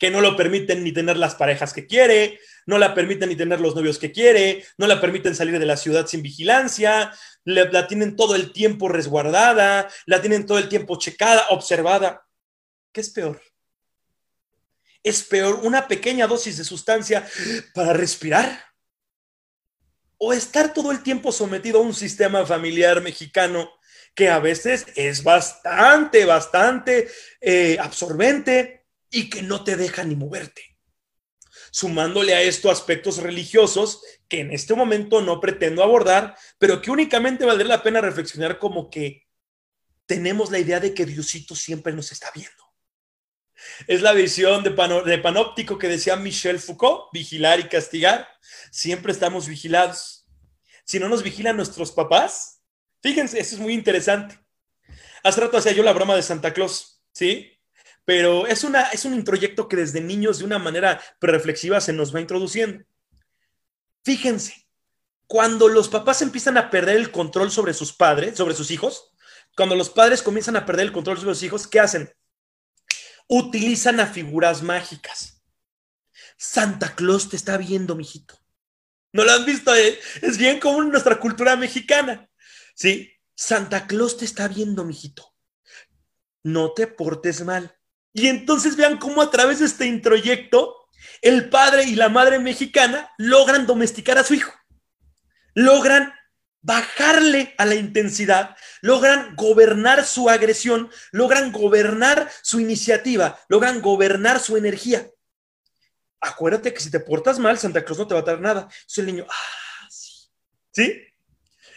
que 0.00 0.10
no 0.10 0.22
lo 0.22 0.34
permiten 0.34 0.82
ni 0.82 0.92
tener 0.92 1.18
las 1.18 1.34
parejas 1.34 1.74
que 1.74 1.86
quiere, 1.86 2.40
no 2.64 2.78
la 2.78 2.94
permiten 2.94 3.28
ni 3.28 3.36
tener 3.36 3.60
los 3.60 3.74
novios 3.74 3.98
que 3.98 4.10
quiere, 4.10 4.64
no 4.78 4.86
la 4.86 4.98
permiten 4.98 5.34
salir 5.34 5.58
de 5.58 5.66
la 5.66 5.76
ciudad 5.76 6.06
sin 6.06 6.22
vigilancia, 6.22 7.12
la 7.44 7.86
tienen 7.86 8.16
todo 8.16 8.34
el 8.34 8.52
tiempo 8.52 8.88
resguardada, 8.88 9.90
la 10.06 10.20
tienen 10.22 10.46
todo 10.46 10.58
el 10.58 10.70
tiempo 10.70 10.98
checada, 10.98 11.46
observada. 11.50 12.26
¿Qué 12.92 13.02
es 13.02 13.10
peor? 13.10 13.42
¿Es 15.02 15.22
peor 15.22 15.60
una 15.62 15.88
pequeña 15.88 16.26
dosis 16.26 16.58
de 16.58 16.64
sustancia 16.64 17.28
para 17.74 17.92
respirar? 17.92 18.66
¿O 20.18 20.32
estar 20.32 20.74
todo 20.74 20.92
el 20.92 21.02
tiempo 21.02 21.32
sometido 21.32 21.78
a 21.78 21.82
un 21.82 21.94
sistema 21.94 22.44
familiar 22.44 23.00
mexicano 23.00 23.70
que 24.14 24.28
a 24.28 24.38
veces 24.38 24.86
es 24.96 25.22
bastante, 25.22 26.24
bastante 26.26 27.08
eh, 27.40 27.78
absorbente? 27.80 28.80
y 29.10 29.28
que 29.28 29.42
no 29.42 29.64
te 29.64 29.76
deja 29.76 30.04
ni 30.04 30.14
moverte. 30.14 30.62
Sumándole 31.72 32.34
a 32.34 32.42
esto 32.42 32.70
aspectos 32.70 33.18
religiosos 33.18 34.02
que 34.28 34.40
en 34.40 34.52
este 34.52 34.74
momento 34.74 35.20
no 35.20 35.40
pretendo 35.40 35.82
abordar, 35.82 36.36
pero 36.58 36.80
que 36.80 36.90
únicamente 36.90 37.44
valdría 37.44 37.68
la 37.68 37.82
pena 37.82 38.00
reflexionar 38.00 38.58
como 38.58 38.90
que 38.90 39.26
tenemos 40.06 40.50
la 40.50 40.58
idea 40.58 40.80
de 40.80 40.94
que 40.94 41.06
Diosito 41.06 41.54
siempre 41.54 41.92
nos 41.92 42.10
está 42.10 42.30
viendo. 42.34 42.69
Es 43.86 44.02
la 44.02 44.12
visión 44.12 44.62
de, 44.62 45.18
panóptico 45.18 45.78
que 45.78 45.88
decía 45.88 46.16
Michel 46.16 46.58
Foucault, 46.58 47.12
vigilar 47.12 47.60
y 47.60 47.68
castigar. 47.68 48.28
Siempre 48.70 49.12
estamos 49.12 49.48
vigilados. 49.48 50.26
Si 50.84 50.98
no 50.98 51.08
nos 51.08 51.22
vigilan 51.22 51.56
nuestros 51.56 51.92
papás, 51.92 52.60
fíjense, 53.02 53.38
eso 53.38 53.54
es 53.54 53.60
muy 53.60 53.74
interesante. 53.74 54.38
Hace 55.22 55.40
rato 55.40 55.58
hacía 55.58 55.72
yo 55.72 55.82
la 55.82 55.92
broma 55.92 56.16
de 56.16 56.22
Santa 56.22 56.52
Claus, 56.52 57.02
¿sí? 57.12 57.60
pero 58.04 58.46
es, 58.46 58.64
una, 58.64 58.82
es 58.88 59.04
un 59.04 59.14
introyecto 59.14 59.68
que 59.68 59.76
desde 59.76 60.00
niños 60.00 60.38
de 60.38 60.44
una 60.44 60.58
manera 60.58 61.00
reflexiva 61.20 61.80
se 61.80 61.92
nos 61.92 62.12
va 62.12 62.20
introduciendo. 62.20 62.84
Fíjense, 64.02 64.66
cuando 65.28 65.68
los 65.68 65.88
papás 65.88 66.20
empiezan 66.22 66.56
a 66.58 66.70
perder 66.70 66.96
el 66.96 67.12
control 67.12 67.52
sobre 67.52 67.72
sus 67.72 67.92
padres, 67.92 68.36
sobre 68.36 68.54
sus 68.54 68.72
hijos, 68.72 69.12
cuando 69.56 69.76
los 69.76 69.90
padres 69.90 70.22
comienzan 70.22 70.56
a 70.56 70.66
perder 70.66 70.86
el 70.86 70.92
control 70.92 71.18
sobre 71.18 71.34
sus 71.34 71.44
hijos, 71.44 71.68
¿qué 71.68 71.78
hacen? 71.78 72.12
Utilizan 73.32 74.00
a 74.00 74.06
figuras 74.06 74.60
mágicas. 74.60 75.40
Santa 76.36 76.96
Claus 76.96 77.28
te 77.28 77.36
está 77.36 77.56
viendo, 77.56 77.94
mijito. 77.94 78.34
¿No 79.12 79.22
lo 79.22 79.30
han 79.30 79.44
visto? 79.44 79.72
Eh? 79.72 80.00
Es 80.20 80.36
bien 80.36 80.58
común 80.58 80.86
en 80.86 80.90
nuestra 80.90 81.20
cultura 81.20 81.54
mexicana. 81.54 82.28
¿Sí? 82.74 83.12
Santa 83.36 83.86
Claus 83.86 84.16
te 84.16 84.24
está 84.24 84.48
viendo, 84.48 84.84
mijito. 84.84 85.32
No 86.42 86.72
te 86.72 86.88
portes 86.88 87.44
mal. 87.44 87.78
Y 88.12 88.26
entonces 88.26 88.74
vean 88.74 88.98
cómo 88.98 89.22
a 89.22 89.30
través 89.30 89.60
de 89.60 89.66
este 89.66 89.86
introyecto, 89.86 90.88
el 91.22 91.50
padre 91.50 91.84
y 91.84 91.94
la 91.94 92.08
madre 92.08 92.40
mexicana 92.40 93.12
logran 93.16 93.64
domesticar 93.64 94.18
a 94.18 94.24
su 94.24 94.34
hijo. 94.34 94.52
Logran 95.54 96.12
bajarle 96.62 97.54
a 97.58 97.64
la 97.64 97.74
intensidad, 97.74 98.56
logran 98.82 99.34
gobernar 99.36 100.04
su 100.04 100.28
agresión, 100.28 100.90
logran 101.12 101.52
gobernar 101.52 102.30
su 102.42 102.60
iniciativa, 102.60 103.38
logran 103.48 103.80
gobernar 103.80 104.40
su 104.40 104.56
energía. 104.56 105.10
Acuérdate 106.20 106.74
que 106.74 106.80
si 106.80 106.90
te 106.90 107.00
portas 107.00 107.38
mal, 107.38 107.58
Santa 107.58 107.84
Claus 107.84 107.98
no 107.98 108.06
te 108.06 108.14
va 108.14 108.20
a 108.20 108.24
dar 108.24 108.40
nada. 108.40 108.62
Entonces 108.62 108.98
el 108.98 109.06
niño, 109.06 109.26
ah, 109.28 109.86
sí. 109.88 110.28
¿Sí? 110.72 111.02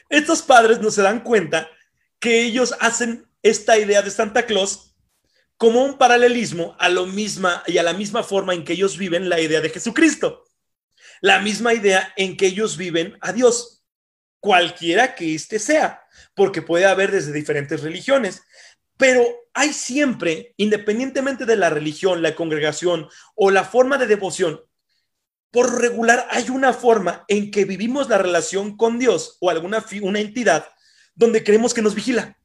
Estos 0.09 0.41
padres 0.41 0.79
no 0.79 0.91
se 0.91 1.01
dan 1.01 1.23
cuenta 1.23 1.69
que 2.19 2.43
ellos 2.43 2.75
hacen 2.79 3.27
esta 3.41 3.77
idea 3.77 4.01
de 4.01 4.11
Santa 4.11 4.45
Claus 4.45 4.95
como 5.57 5.83
un 5.83 5.97
paralelismo 5.97 6.75
a 6.79 6.89
lo 6.89 7.05
misma 7.05 7.63
y 7.67 7.77
a 7.77 7.83
la 7.83 7.93
misma 7.93 8.23
forma 8.23 8.53
en 8.53 8.63
que 8.63 8.73
ellos 8.73 8.97
viven 8.97 9.29
la 9.29 9.39
idea 9.39 9.61
de 9.61 9.69
Jesucristo. 9.69 10.43
La 11.21 11.39
misma 11.39 11.73
idea 11.73 12.13
en 12.17 12.35
que 12.35 12.47
ellos 12.47 12.75
viven 12.75 13.17
a 13.21 13.31
Dios, 13.31 13.82
cualquiera 14.43 15.15
que 15.15 15.33
éste 15.33 15.57
sea, 15.57 16.03
porque 16.35 16.61
puede 16.61 16.85
haber 16.85 17.11
desde 17.11 17.31
diferentes 17.31 17.81
religiones. 17.81 18.43
Pero 18.97 19.25
hay 19.53 19.71
siempre, 19.71 20.53
independientemente 20.57 21.45
de 21.45 21.55
la 21.55 21.69
religión, 21.69 22.21
la 22.21 22.35
congregación 22.35 23.07
o 23.35 23.51
la 23.51 23.63
forma 23.63 23.97
de 23.97 24.05
devoción, 24.05 24.59
por 25.49 25.79
regular 25.79 26.27
hay 26.29 26.49
una 26.49 26.73
forma 26.73 27.23
en 27.29 27.51
que 27.51 27.63
vivimos 27.63 28.09
la 28.09 28.17
relación 28.17 28.75
con 28.75 28.99
Dios 28.99 29.37
o 29.39 29.49
alguna 29.49 29.85
una 30.01 30.19
entidad 30.19 30.67
donde 31.15 31.41
creemos 31.41 31.73
que 31.73 31.81
nos 31.81 31.95
vigila 31.95 32.37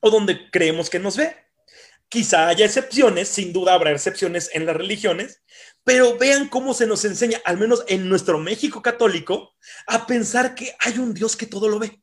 o 0.00 0.10
donde 0.10 0.50
creemos 0.50 0.90
que 0.90 0.98
nos 0.98 1.16
ve. 1.16 1.34
Quizá 2.10 2.48
haya 2.48 2.66
excepciones, 2.66 3.28
sin 3.28 3.54
duda 3.54 3.72
habrá 3.72 3.90
excepciones 3.90 4.50
en 4.52 4.66
las 4.66 4.76
religiones, 4.76 5.42
pero 5.86 6.18
vean 6.18 6.48
cómo 6.48 6.74
se 6.74 6.84
nos 6.84 7.04
enseña, 7.04 7.40
al 7.44 7.58
menos 7.58 7.84
en 7.86 8.08
nuestro 8.08 8.40
México 8.40 8.82
católico, 8.82 9.54
a 9.86 10.04
pensar 10.04 10.56
que 10.56 10.74
hay 10.80 10.98
un 10.98 11.14
Dios 11.14 11.36
que 11.36 11.46
todo 11.46 11.68
lo 11.68 11.78
ve. 11.78 12.02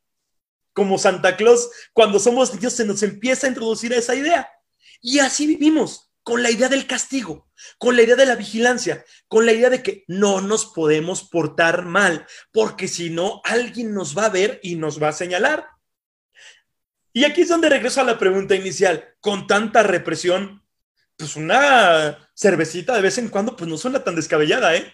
Como 0.72 0.98
Santa 0.98 1.36
Claus, 1.36 1.70
cuando 1.92 2.18
somos 2.18 2.58
Dios 2.58 2.72
se 2.72 2.86
nos 2.86 3.04
empieza 3.04 3.46
a 3.46 3.50
introducir 3.50 3.92
esa 3.92 4.16
idea. 4.16 4.50
Y 5.02 5.20
así 5.20 5.48
vivimos, 5.48 6.14
con 6.24 6.42
la 6.42 6.50
idea 6.50 6.70
del 6.70 6.88
castigo, 6.88 7.52
con 7.78 7.98
la 7.98 8.04
idea 8.04 8.16
de 8.16 8.26
la 8.26 8.38
vigilancia, 8.38 9.04
con 9.28 9.46
la 9.46 9.52
idea 9.52 9.70
de 9.70 9.84
que 9.84 10.06
no 10.08 10.40
nos 10.40 10.68
podemos 10.68 11.24
portar 11.24 11.84
mal, 11.84 12.26
porque 12.54 12.88
si 12.88 13.10
no, 13.10 13.42
alguien 13.44 13.94
nos 13.94 14.18
va 14.18 14.28
a 14.28 14.30
ver 14.30 14.62
y 14.64 14.78
nos 14.78 15.04
va 15.04 15.10
a 15.10 15.12
señalar. 15.12 15.68
Y 17.12 17.26
aquí 17.26 17.42
es 17.42 17.50
donde 17.50 17.68
regreso 17.68 18.00
a 18.00 18.06
la 18.06 18.18
pregunta 18.18 18.56
inicial. 18.56 19.14
Con 19.20 19.46
tanta 19.46 19.84
represión, 19.84 20.63
pues 21.18 21.36
una 21.36 22.30
cervecita 22.36 22.96
de 22.96 23.02
vez 23.02 23.18
en 23.18 23.30
cuando, 23.30 23.56
pues 23.56 23.70
no 23.70 23.78
suena 23.78 24.04
tan 24.04 24.16
descabellada, 24.16 24.76
¿eh? 24.76 24.94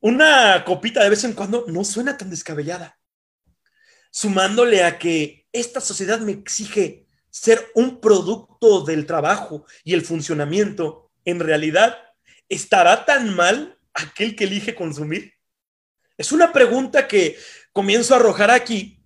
Una 0.00 0.64
copita 0.64 1.02
de 1.02 1.10
vez 1.10 1.24
en 1.24 1.32
cuando 1.32 1.64
no 1.68 1.84
suena 1.84 2.16
tan 2.16 2.30
descabellada. 2.30 2.98
Sumándole 4.10 4.84
a 4.84 4.98
que 4.98 5.46
esta 5.52 5.80
sociedad 5.80 6.20
me 6.20 6.32
exige 6.32 7.06
ser 7.30 7.70
un 7.74 8.00
producto 8.00 8.82
del 8.82 9.06
trabajo 9.06 9.66
y 9.84 9.94
el 9.94 10.02
funcionamiento, 10.02 11.10
en 11.24 11.40
realidad, 11.40 11.96
¿estará 12.48 13.04
tan 13.04 13.34
mal 13.34 13.78
aquel 13.94 14.36
que 14.36 14.44
elige 14.44 14.74
consumir? 14.74 15.34
Es 16.16 16.32
una 16.32 16.52
pregunta 16.52 17.08
que 17.08 17.38
comienzo 17.72 18.14
a 18.14 18.18
arrojar 18.18 18.50
aquí 18.50 19.02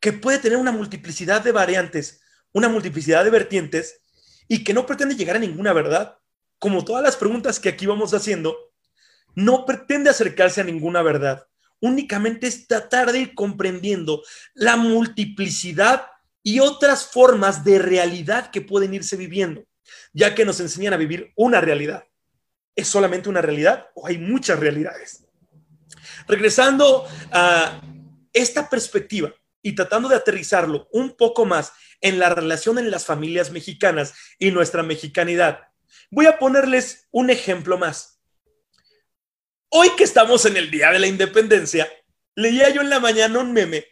que 0.00 0.12
puede 0.12 0.38
tener 0.38 0.58
una 0.58 0.72
multiplicidad 0.72 1.42
de 1.42 1.52
variantes, 1.52 2.20
una 2.52 2.68
multiplicidad 2.68 3.24
de 3.24 3.30
vertientes 3.30 4.00
y 4.48 4.64
que 4.64 4.74
no 4.74 4.86
pretende 4.86 5.14
llegar 5.14 5.36
a 5.36 5.40
ninguna 5.40 5.72
verdad. 5.72 6.18
Como 6.58 6.84
todas 6.84 7.02
las 7.02 7.16
preguntas 7.16 7.60
que 7.60 7.68
aquí 7.68 7.86
vamos 7.86 8.14
haciendo, 8.14 8.56
no 9.34 9.64
pretende 9.64 10.10
acercarse 10.10 10.60
a 10.60 10.64
ninguna 10.64 11.02
verdad. 11.02 11.46
Únicamente 11.80 12.48
es 12.48 12.66
tratar 12.66 13.12
de 13.12 13.20
ir 13.20 13.34
comprendiendo 13.34 14.22
la 14.54 14.76
multiplicidad 14.76 16.06
y 16.42 16.60
otras 16.60 17.06
formas 17.06 17.62
de 17.62 17.78
realidad 17.78 18.50
que 18.50 18.62
pueden 18.62 18.94
irse 18.94 19.16
viviendo, 19.16 19.64
ya 20.12 20.34
que 20.34 20.44
nos 20.44 20.58
enseñan 20.60 20.94
a 20.94 20.96
vivir 20.96 21.32
una 21.36 21.60
realidad. 21.60 22.04
¿Es 22.74 22.88
solamente 22.88 23.28
una 23.28 23.42
realidad 23.42 23.88
o 23.94 24.06
hay 24.06 24.18
muchas 24.18 24.58
realidades? 24.58 25.24
Regresando 26.26 27.06
a 27.30 27.80
esta 28.32 28.68
perspectiva, 28.68 29.32
y 29.62 29.74
tratando 29.74 30.08
de 30.08 30.16
aterrizarlo 30.16 30.88
un 30.92 31.16
poco 31.16 31.44
más 31.44 31.72
en 32.00 32.18
la 32.18 32.28
relación 32.28 32.78
en 32.78 32.90
las 32.90 33.06
familias 33.06 33.50
mexicanas 33.50 34.14
y 34.38 34.50
nuestra 34.50 34.82
mexicanidad, 34.82 35.68
voy 36.10 36.26
a 36.26 36.38
ponerles 36.38 37.08
un 37.10 37.30
ejemplo 37.30 37.78
más. 37.78 38.20
Hoy 39.70 39.90
que 39.96 40.04
estamos 40.04 40.46
en 40.46 40.56
el 40.56 40.70
Día 40.70 40.90
de 40.92 40.98
la 40.98 41.06
Independencia, 41.06 41.90
leía 42.34 42.70
yo 42.70 42.80
en 42.80 42.90
la 42.90 43.00
mañana 43.00 43.38
un 43.40 43.52
meme 43.52 43.84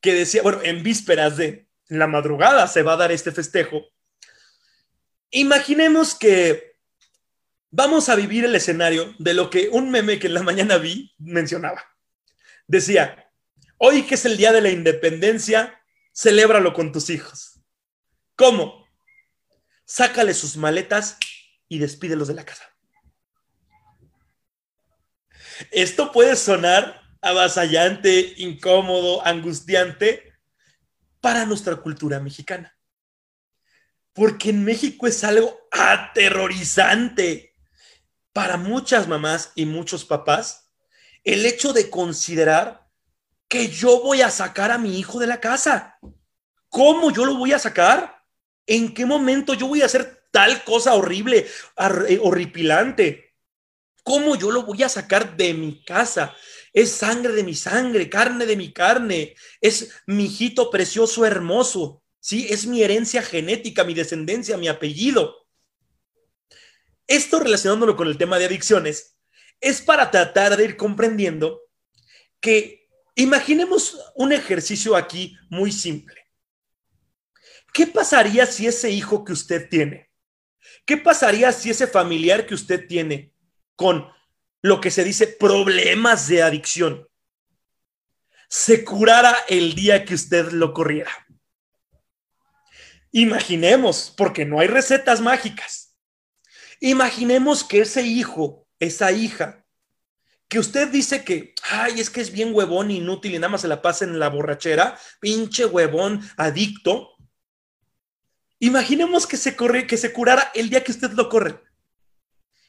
que 0.00 0.14
decía, 0.14 0.42
bueno, 0.42 0.60
en 0.62 0.82
vísperas 0.82 1.36
de 1.36 1.68
la 1.88 2.06
madrugada 2.06 2.66
se 2.66 2.82
va 2.82 2.94
a 2.94 2.96
dar 2.96 3.12
este 3.12 3.32
festejo. 3.32 3.86
Imaginemos 5.30 6.14
que 6.14 6.76
vamos 7.70 8.08
a 8.08 8.16
vivir 8.16 8.44
el 8.44 8.54
escenario 8.54 9.14
de 9.18 9.34
lo 9.34 9.50
que 9.50 9.68
un 9.68 9.90
meme 9.90 10.18
que 10.18 10.26
en 10.26 10.34
la 10.34 10.42
mañana 10.42 10.78
vi 10.78 11.14
mencionaba. 11.18 11.84
Decía, 12.66 13.29
Hoy 13.82 14.02
que 14.02 14.14
es 14.16 14.26
el 14.26 14.36
Día 14.36 14.52
de 14.52 14.60
la 14.60 14.68
Independencia, 14.68 15.82
celébralo 16.14 16.74
con 16.74 16.92
tus 16.92 17.08
hijos. 17.08 17.62
¿Cómo? 18.36 18.86
Sácale 19.86 20.34
sus 20.34 20.58
maletas 20.58 21.16
y 21.66 21.78
despídelos 21.78 22.28
de 22.28 22.34
la 22.34 22.44
casa. 22.44 22.64
Esto 25.70 26.12
puede 26.12 26.36
sonar 26.36 27.00
avasallante, 27.22 28.34
incómodo, 28.36 29.26
angustiante 29.26 30.34
para 31.22 31.46
nuestra 31.46 31.76
cultura 31.76 32.20
mexicana. 32.20 32.76
Porque 34.12 34.50
en 34.50 34.62
México 34.62 35.06
es 35.06 35.24
algo 35.24 35.58
aterrorizante 35.70 37.56
para 38.34 38.58
muchas 38.58 39.08
mamás 39.08 39.52
y 39.54 39.64
muchos 39.64 40.04
papás 40.04 40.70
el 41.24 41.46
hecho 41.46 41.72
de 41.72 41.88
considerar 41.88 42.79
que 43.50 43.68
yo 43.68 44.00
voy 44.00 44.22
a 44.22 44.30
sacar 44.30 44.70
a 44.70 44.78
mi 44.78 44.96
hijo 44.98 45.18
de 45.18 45.26
la 45.26 45.40
casa. 45.40 45.98
¿Cómo 46.68 47.10
yo 47.10 47.26
lo 47.26 47.34
voy 47.34 47.52
a 47.52 47.58
sacar? 47.58 48.22
¿En 48.64 48.94
qué 48.94 49.04
momento 49.04 49.54
yo 49.54 49.66
voy 49.66 49.82
a 49.82 49.86
hacer 49.86 50.22
tal 50.30 50.62
cosa 50.62 50.94
horrible, 50.94 51.48
eh, 52.08 52.20
horripilante? 52.22 53.34
¿Cómo 54.04 54.36
yo 54.36 54.52
lo 54.52 54.62
voy 54.62 54.84
a 54.84 54.88
sacar 54.88 55.36
de 55.36 55.52
mi 55.52 55.82
casa? 55.82 56.32
Es 56.72 56.92
sangre 56.92 57.32
de 57.32 57.42
mi 57.42 57.56
sangre, 57.56 58.08
carne 58.08 58.46
de 58.46 58.56
mi 58.56 58.72
carne, 58.72 59.34
es 59.60 60.00
mi 60.06 60.26
hijito 60.26 60.70
precioso, 60.70 61.26
hermoso, 61.26 62.04
¿sí? 62.20 62.46
Es 62.50 62.66
mi 62.66 62.84
herencia 62.84 63.20
genética, 63.20 63.82
mi 63.82 63.94
descendencia, 63.94 64.56
mi 64.56 64.68
apellido. 64.68 65.48
Esto 67.08 67.40
relacionándolo 67.40 67.96
con 67.96 68.06
el 68.06 68.16
tema 68.16 68.38
de 68.38 68.44
adicciones, 68.44 69.16
es 69.60 69.82
para 69.82 70.12
tratar 70.12 70.56
de 70.56 70.64
ir 70.66 70.76
comprendiendo 70.76 71.62
que 72.38 72.79
imaginemos 73.14 73.98
un 74.14 74.32
ejercicio 74.32 74.96
aquí 74.96 75.36
muy 75.48 75.72
simple. 75.72 76.16
¿Qué 77.72 77.86
pasaría 77.86 78.46
si 78.46 78.66
ese 78.66 78.90
hijo 78.90 79.24
que 79.24 79.32
usted 79.32 79.68
tiene, 79.68 80.10
qué 80.84 80.96
pasaría 80.96 81.52
si 81.52 81.70
ese 81.70 81.86
familiar 81.86 82.46
que 82.46 82.54
usted 82.54 82.86
tiene 82.86 83.32
con 83.76 84.08
lo 84.62 84.80
que 84.80 84.90
se 84.90 85.04
dice 85.04 85.26
problemas 85.26 86.28
de 86.28 86.42
adicción 86.42 87.06
se 88.48 88.84
curara 88.84 89.36
el 89.48 89.74
día 89.74 90.04
que 90.04 90.14
usted 90.14 90.50
lo 90.52 90.72
corriera? 90.72 91.12
Imaginemos, 93.12 94.12
porque 94.16 94.44
no 94.44 94.60
hay 94.60 94.68
recetas 94.68 95.20
mágicas. 95.20 95.96
Imaginemos 96.80 97.64
que 97.64 97.80
ese 97.80 98.02
hijo, 98.02 98.66
esa 98.78 99.12
hija, 99.12 99.59
que 100.50 100.58
usted 100.58 100.88
dice 100.88 101.24
que, 101.24 101.54
ay, 101.70 102.00
es 102.00 102.10
que 102.10 102.20
es 102.20 102.32
bien 102.32 102.52
huevón, 102.52 102.90
inútil 102.90 103.34
y 103.34 103.38
nada 103.38 103.52
más 103.52 103.60
se 103.60 103.68
la 103.68 103.80
pasa 103.80 104.04
en 104.04 104.18
la 104.18 104.28
borrachera, 104.28 104.98
pinche 105.20 105.64
huevón, 105.64 106.28
adicto. 106.36 107.12
Imaginemos 108.58 109.28
que 109.28 109.36
se, 109.36 109.54
corre, 109.54 109.86
que 109.86 109.96
se 109.96 110.12
curara 110.12 110.50
el 110.52 110.68
día 110.68 110.82
que 110.82 110.90
usted 110.90 111.12
lo 111.12 111.28
corre. 111.28 111.60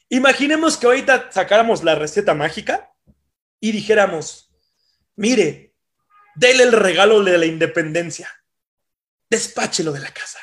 Imaginemos 0.09 0.77
que 0.77 0.85
ahorita 0.85 1.31
sacáramos 1.31 1.83
la 1.83 1.95
receta 1.95 2.35
mágica 2.35 2.93
y 3.59 3.71
dijéramos, 3.71 4.53
mire, 5.15 5.73
dele 6.35 6.63
el 6.63 6.73
regalo 6.73 7.23
de 7.23 7.35
la 7.39 7.47
independencia, 7.47 8.29
despáchelo 9.27 9.91
de 9.91 10.01
la 10.01 10.13
casa. 10.13 10.37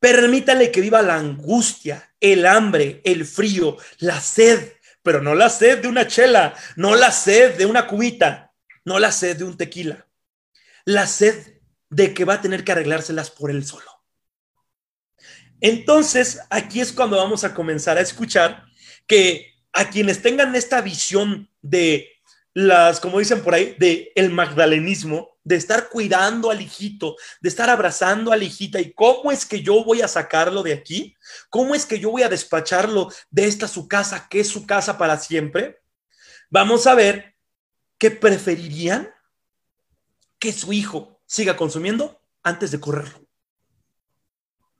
Permítale 0.00 0.72
que 0.72 0.80
viva 0.80 1.02
la 1.02 1.14
angustia, 1.14 2.16
el 2.18 2.46
hambre, 2.46 3.00
el 3.04 3.24
frío, 3.24 3.76
la 3.98 4.20
sed, 4.20 4.72
pero 5.02 5.20
no 5.20 5.34
la 5.34 5.48
sed 5.48 5.80
de 5.80 5.88
una 5.88 6.06
chela, 6.06 6.54
no 6.76 6.94
la 6.94 7.10
sed 7.10 7.56
de 7.56 7.66
una 7.66 7.86
cubita, 7.86 8.52
no 8.84 8.98
la 8.98 9.12
sed 9.12 9.36
de 9.36 9.44
un 9.44 9.56
tequila, 9.56 10.06
la 10.84 11.06
sed 11.06 11.60
de 11.90 12.14
que 12.14 12.24
va 12.24 12.34
a 12.34 12.40
tener 12.40 12.64
que 12.64 12.72
arreglárselas 12.72 13.30
por 13.30 13.50
él 13.50 13.64
solo. 13.64 13.90
Entonces, 15.60 16.40
aquí 16.50 16.80
es 16.80 16.92
cuando 16.92 17.16
vamos 17.16 17.44
a 17.44 17.54
comenzar 17.54 17.96
a 17.96 18.00
escuchar 18.00 18.64
que 19.06 19.54
a 19.72 19.90
quienes 19.90 20.22
tengan 20.22 20.54
esta 20.54 20.80
visión 20.80 21.48
de 21.60 22.10
las, 22.54 23.00
como 23.00 23.18
dicen 23.18 23.42
por 23.42 23.54
ahí, 23.54 23.76
de 23.78 24.12
el 24.16 24.30
magdalenismo, 24.30 25.31
de 25.44 25.56
estar 25.56 25.88
cuidando 25.88 26.50
al 26.50 26.60
hijito, 26.60 27.16
de 27.40 27.48
estar 27.48 27.68
abrazando 27.68 28.32
a 28.32 28.36
la 28.36 28.44
hijita 28.44 28.80
y 28.80 28.92
cómo 28.92 29.32
es 29.32 29.44
que 29.44 29.62
yo 29.62 29.84
voy 29.84 30.02
a 30.02 30.08
sacarlo 30.08 30.62
de 30.62 30.72
aquí, 30.72 31.16
cómo 31.50 31.74
es 31.74 31.86
que 31.86 31.98
yo 31.98 32.10
voy 32.10 32.22
a 32.22 32.28
despacharlo 32.28 33.12
de 33.30 33.46
esta 33.46 33.68
su 33.68 33.88
casa, 33.88 34.28
que 34.28 34.40
es 34.40 34.48
su 34.48 34.66
casa 34.66 34.98
para 34.98 35.18
siempre, 35.18 35.82
vamos 36.50 36.86
a 36.86 36.94
ver 36.94 37.34
que 37.98 38.10
preferirían 38.10 39.12
que 40.38 40.52
su 40.52 40.72
hijo 40.72 41.20
siga 41.26 41.56
consumiendo 41.56 42.20
antes 42.42 42.70
de 42.70 42.80
correrlo. 42.80 43.26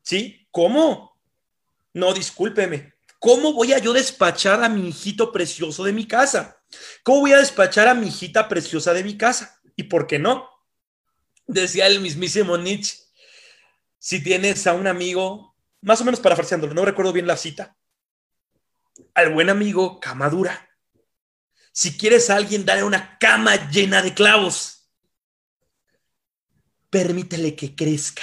¿Sí? 0.03 0.49
¿Cómo? 0.51 1.17
No, 1.95 2.13
discúlpeme. 2.13 2.95
¿Cómo 3.19 3.53
voy 3.53 3.73
a 3.73 3.79
yo 3.79 3.93
despachar 3.93 4.65
a 4.65 4.69
mi 4.69 4.89
hijito 4.89 5.31
precioso 5.31 5.85
de 5.85 5.93
mi 5.93 6.09
casa? 6.09 6.61
¿Cómo 7.05 7.21
voy 7.21 7.33
a 7.33 7.39
despachar 7.39 7.87
a 7.87 7.95
mi 7.95 8.09
hijita 8.09 8.49
preciosa 8.49 8.93
de 8.93 9.05
mi 9.05 9.17
casa? 9.17 9.61
¿Y 9.77 9.85
por 9.85 10.09
qué 10.09 10.19
no? 10.19 10.52
Decía 11.47 11.87
el 11.87 12.01
mismísimo 12.01 12.57
Nietzsche, 12.57 12.99
si 13.99 14.23
tienes 14.23 14.67
a 14.67 14.75
un 14.75 14.87
amigo, 14.87 15.57
más 15.81 16.01
o 16.01 16.05
menos 16.05 16.21
parafraseándolo, 16.21 16.75
no 16.75 16.85
recuerdo 16.85 17.13
bien 17.13 17.27
la 17.27 17.37
cita, 17.37 17.77
al 19.15 19.33
buen 19.33 19.51
amigo 19.51 20.01
cama 20.01 20.29
dura. 20.29 20.71
Si 21.73 21.97
quieres 21.97 22.29
a 22.29 22.37
alguien, 22.37 22.65
dale 22.65 22.85
una 22.85 23.19
cama 23.19 23.71
llena 23.71 24.03
de 24.03 24.13
clavos. 24.13 24.91
Permítele 26.91 27.57
que 27.57 27.75
crezca. 27.75 28.23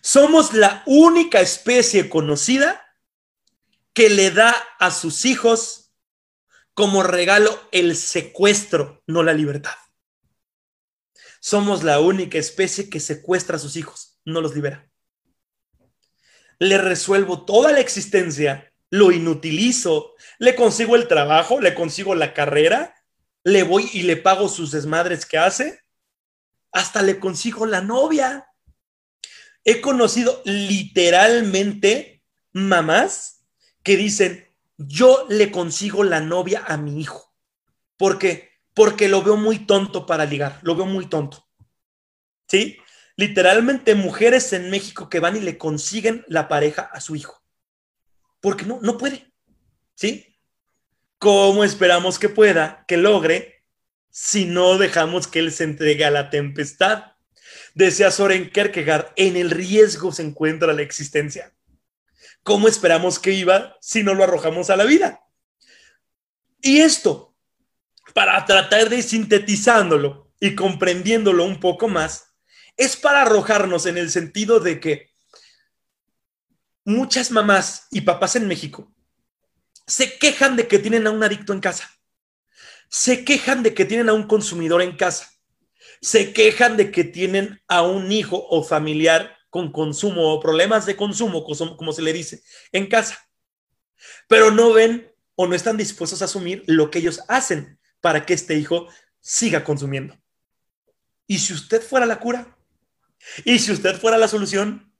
Somos 0.00 0.54
la 0.54 0.82
única 0.86 1.40
especie 1.40 2.08
conocida 2.08 2.84
que 3.92 4.10
le 4.10 4.30
da 4.30 4.50
a 4.78 4.90
sus 4.90 5.24
hijos 5.24 5.92
como 6.74 7.02
regalo 7.02 7.68
el 7.72 7.96
secuestro, 7.96 9.02
no 9.06 9.22
la 9.22 9.32
libertad. 9.32 9.74
Somos 11.44 11.82
la 11.82 12.00
única 12.00 12.38
especie 12.38 12.88
que 12.88 13.00
secuestra 13.00 13.56
a 13.56 13.58
sus 13.58 13.76
hijos, 13.76 14.18
no 14.24 14.40
los 14.40 14.54
libera. 14.54 14.90
Le 16.58 16.78
resuelvo 16.78 17.44
toda 17.44 17.70
la 17.70 17.80
existencia, 17.80 18.72
lo 18.88 19.12
inutilizo, 19.12 20.14
le 20.38 20.54
consigo 20.54 20.96
el 20.96 21.06
trabajo, 21.06 21.60
le 21.60 21.74
consigo 21.74 22.14
la 22.14 22.32
carrera, 22.32 22.94
le 23.42 23.62
voy 23.62 23.90
y 23.92 24.04
le 24.04 24.16
pago 24.16 24.48
sus 24.48 24.70
desmadres 24.70 25.26
que 25.26 25.36
hace, 25.36 25.80
hasta 26.72 27.02
le 27.02 27.20
consigo 27.20 27.66
la 27.66 27.82
novia. 27.82 28.48
He 29.64 29.82
conocido 29.82 30.40
literalmente 30.46 32.22
mamás 32.52 33.44
que 33.82 33.98
dicen, 33.98 34.48
yo 34.78 35.26
le 35.28 35.50
consigo 35.50 36.04
la 36.04 36.20
novia 36.20 36.64
a 36.66 36.78
mi 36.78 37.02
hijo. 37.02 37.34
¿Por 37.98 38.18
qué? 38.18 38.53
Porque 38.74 39.08
lo 39.08 39.22
veo 39.22 39.36
muy 39.36 39.60
tonto 39.60 40.04
para 40.04 40.26
ligar, 40.26 40.58
lo 40.62 40.74
veo 40.74 40.86
muy 40.86 41.06
tonto. 41.06 41.48
¿Sí? 42.48 42.78
Literalmente 43.16 43.94
mujeres 43.94 44.52
en 44.52 44.70
México 44.70 45.08
que 45.08 45.20
van 45.20 45.36
y 45.36 45.40
le 45.40 45.56
consiguen 45.56 46.24
la 46.28 46.48
pareja 46.48 46.82
a 46.82 47.00
su 47.00 47.14
hijo. 47.14 47.42
Porque 48.40 48.66
no, 48.66 48.80
no 48.82 48.98
puede. 48.98 49.32
¿Sí? 49.94 50.36
¿Cómo 51.18 51.64
esperamos 51.64 52.18
que 52.18 52.28
pueda, 52.28 52.84
que 52.86 52.96
logre, 52.96 53.64
si 54.10 54.44
no 54.44 54.76
dejamos 54.76 55.26
que 55.28 55.38
él 55.38 55.52
se 55.52 55.64
entregue 55.64 56.04
a 56.04 56.10
la 56.10 56.28
tempestad? 56.28 57.12
Decía 57.74 58.10
Soren 58.10 58.50
Kierkegaard, 58.50 59.12
en 59.16 59.36
el 59.36 59.50
riesgo 59.50 60.12
se 60.12 60.22
encuentra 60.22 60.72
la 60.72 60.82
existencia. 60.82 61.54
¿Cómo 62.42 62.68
esperamos 62.68 63.18
que 63.18 63.32
iba 63.32 63.76
si 63.80 64.02
no 64.02 64.14
lo 64.14 64.24
arrojamos 64.24 64.68
a 64.68 64.76
la 64.76 64.84
vida? 64.84 65.24
Y 66.60 66.80
esto 66.80 67.33
para 68.14 68.46
tratar 68.46 68.88
de 68.88 69.02
sintetizándolo 69.02 70.32
y 70.40 70.54
comprendiéndolo 70.54 71.44
un 71.44 71.60
poco 71.60 71.88
más, 71.88 72.32
es 72.76 72.96
para 72.96 73.22
arrojarnos 73.22 73.86
en 73.86 73.98
el 73.98 74.10
sentido 74.10 74.60
de 74.60 74.80
que 74.80 75.10
muchas 76.84 77.30
mamás 77.30 77.88
y 77.90 78.02
papás 78.02 78.36
en 78.36 78.48
México 78.48 78.90
se 79.86 80.16
quejan 80.18 80.56
de 80.56 80.66
que 80.66 80.78
tienen 80.78 81.06
a 81.06 81.10
un 81.10 81.22
adicto 81.22 81.52
en 81.52 81.60
casa, 81.60 81.90
se 82.88 83.24
quejan 83.24 83.62
de 83.62 83.74
que 83.74 83.84
tienen 83.84 84.08
a 84.08 84.14
un 84.14 84.26
consumidor 84.26 84.80
en 84.80 84.96
casa, 84.96 85.30
se 86.00 86.32
quejan 86.32 86.76
de 86.76 86.90
que 86.90 87.04
tienen 87.04 87.60
a 87.68 87.82
un 87.82 88.10
hijo 88.12 88.46
o 88.48 88.62
familiar 88.62 89.36
con 89.50 89.72
consumo 89.72 90.32
o 90.32 90.40
problemas 90.40 90.86
de 90.86 90.96
consumo, 90.96 91.44
como 91.44 91.92
se 91.92 92.02
le 92.02 92.12
dice, 92.12 92.42
en 92.72 92.86
casa, 92.86 93.18
pero 94.28 94.50
no 94.50 94.72
ven 94.72 95.12
o 95.34 95.46
no 95.46 95.54
están 95.54 95.76
dispuestos 95.76 96.22
a 96.22 96.26
asumir 96.26 96.62
lo 96.66 96.90
que 96.90 97.00
ellos 97.00 97.20
hacen 97.28 97.78
para 98.04 98.26
que 98.26 98.34
este 98.34 98.54
hijo 98.54 98.86
siga 99.18 99.64
consumiendo. 99.64 100.14
¿Y 101.26 101.38
si 101.38 101.54
usted 101.54 101.80
fuera 101.80 102.04
la 102.04 102.20
cura? 102.20 102.54
¿Y 103.46 103.58
si 103.58 103.72
usted 103.72 103.98
fuera 103.98 104.18
la 104.18 104.28
solución? 104.28 104.92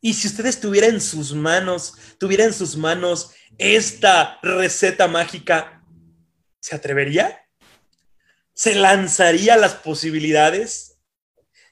¿Y 0.00 0.14
si 0.14 0.28
usted 0.28 0.46
estuviera 0.46 0.86
en 0.86 1.00
sus 1.00 1.34
manos, 1.34 1.94
tuviera 2.18 2.44
en 2.44 2.54
sus 2.54 2.76
manos 2.76 3.32
esta 3.58 4.38
receta 4.44 5.08
mágica, 5.08 5.84
¿se 6.60 6.76
atrevería? 6.76 7.44
¿Se 8.54 8.76
lanzaría 8.76 9.56
las 9.56 9.74
posibilidades? 9.74 11.00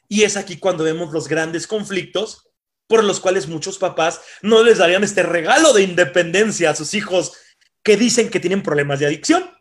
Y 0.08 0.24
es 0.24 0.36
aquí 0.36 0.56
cuando 0.56 0.82
vemos 0.82 1.12
los 1.12 1.28
grandes 1.28 1.68
conflictos 1.68 2.48
por 2.88 3.04
los 3.04 3.20
cuales 3.20 3.46
muchos 3.46 3.78
papás 3.78 4.22
no 4.42 4.64
les 4.64 4.78
darían 4.78 5.04
este 5.04 5.22
regalo 5.22 5.72
de 5.72 5.82
independencia 5.82 6.70
a 6.70 6.74
sus 6.74 6.94
hijos 6.94 7.34
que 7.84 7.96
dicen 7.96 8.28
que 8.28 8.40
tienen 8.40 8.64
problemas 8.64 8.98
de 8.98 9.06
adicción. 9.06 9.59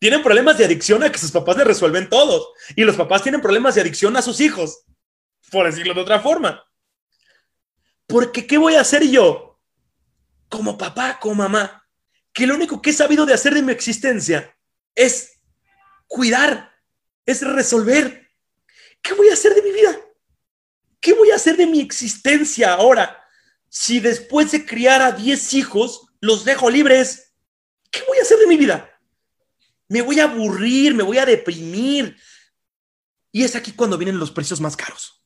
Tienen 0.00 0.22
problemas 0.22 0.56
de 0.56 0.64
adicción 0.64 1.02
a 1.04 1.12
que 1.12 1.18
sus 1.18 1.30
papás 1.30 1.58
les 1.58 1.66
resuelven 1.66 2.08
todos. 2.08 2.48
Y 2.74 2.84
los 2.84 2.96
papás 2.96 3.22
tienen 3.22 3.42
problemas 3.42 3.74
de 3.74 3.82
adicción 3.82 4.16
a 4.16 4.22
sus 4.22 4.40
hijos, 4.40 4.82
por 5.50 5.66
decirlo 5.66 5.92
de 5.92 6.00
otra 6.00 6.20
forma. 6.20 6.64
Porque, 8.06 8.46
¿qué 8.46 8.56
voy 8.56 8.76
a 8.76 8.80
hacer 8.80 9.06
yo 9.06 9.60
como 10.48 10.78
papá, 10.78 11.18
como 11.20 11.34
mamá? 11.34 11.86
Que 12.32 12.46
lo 12.46 12.54
único 12.54 12.80
que 12.80 12.90
he 12.90 12.94
sabido 12.94 13.26
de 13.26 13.34
hacer 13.34 13.52
de 13.52 13.60
mi 13.60 13.72
existencia 13.72 14.56
es 14.94 15.42
cuidar, 16.06 16.72
es 17.26 17.42
resolver. 17.42 18.26
¿Qué 19.02 19.12
voy 19.12 19.28
a 19.28 19.34
hacer 19.34 19.54
de 19.54 19.62
mi 19.62 19.70
vida? 19.70 20.00
¿Qué 20.98 21.12
voy 21.12 21.30
a 21.30 21.36
hacer 21.36 21.58
de 21.58 21.66
mi 21.66 21.80
existencia 21.80 22.72
ahora 22.72 23.22
si 23.68 24.00
después 24.00 24.50
de 24.50 24.64
criar 24.64 25.02
a 25.02 25.12
10 25.12 25.52
hijos 25.54 26.06
los 26.20 26.46
dejo 26.46 26.70
libres? 26.70 27.34
¿Qué 27.90 28.02
voy 28.08 28.16
a 28.16 28.22
hacer 28.22 28.38
de 28.38 28.46
mi 28.46 28.56
vida? 28.56 28.89
Me 29.90 30.02
voy 30.02 30.20
a 30.20 30.24
aburrir, 30.24 30.94
me 30.94 31.02
voy 31.02 31.18
a 31.18 31.26
deprimir. 31.26 32.16
Y 33.32 33.42
es 33.42 33.56
aquí 33.56 33.72
cuando 33.72 33.98
vienen 33.98 34.20
los 34.20 34.30
precios 34.30 34.60
más 34.60 34.76
caros. 34.76 35.20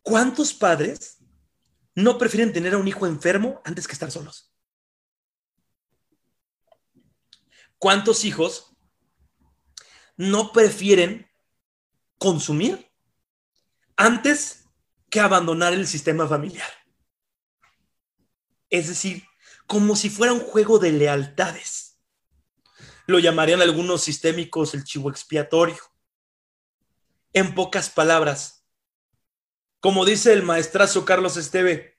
¿Cuántos 0.00 0.54
padres 0.54 1.18
no 1.94 2.16
prefieren 2.16 2.54
tener 2.54 2.72
a 2.72 2.78
un 2.78 2.88
hijo 2.88 3.06
enfermo 3.06 3.60
antes 3.66 3.86
que 3.86 3.92
estar 3.92 4.10
solos? 4.10 4.50
¿Cuántos 7.76 8.24
hijos 8.24 8.74
no 10.16 10.52
prefieren 10.52 11.30
consumir 12.16 12.90
antes 13.94 14.64
que 15.10 15.20
abandonar 15.20 15.74
el 15.74 15.86
sistema 15.86 16.26
familiar? 16.26 16.70
Es 18.70 18.88
decir, 18.88 19.22
como 19.66 19.96
si 19.96 20.10
fuera 20.10 20.32
un 20.32 20.40
juego 20.40 20.78
de 20.78 20.92
lealtades. 20.92 21.98
Lo 23.06 23.18
llamarían 23.18 23.62
algunos 23.62 24.02
sistémicos 24.02 24.74
el 24.74 24.84
chivo 24.84 25.10
expiatorio. 25.10 25.78
En 27.32 27.54
pocas 27.54 27.90
palabras, 27.90 28.64
como 29.80 30.04
dice 30.04 30.32
el 30.32 30.42
maestrazo 30.42 31.04
Carlos 31.04 31.36
Esteve, 31.36 31.98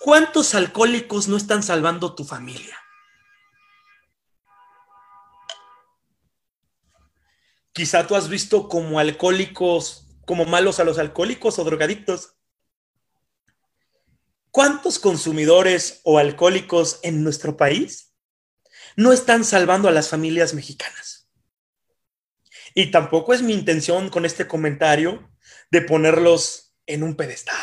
¿cuántos 0.00 0.54
alcohólicos 0.54 1.28
no 1.28 1.36
están 1.36 1.62
salvando 1.62 2.14
tu 2.14 2.24
familia? 2.24 2.78
Quizá 7.72 8.06
tú 8.06 8.14
has 8.14 8.30
visto 8.30 8.68
como 8.68 8.98
alcohólicos, 8.98 10.08
como 10.24 10.46
malos 10.46 10.80
a 10.80 10.84
los 10.84 10.98
alcohólicos 10.98 11.58
o 11.58 11.64
drogadictos. 11.64 12.35
¿Cuántos 14.56 14.98
consumidores 14.98 16.00
o 16.02 16.16
alcohólicos 16.16 16.98
en 17.02 17.22
nuestro 17.22 17.58
país 17.58 18.14
no 18.96 19.12
están 19.12 19.44
salvando 19.44 19.86
a 19.86 19.92
las 19.92 20.08
familias 20.08 20.54
mexicanas? 20.54 21.28
Y 22.72 22.90
tampoco 22.90 23.34
es 23.34 23.42
mi 23.42 23.52
intención 23.52 24.08
con 24.08 24.24
este 24.24 24.46
comentario 24.46 25.30
de 25.70 25.82
ponerlos 25.82 26.72
en 26.86 27.02
un 27.02 27.16
pedestal 27.16 27.54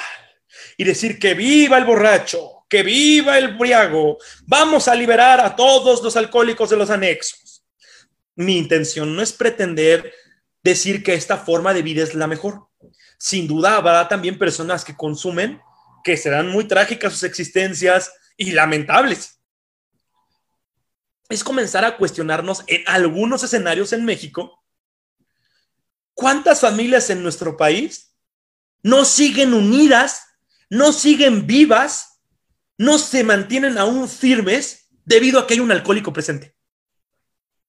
y 0.78 0.84
decir 0.84 1.18
que 1.18 1.34
viva 1.34 1.80
el 1.80 1.86
borracho, 1.86 2.64
que 2.70 2.84
viva 2.84 3.40
el 3.40 3.58
briago, 3.58 4.20
vamos 4.44 4.88
a 4.88 4.94
liberar 4.94 5.40
a 5.40 5.56
todos 5.56 6.04
los 6.04 6.16
alcohólicos 6.16 6.70
de 6.70 6.78
los 6.78 6.92
anexos. 6.92 7.66
Mi 8.36 8.56
intención 8.56 9.16
no 9.16 9.24
es 9.24 9.34
pretender 9.34 10.14
decir 10.62 11.02
que 11.02 11.16
esta 11.16 11.38
forma 11.38 11.74
de 11.74 11.82
vida 11.82 12.04
es 12.04 12.14
la 12.14 12.28
mejor. 12.28 12.68
Sin 13.18 13.48
duda 13.48 13.78
habrá 13.78 14.08
también 14.08 14.38
personas 14.38 14.86
que 14.86 14.96
consumen 14.96 15.60
que 16.04 16.18
serán 16.18 16.50
muy 16.50 16.66
trágicas 16.66 17.14
sus 17.14 17.24
existencias 17.24 18.12
y 18.38 18.52
lamentables. 18.52 19.42
Es 21.30 21.44
comenzar 21.44 21.86
a 21.86 21.98
cuestionarnos 21.98 22.64
en 22.68 22.84
algunos 22.86 23.44
escenarios 23.44 23.94
en 23.94 24.06
México, 24.06 24.64
¿cuántas 26.14 26.60
familias 26.60 27.10
en 27.10 27.24
nuestro 27.24 27.58
país 27.58 28.16
no 28.84 29.06
siguen 29.06 29.54
unidas, 29.54 30.26
no 30.70 30.92
siguen 30.92 31.48
vivas, 31.48 32.22
no 32.78 32.98
se 32.98 33.24
mantienen 33.24 33.78
aún 33.78 34.10
firmes 34.10 34.90
debido 35.06 35.40
a 35.40 35.48
que 35.48 35.54
hay 35.54 35.60
un 35.62 35.72
alcohólico 35.72 36.12
presente, 36.12 36.56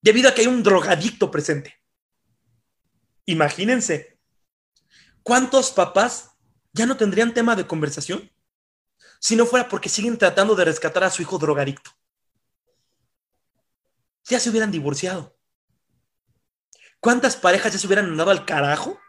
debido 0.01 0.29
a 0.29 0.35
que 0.35 0.41
hay 0.41 0.47
un 0.47 0.61
drogadicto 0.61 1.31
presente. 1.31 1.81
Imagínense, 3.25 4.19
¿cuántos 5.23 5.71
papás 5.71 6.34
ya 6.75 6.85
no 6.85 6.97
tendrían 6.97 7.33
tema 7.33 7.55
de 7.55 7.65
conversación 7.65 8.29
si 9.19 9.37
no 9.37 9.45
fuera 9.45 9.69
porque 9.69 9.87
siguen 9.87 10.17
tratando 10.17 10.55
de 10.55 10.65
rescatar 10.65 11.05
a 11.05 11.09
su 11.09 11.21
hijo 11.21 11.37
drogadicto? 11.37 11.91
Ya 14.25 14.39
se 14.39 14.49
hubieran 14.49 14.71
divorciado. 14.71 15.37
¿Cuántas 16.99 17.37
parejas 17.37 17.71
ya 17.71 17.79
se 17.79 17.87
hubieran 17.87 18.07
andado 18.07 18.31
al 18.31 18.45
carajo 18.45 18.99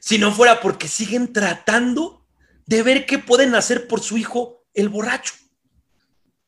si 0.00 0.18
no 0.18 0.32
fuera 0.32 0.60
porque 0.60 0.86
siguen 0.86 1.32
tratando 1.32 2.26
de 2.66 2.82
ver 2.82 3.06
qué 3.06 3.18
pueden 3.18 3.54
hacer 3.54 3.88
por 3.88 4.00
su 4.00 4.18
hijo 4.18 4.66
el 4.74 4.88
borracho. 4.88 5.32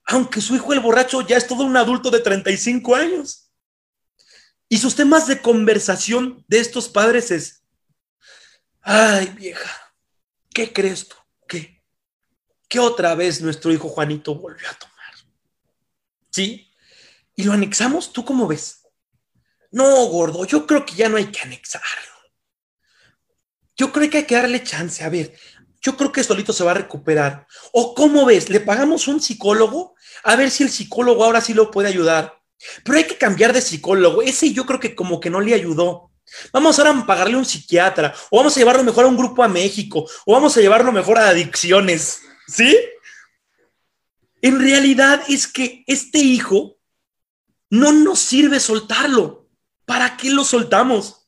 Aunque 0.04 0.40
su 0.40 0.54
hijo 0.54 0.72
el 0.72 0.80
borracho 0.80 1.22
ya 1.22 1.36
es 1.36 1.46
todo 1.46 1.64
un 1.64 1.76
adulto 1.76 2.10
de 2.10 2.20
35 2.20 2.94
años. 2.94 3.50
Y 4.68 4.78
sus 4.78 4.94
temas 4.94 5.26
de 5.26 5.40
conversación 5.40 6.44
de 6.48 6.58
estos 6.58 6.88
padres 6.88 7.30
es, 7.30 7.62
ay 8.82 9.28
vieja, 9.36 9.83
¿qué 10.54 10.72
crees 10.72 11.08
tú? 11.08 11.16
¿Qué? 11.46 11.84
¿Qué 12.68 12.80
otra 12.80 13.14
vez 13.14 13.42
nuestro 13.42 13.70
hijo 13.70 13.90
Juanito 13.90 14.34
volvió 14.34 14.66
a 14.70 14.74
tomar? 14.74 14.94
¿Sí? 16.30 16.70
Y 17.36 17.44
lo 17.44 17.52
anexamos, 17.52 18.12
¿tú 18.12 18.24
cómo 18.24 18.46
ves? 18.46 18.86
No, 19.70 20.06
gordo, 20.06 20.46
yo 20.46 20.66
creo 20.66 20.86
que 20.86 20.94
ya 20.94 21.10
no 21.10 21.18
hay 21.18 21.26
que 21.26 21.40
anexarlo 21.40 22.14
yo 23.76 23.92
creo 23.92 24.10
que 24.10 24.18
hay 24.18 24.24
que 24.24 24.34
darle 24.34 24.62
chance. 24.62 25.02
A 25.04 25.08
ver, 25.08 25.34
yo 25.80 25.96
creo 25.96 26.12
que 26.12 26.24
solito 26.24 26.52
se 26.52 26.64
va 26.64 26.72
a 26.72 26.74
recuperar. 26.74 27.46
¿O 27.72 27.94
cómo 27.94 28.24
ves? 28.24 28.48
¿Le 28.48 28.60
pagamos 28.60 29.08
un 29.08 29.20
psicólogo? 29.20 29.94
A 30.22 30.36
ver 30.36 30.50
si 30.50 30.62
el 30.62 30.70
psicólogo 30.70 31.24
ahora 31.24 31.40
sí 31.40 31.54
lo 31.54 31.70
puede 31.70 31.88
ayudar. 31.88 32.40
Pero 32.84 32.98
hay 32.98 33.04
que 33.04 33.18
cambiar 33.18 33.52
de 33.52 33.60
psicólogo. 33.60 34.22
Ese 34.22 34.52
yo 34.52 34.64
creo 34.66 34.80
que 34.80 34.94
como 34.94 35.20
que 35.20 35.30
no 35.30 35.40
le 35.40 35.54
ayudó. 35.54 36.10
Vamos 36.52 36.78
ahora 36.78 36.98
a 36.98 37.06
pagarle 37.06 37.36
un 37.36 37.44
psiquiatra, 37.44 38.14
o 38.30 38.38
vamos 38.38 38.56
a 38.56 38.60
llevarlo 38.60 38.82
mejor 38.82 39.04
a 39.04 39.08
un 39.08 39.16
grupo 39.16 39.42
a 39.42 39.48
México, 39.48 40.08
o 40.26 40.32
vamos 40.32 40.56
a 40.56 40.60
llevarlo 40.60 40.92
mejor 40.92 41.18
a 41.18 41.28
adicciones. 41.28 42.22
¿Sí? 42.46 42.76
En 44.42 44.60
realidad 44.60 45.22
es 45.28 45.46
que 45.46 45.84
este 45.86 46.18
hijo 46.18 46.76
no 47.70 47.92
nos 47.92 48.18
sirve 48.18 48.60
soltarlo. 48.60 49.48
¿Para 49.84 50.16
qué 50.16 50.30
lo 50.30 50.44
soltamos? 50.44 51.24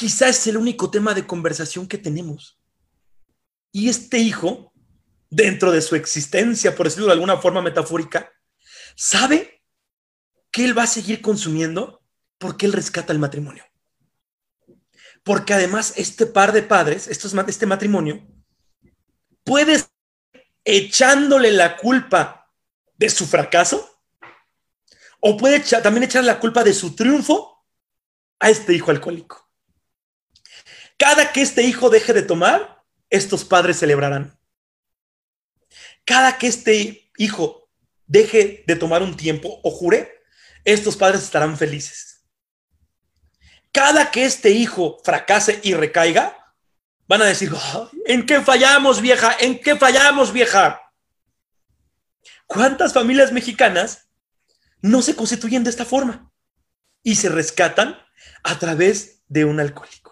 quizás 0.00 0.38
es 0.38 0.46
el 0.46 0.56
único 0.56 0.90
tema 0.90 1.12
de 1.12 1.26
conversación 1.26 1.86
que 1.86 1.98
tenemos. 1.98 2.58
Y 3.70 3.90
este 3.90 4.16
hijo, 4.16 4.72
dentro 5.28 5.70
de 5.72 5.82
su 5.82 5.94
existencia, 5.94 6.74
por 6.74 6.86
decirlo 6.86 7.08
de 7.08 7.12
alguna 7.12 7.36
forma 7.36 7.60
metafórica, 7.60 8.32
sabe 8.96 9.62
que 10.50 10.64
él 10.64 10.76
va 10.76 10.84
a 10.84 10.86
seguir 10.86 11.20
consumiendo 11.20 12.02
porque 12.38 12.64
él 12.64 12.72
rescata 12.72 13.12
el 13.12 13.18
matrimonio. 13.18 13.62
Porque 15.22 15.54
además 15.54 15.94
este 15.96 16.26
par 16.26 16.52
de 16.52 16.62
padres, 16.62 17.08
este 17.08 17.66
matrimonio, 17.66 18.26
puede 19.44 19.82
echándole 20.64 21.50
la 21.50 21.76
culpa 21.76 22.52
de 22.96 23.10
su 23.10 23.26
fracaso 23.26 24.02
o 25.20 25.36
puede 25.36 25.60
también 25.82 26.04
echar 26.04 26.24
la 26.24 26.40
culpa 26.40 26.64
de 26.64 26.72
su 26.72 26.94
triunfo 26.94 27.66
a 28.38 28.50
este 28.50 28.74
hijo 28.74 28.90
alcohólico. 28.90 29.50
Cada 30.96 31.32
que 31.32 31.42
este 31.42 31.62
hijo 31.62 31.90
deje 31.90 32.12
de 32.12 32.22
tomar, 32.22 32.84
estos 33.08 33.44
padres 33.44 33.78
celebrarán. 33.78 34.38
Cada 36.04 36.38
que 36.38 36.46
este 36.46 37.10
hijo 37.16 37.70
deje 38.06 38.64
de 38.66 38.76
tomar 38.76 39.02
un 39.02 39.16
tiempo 39.16 39.60
o 39.62 39.70
jure, 39.70 40.22
estos 40.64 40.96
padres 40.96 41.22
estarán 41.22 41.56
felices. 41.56 42.09
Cada 43.72 44.10
que 44.10 44.24
este 44.24 44.50
hijo 44.50 44.98
fracase 45.04 45.60
y 45.62 45.74
recaiga, 45.74 46.54
van 47.06 47.22
a 47.22 47.26
decir, 47.26 47.52
¿en 48.06 48.26
qué 48.26 48.40
fallamos, 48.40 49.00
vieja? 49.00 49.36
¿En 49.40 49.60
qué 49.60 49.76
fallamos, 49.76 50.32
vieja? 50.32 50.80
¿Cuántas 52.46 52.92
familias 52.92 53.32
mexicanas 53.32 54.08
no 54.82 55.02
se 55.02 55.14
constituyen 55.14 55.64
de 55.64 55.70
esta 55.70 55.84
forma 55.84 56.32
y 57.02 57.16
se 57.16 57.28
rescatan 57.28 57.96
a 58.42 58.58
través 58.58 59.22
de 59.28 59.44
un 59.44 59.60
alcohólico? 59.60 60.10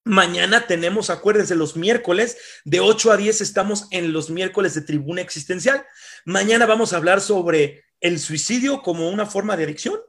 Mañana 0.08 0.66
tenemos, 0.66 1.10
acuérdense, 1.10 1.54
los 1.54 1.76
miércoles 1.76 2.38
de 2.64 2.80
8 2.80 3.12
a 3.12 3.18
10 3.18 3.42
estamos 3.42 3.88
en 3.90 4.14
los 4.14 4.30
miércoles 4.30 4.72
de 4.72 4.80
Tribuna 4.80 5.20
Existencial. 5.20 5.84
Mañana 6.24 6.64
vamos 6.64 6.94
a 6.94 6.96
hablar 6.96 7.20
sobre 7.20 7.84
el 8.00 8.18
suicidio 8.18 8.80
como 8.80 9.10
una 9.10 9.26
forma 9.26 9.54
de 9.54 9.64
adicción 9.64 10.00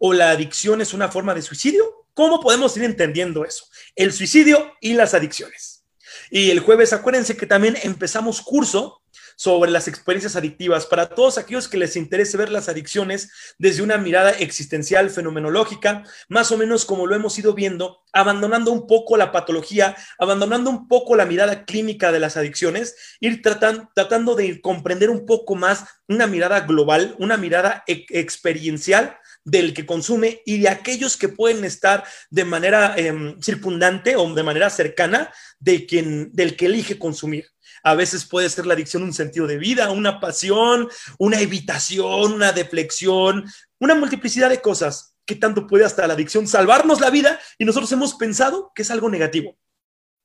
o 0.00 0.12
la 0.12 0.30
adicción 0.30 0.80
es 0.80 0.92
una 0.92 1.08
forma 1.08 1.36
de 1.36 1.42
suicidio. 1.42 2.08
¿Cómo 2.14 2.40
podemos 2.40 2.76
ir 2.78 2.82
entendiendo 2.82 3.44
eso? 3.44 3.66
El 3.94 4.12
suicidio 4.12 4.74
y 4.80 4.94
las 4.94 5.14
adicciones. 5.14 5.84
Y 6.32 6.50
el 6.50 6.58
jueves, 6.58 6.92
acuérdense 6.92 7.36
que 7.36 7.46
también 7.46 7.78
empezamos 7.84 8.42
curso 8.42 9.02
sobre 9.38 9.70
las 9.70 9.86
experiencias 9.86 10.34
adictivas 10.34 10.84
para 10.84 11.10
todos 11.10 11.38
aquellos 11.38 11.68
que 11.68 11.78
les 11.78 11.94
interese 11.94 12.36
ver 12.36 12.50
las 12.50 12.68
adicciones 12.68 13.30
desde 13.56 13.82
una 13.82 13.96
mirada 13.96 14.32
existencial, 14.32 15.10
fenomenológica, 15.10 16.02
más 16.28 16.50
o 16.50 16.56
menos 16.56 16.84
como 16.84 17.06
lo 17.06 17.14
hemos 17.14 17.38
ido 17.38 17.54
viendo, 17.54 18.02
abandonando 18.12 18.72
un 18.72 18.88
poco 18.88 19.16
la 19.16 19.30
patología, 19.30 19.94
abandonando 20.18 20.70
un 20.70 20.88
poco 20.88 21.14
la 21.14 21.24
mirada 21.24 21.64
clínica 21.64 22.10
de 22.10 22.18
las 22.18 22.36
adicciones, 22.36 22.96
ir 23.20 23.40
tratando 23.40 24.34
de 24.34 24.60
comprender 24.60 25.08
un 25.08 25.24
poco 25.24 25.54
más 25.54 25.84
una 26.08 26.26
mirada 26.26 26.62
global, 26.62 27.14
una 27.20 27.36
mirada 27.36 27.84
experiencial 27.86 29.18
del 29.44 29.72
que 29.72 29.86
consume 29.86 30.42
y 30.46 30.58
de 30.58 30.68
aquellos 30.68 31.16
que 31.16 31.28
pueden 31.28 31.64
estar 31.64 32.02
de 32.28 32.44
manera 32.44 32.94
em, 32.96 33.40
circundante 33.40 34.16
o 34.16 34.34
de 34.34 34.42
manera 34.42 34.68
cercana 34.68 35.32
de 35.60 35.86
quien, 35.86 36.32
del 36.32 36.56
que 36.56 36.66
elige 36.66 36.98
consumir. 36.98 37.46
A 37.82 37.94
veces 37.94 38.24
puede 38.24 38.48
ser 38.48 38.66
la 38.66 38.74
adicción 38.74 39.02
un 39.02 39.12
sentido 39.12 39.46
de 39.46 39.58
vida, 39.58 39.90
una 39.90 40.20
pasión, 40.20 40.88
una 41.18 41.40
evitación, 41.40 42.32
una 42.32 42.52
deflexión, 42.52 43.44
una 43.78 43.94
multiplicidad 43.94 44.50
de 44.50 44.60
cosas 44.60 45.14
que 45.24 45.36
tanto 45.36 45.66
puede 45.66 45.84
hasta 45.84 46.06
la 46.06 46.14
adicción 46.14 46.48
salvarnos 46.48 47.00
la 47.00 47.10
vida 47.10 47.38
y 47.58 47.64
nosotros 47.64 47.92
hemos 47.92 48.14
pensado 48.14 48.72
que 48.74 48.82
es 48.82 48.90
algo 48.90 49.10
negativo. 49.10 49.58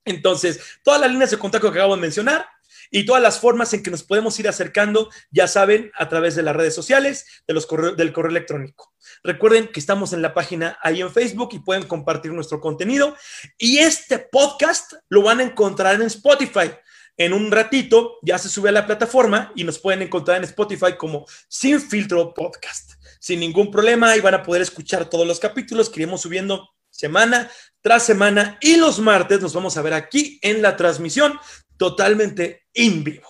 Entonces, 0.06 0.60
todas 0.84 1.00
las 1.00 1.12
líneas 1.12 1.32
de 1.32 1.38
contacto 1.38 1.72
que 1.72 1.80
acabo 1.80 1.96
de 1.96 2.02
mencionar 2.02 2.48
y 2.90 3.06
todas 3.06 3.22
las 3.22 3.40
formas 3.40 3.74
en 3.74 3.84
que 3.84 3.92
nos 3.92 4.04
podemos 4.04 4.40
ir 4.40 4.48
acercando, 4.48 5.10
ya 5.32 5.48
saben, 5.48 5.92
a 5.98 6.10
través 6.10 6.36
de 6.36 6.44
las 6.44 6.56
redes 6.56 6.76
sociales, 6.76 7.26
de 7.48 7.54
los 7.54 7.68
del 7.98 8.14
correo 8.14 8.32
electrónico. 8.32 8.94
Recuerden 9.24 9.68
que 9.68 9.80
estamos 9.80 10.14
en 10.14 10.22
la 10.22 10.34
página 10.34 10.78
ahí 10.82 11.02
en 11.02 11.12
Facebook 11.12 11.50
y 11.54 11.60
pueden 11.60 11.84
compartir 11.84 12.32
nuestro 12.32 12.62
contenido. 12.62 13.16
Y 13.58 13.80
este 13.80 14.20
podcast 14.20 14.94
lo 15.10 15.24
van 15.24 15.40
a 15.40 15.44
encontrar 15.44 15.96
en 15.96 16.04
Spotify. 16.04 16.72
En 17.18 17.34
un 17.34 17.52
ratito 17.52 18.18
ya 18.24 18.38
se 18.38 18.50
sube 18.50 18.70
a 18.70 18.72
la 18.72 18.86
plataforma 18.86 19.52
y 19.56 19.64
nos 19.64 19.80
pueden 19.80 20.02
encontrar 20.02 20.38
en 20.38 20.44
Spotify 20.46 20.98
como 20.98 21.26
Sin 21.48 21.80
Filtro 21.80 22.34
Podcast. 22.34 22.94
Sin 23.20 23.40
ningún 23.40 23.72
problema 23.72 24.16
y 24.18 24.22
van 24.22 24.34
a 24.34 24.44
poder 24.44 24.62
escuchar 24.62 25.10
todos 25.10 25.28
los 25.28 25.40
capítulos 25.40 25.90
que 25.90 26.02
iremos 26.02 26.22
subiendo 26.22 26.70
semana 26.90 27.50
tras 27.82 28.04
semana 28.04 28.58
y 28.62 28.78
los 28.78 29.00
martes 29.00 29.42
nos 29.42 29.54
vamos 29.54 29.78
a 29.78 29.82
ver 29.82 29.94
aquí 29.94 30.40
en 30.42 30.62
la 30.62 30.76
transmisión 30.76 31.38
totalmente 31.78 32.66
en 32.74 33.04
vivo. 33.04 33.28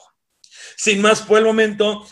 Sin 0.77 1.01
más 1.01 1.21
por 1.21 1.39
el 1.39 1.45
momento, 1.45 2.05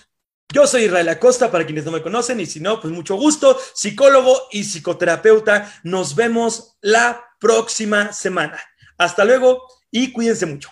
yo 0.53 0.67
soy 0.67 0.83
Israel 0.83 1.09
Acosta, 1.09 1.51
para 1.51 1.65
quienes 1.65 1.85
no 1.85 1.91
me 1.91 2.01
conocen, 2.01 2.39
y 2.39 2.45
si 2.45 2.59
no, 2.59 2.81
pues 2.81 2.93
mucho 2.93 3.15
gusto, 3.15 3.57
psicólogo 3.73 4.47
y 4.51 4.63
psicoterapeuta. 4.63 5.73
Nos 5.83 6.15
vemos 6.15 6.77
la 6.81 7.23
próxima 7.39 8.11
semana. 8.11 8.61
Hasta 8.97 9.23
luego 9.23 9.65
y 9.89 10.11
cuídense 10.11 10.45
mucho. 10.45 10.69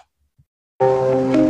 thank 0.80 1.36
you. 1.36 1.49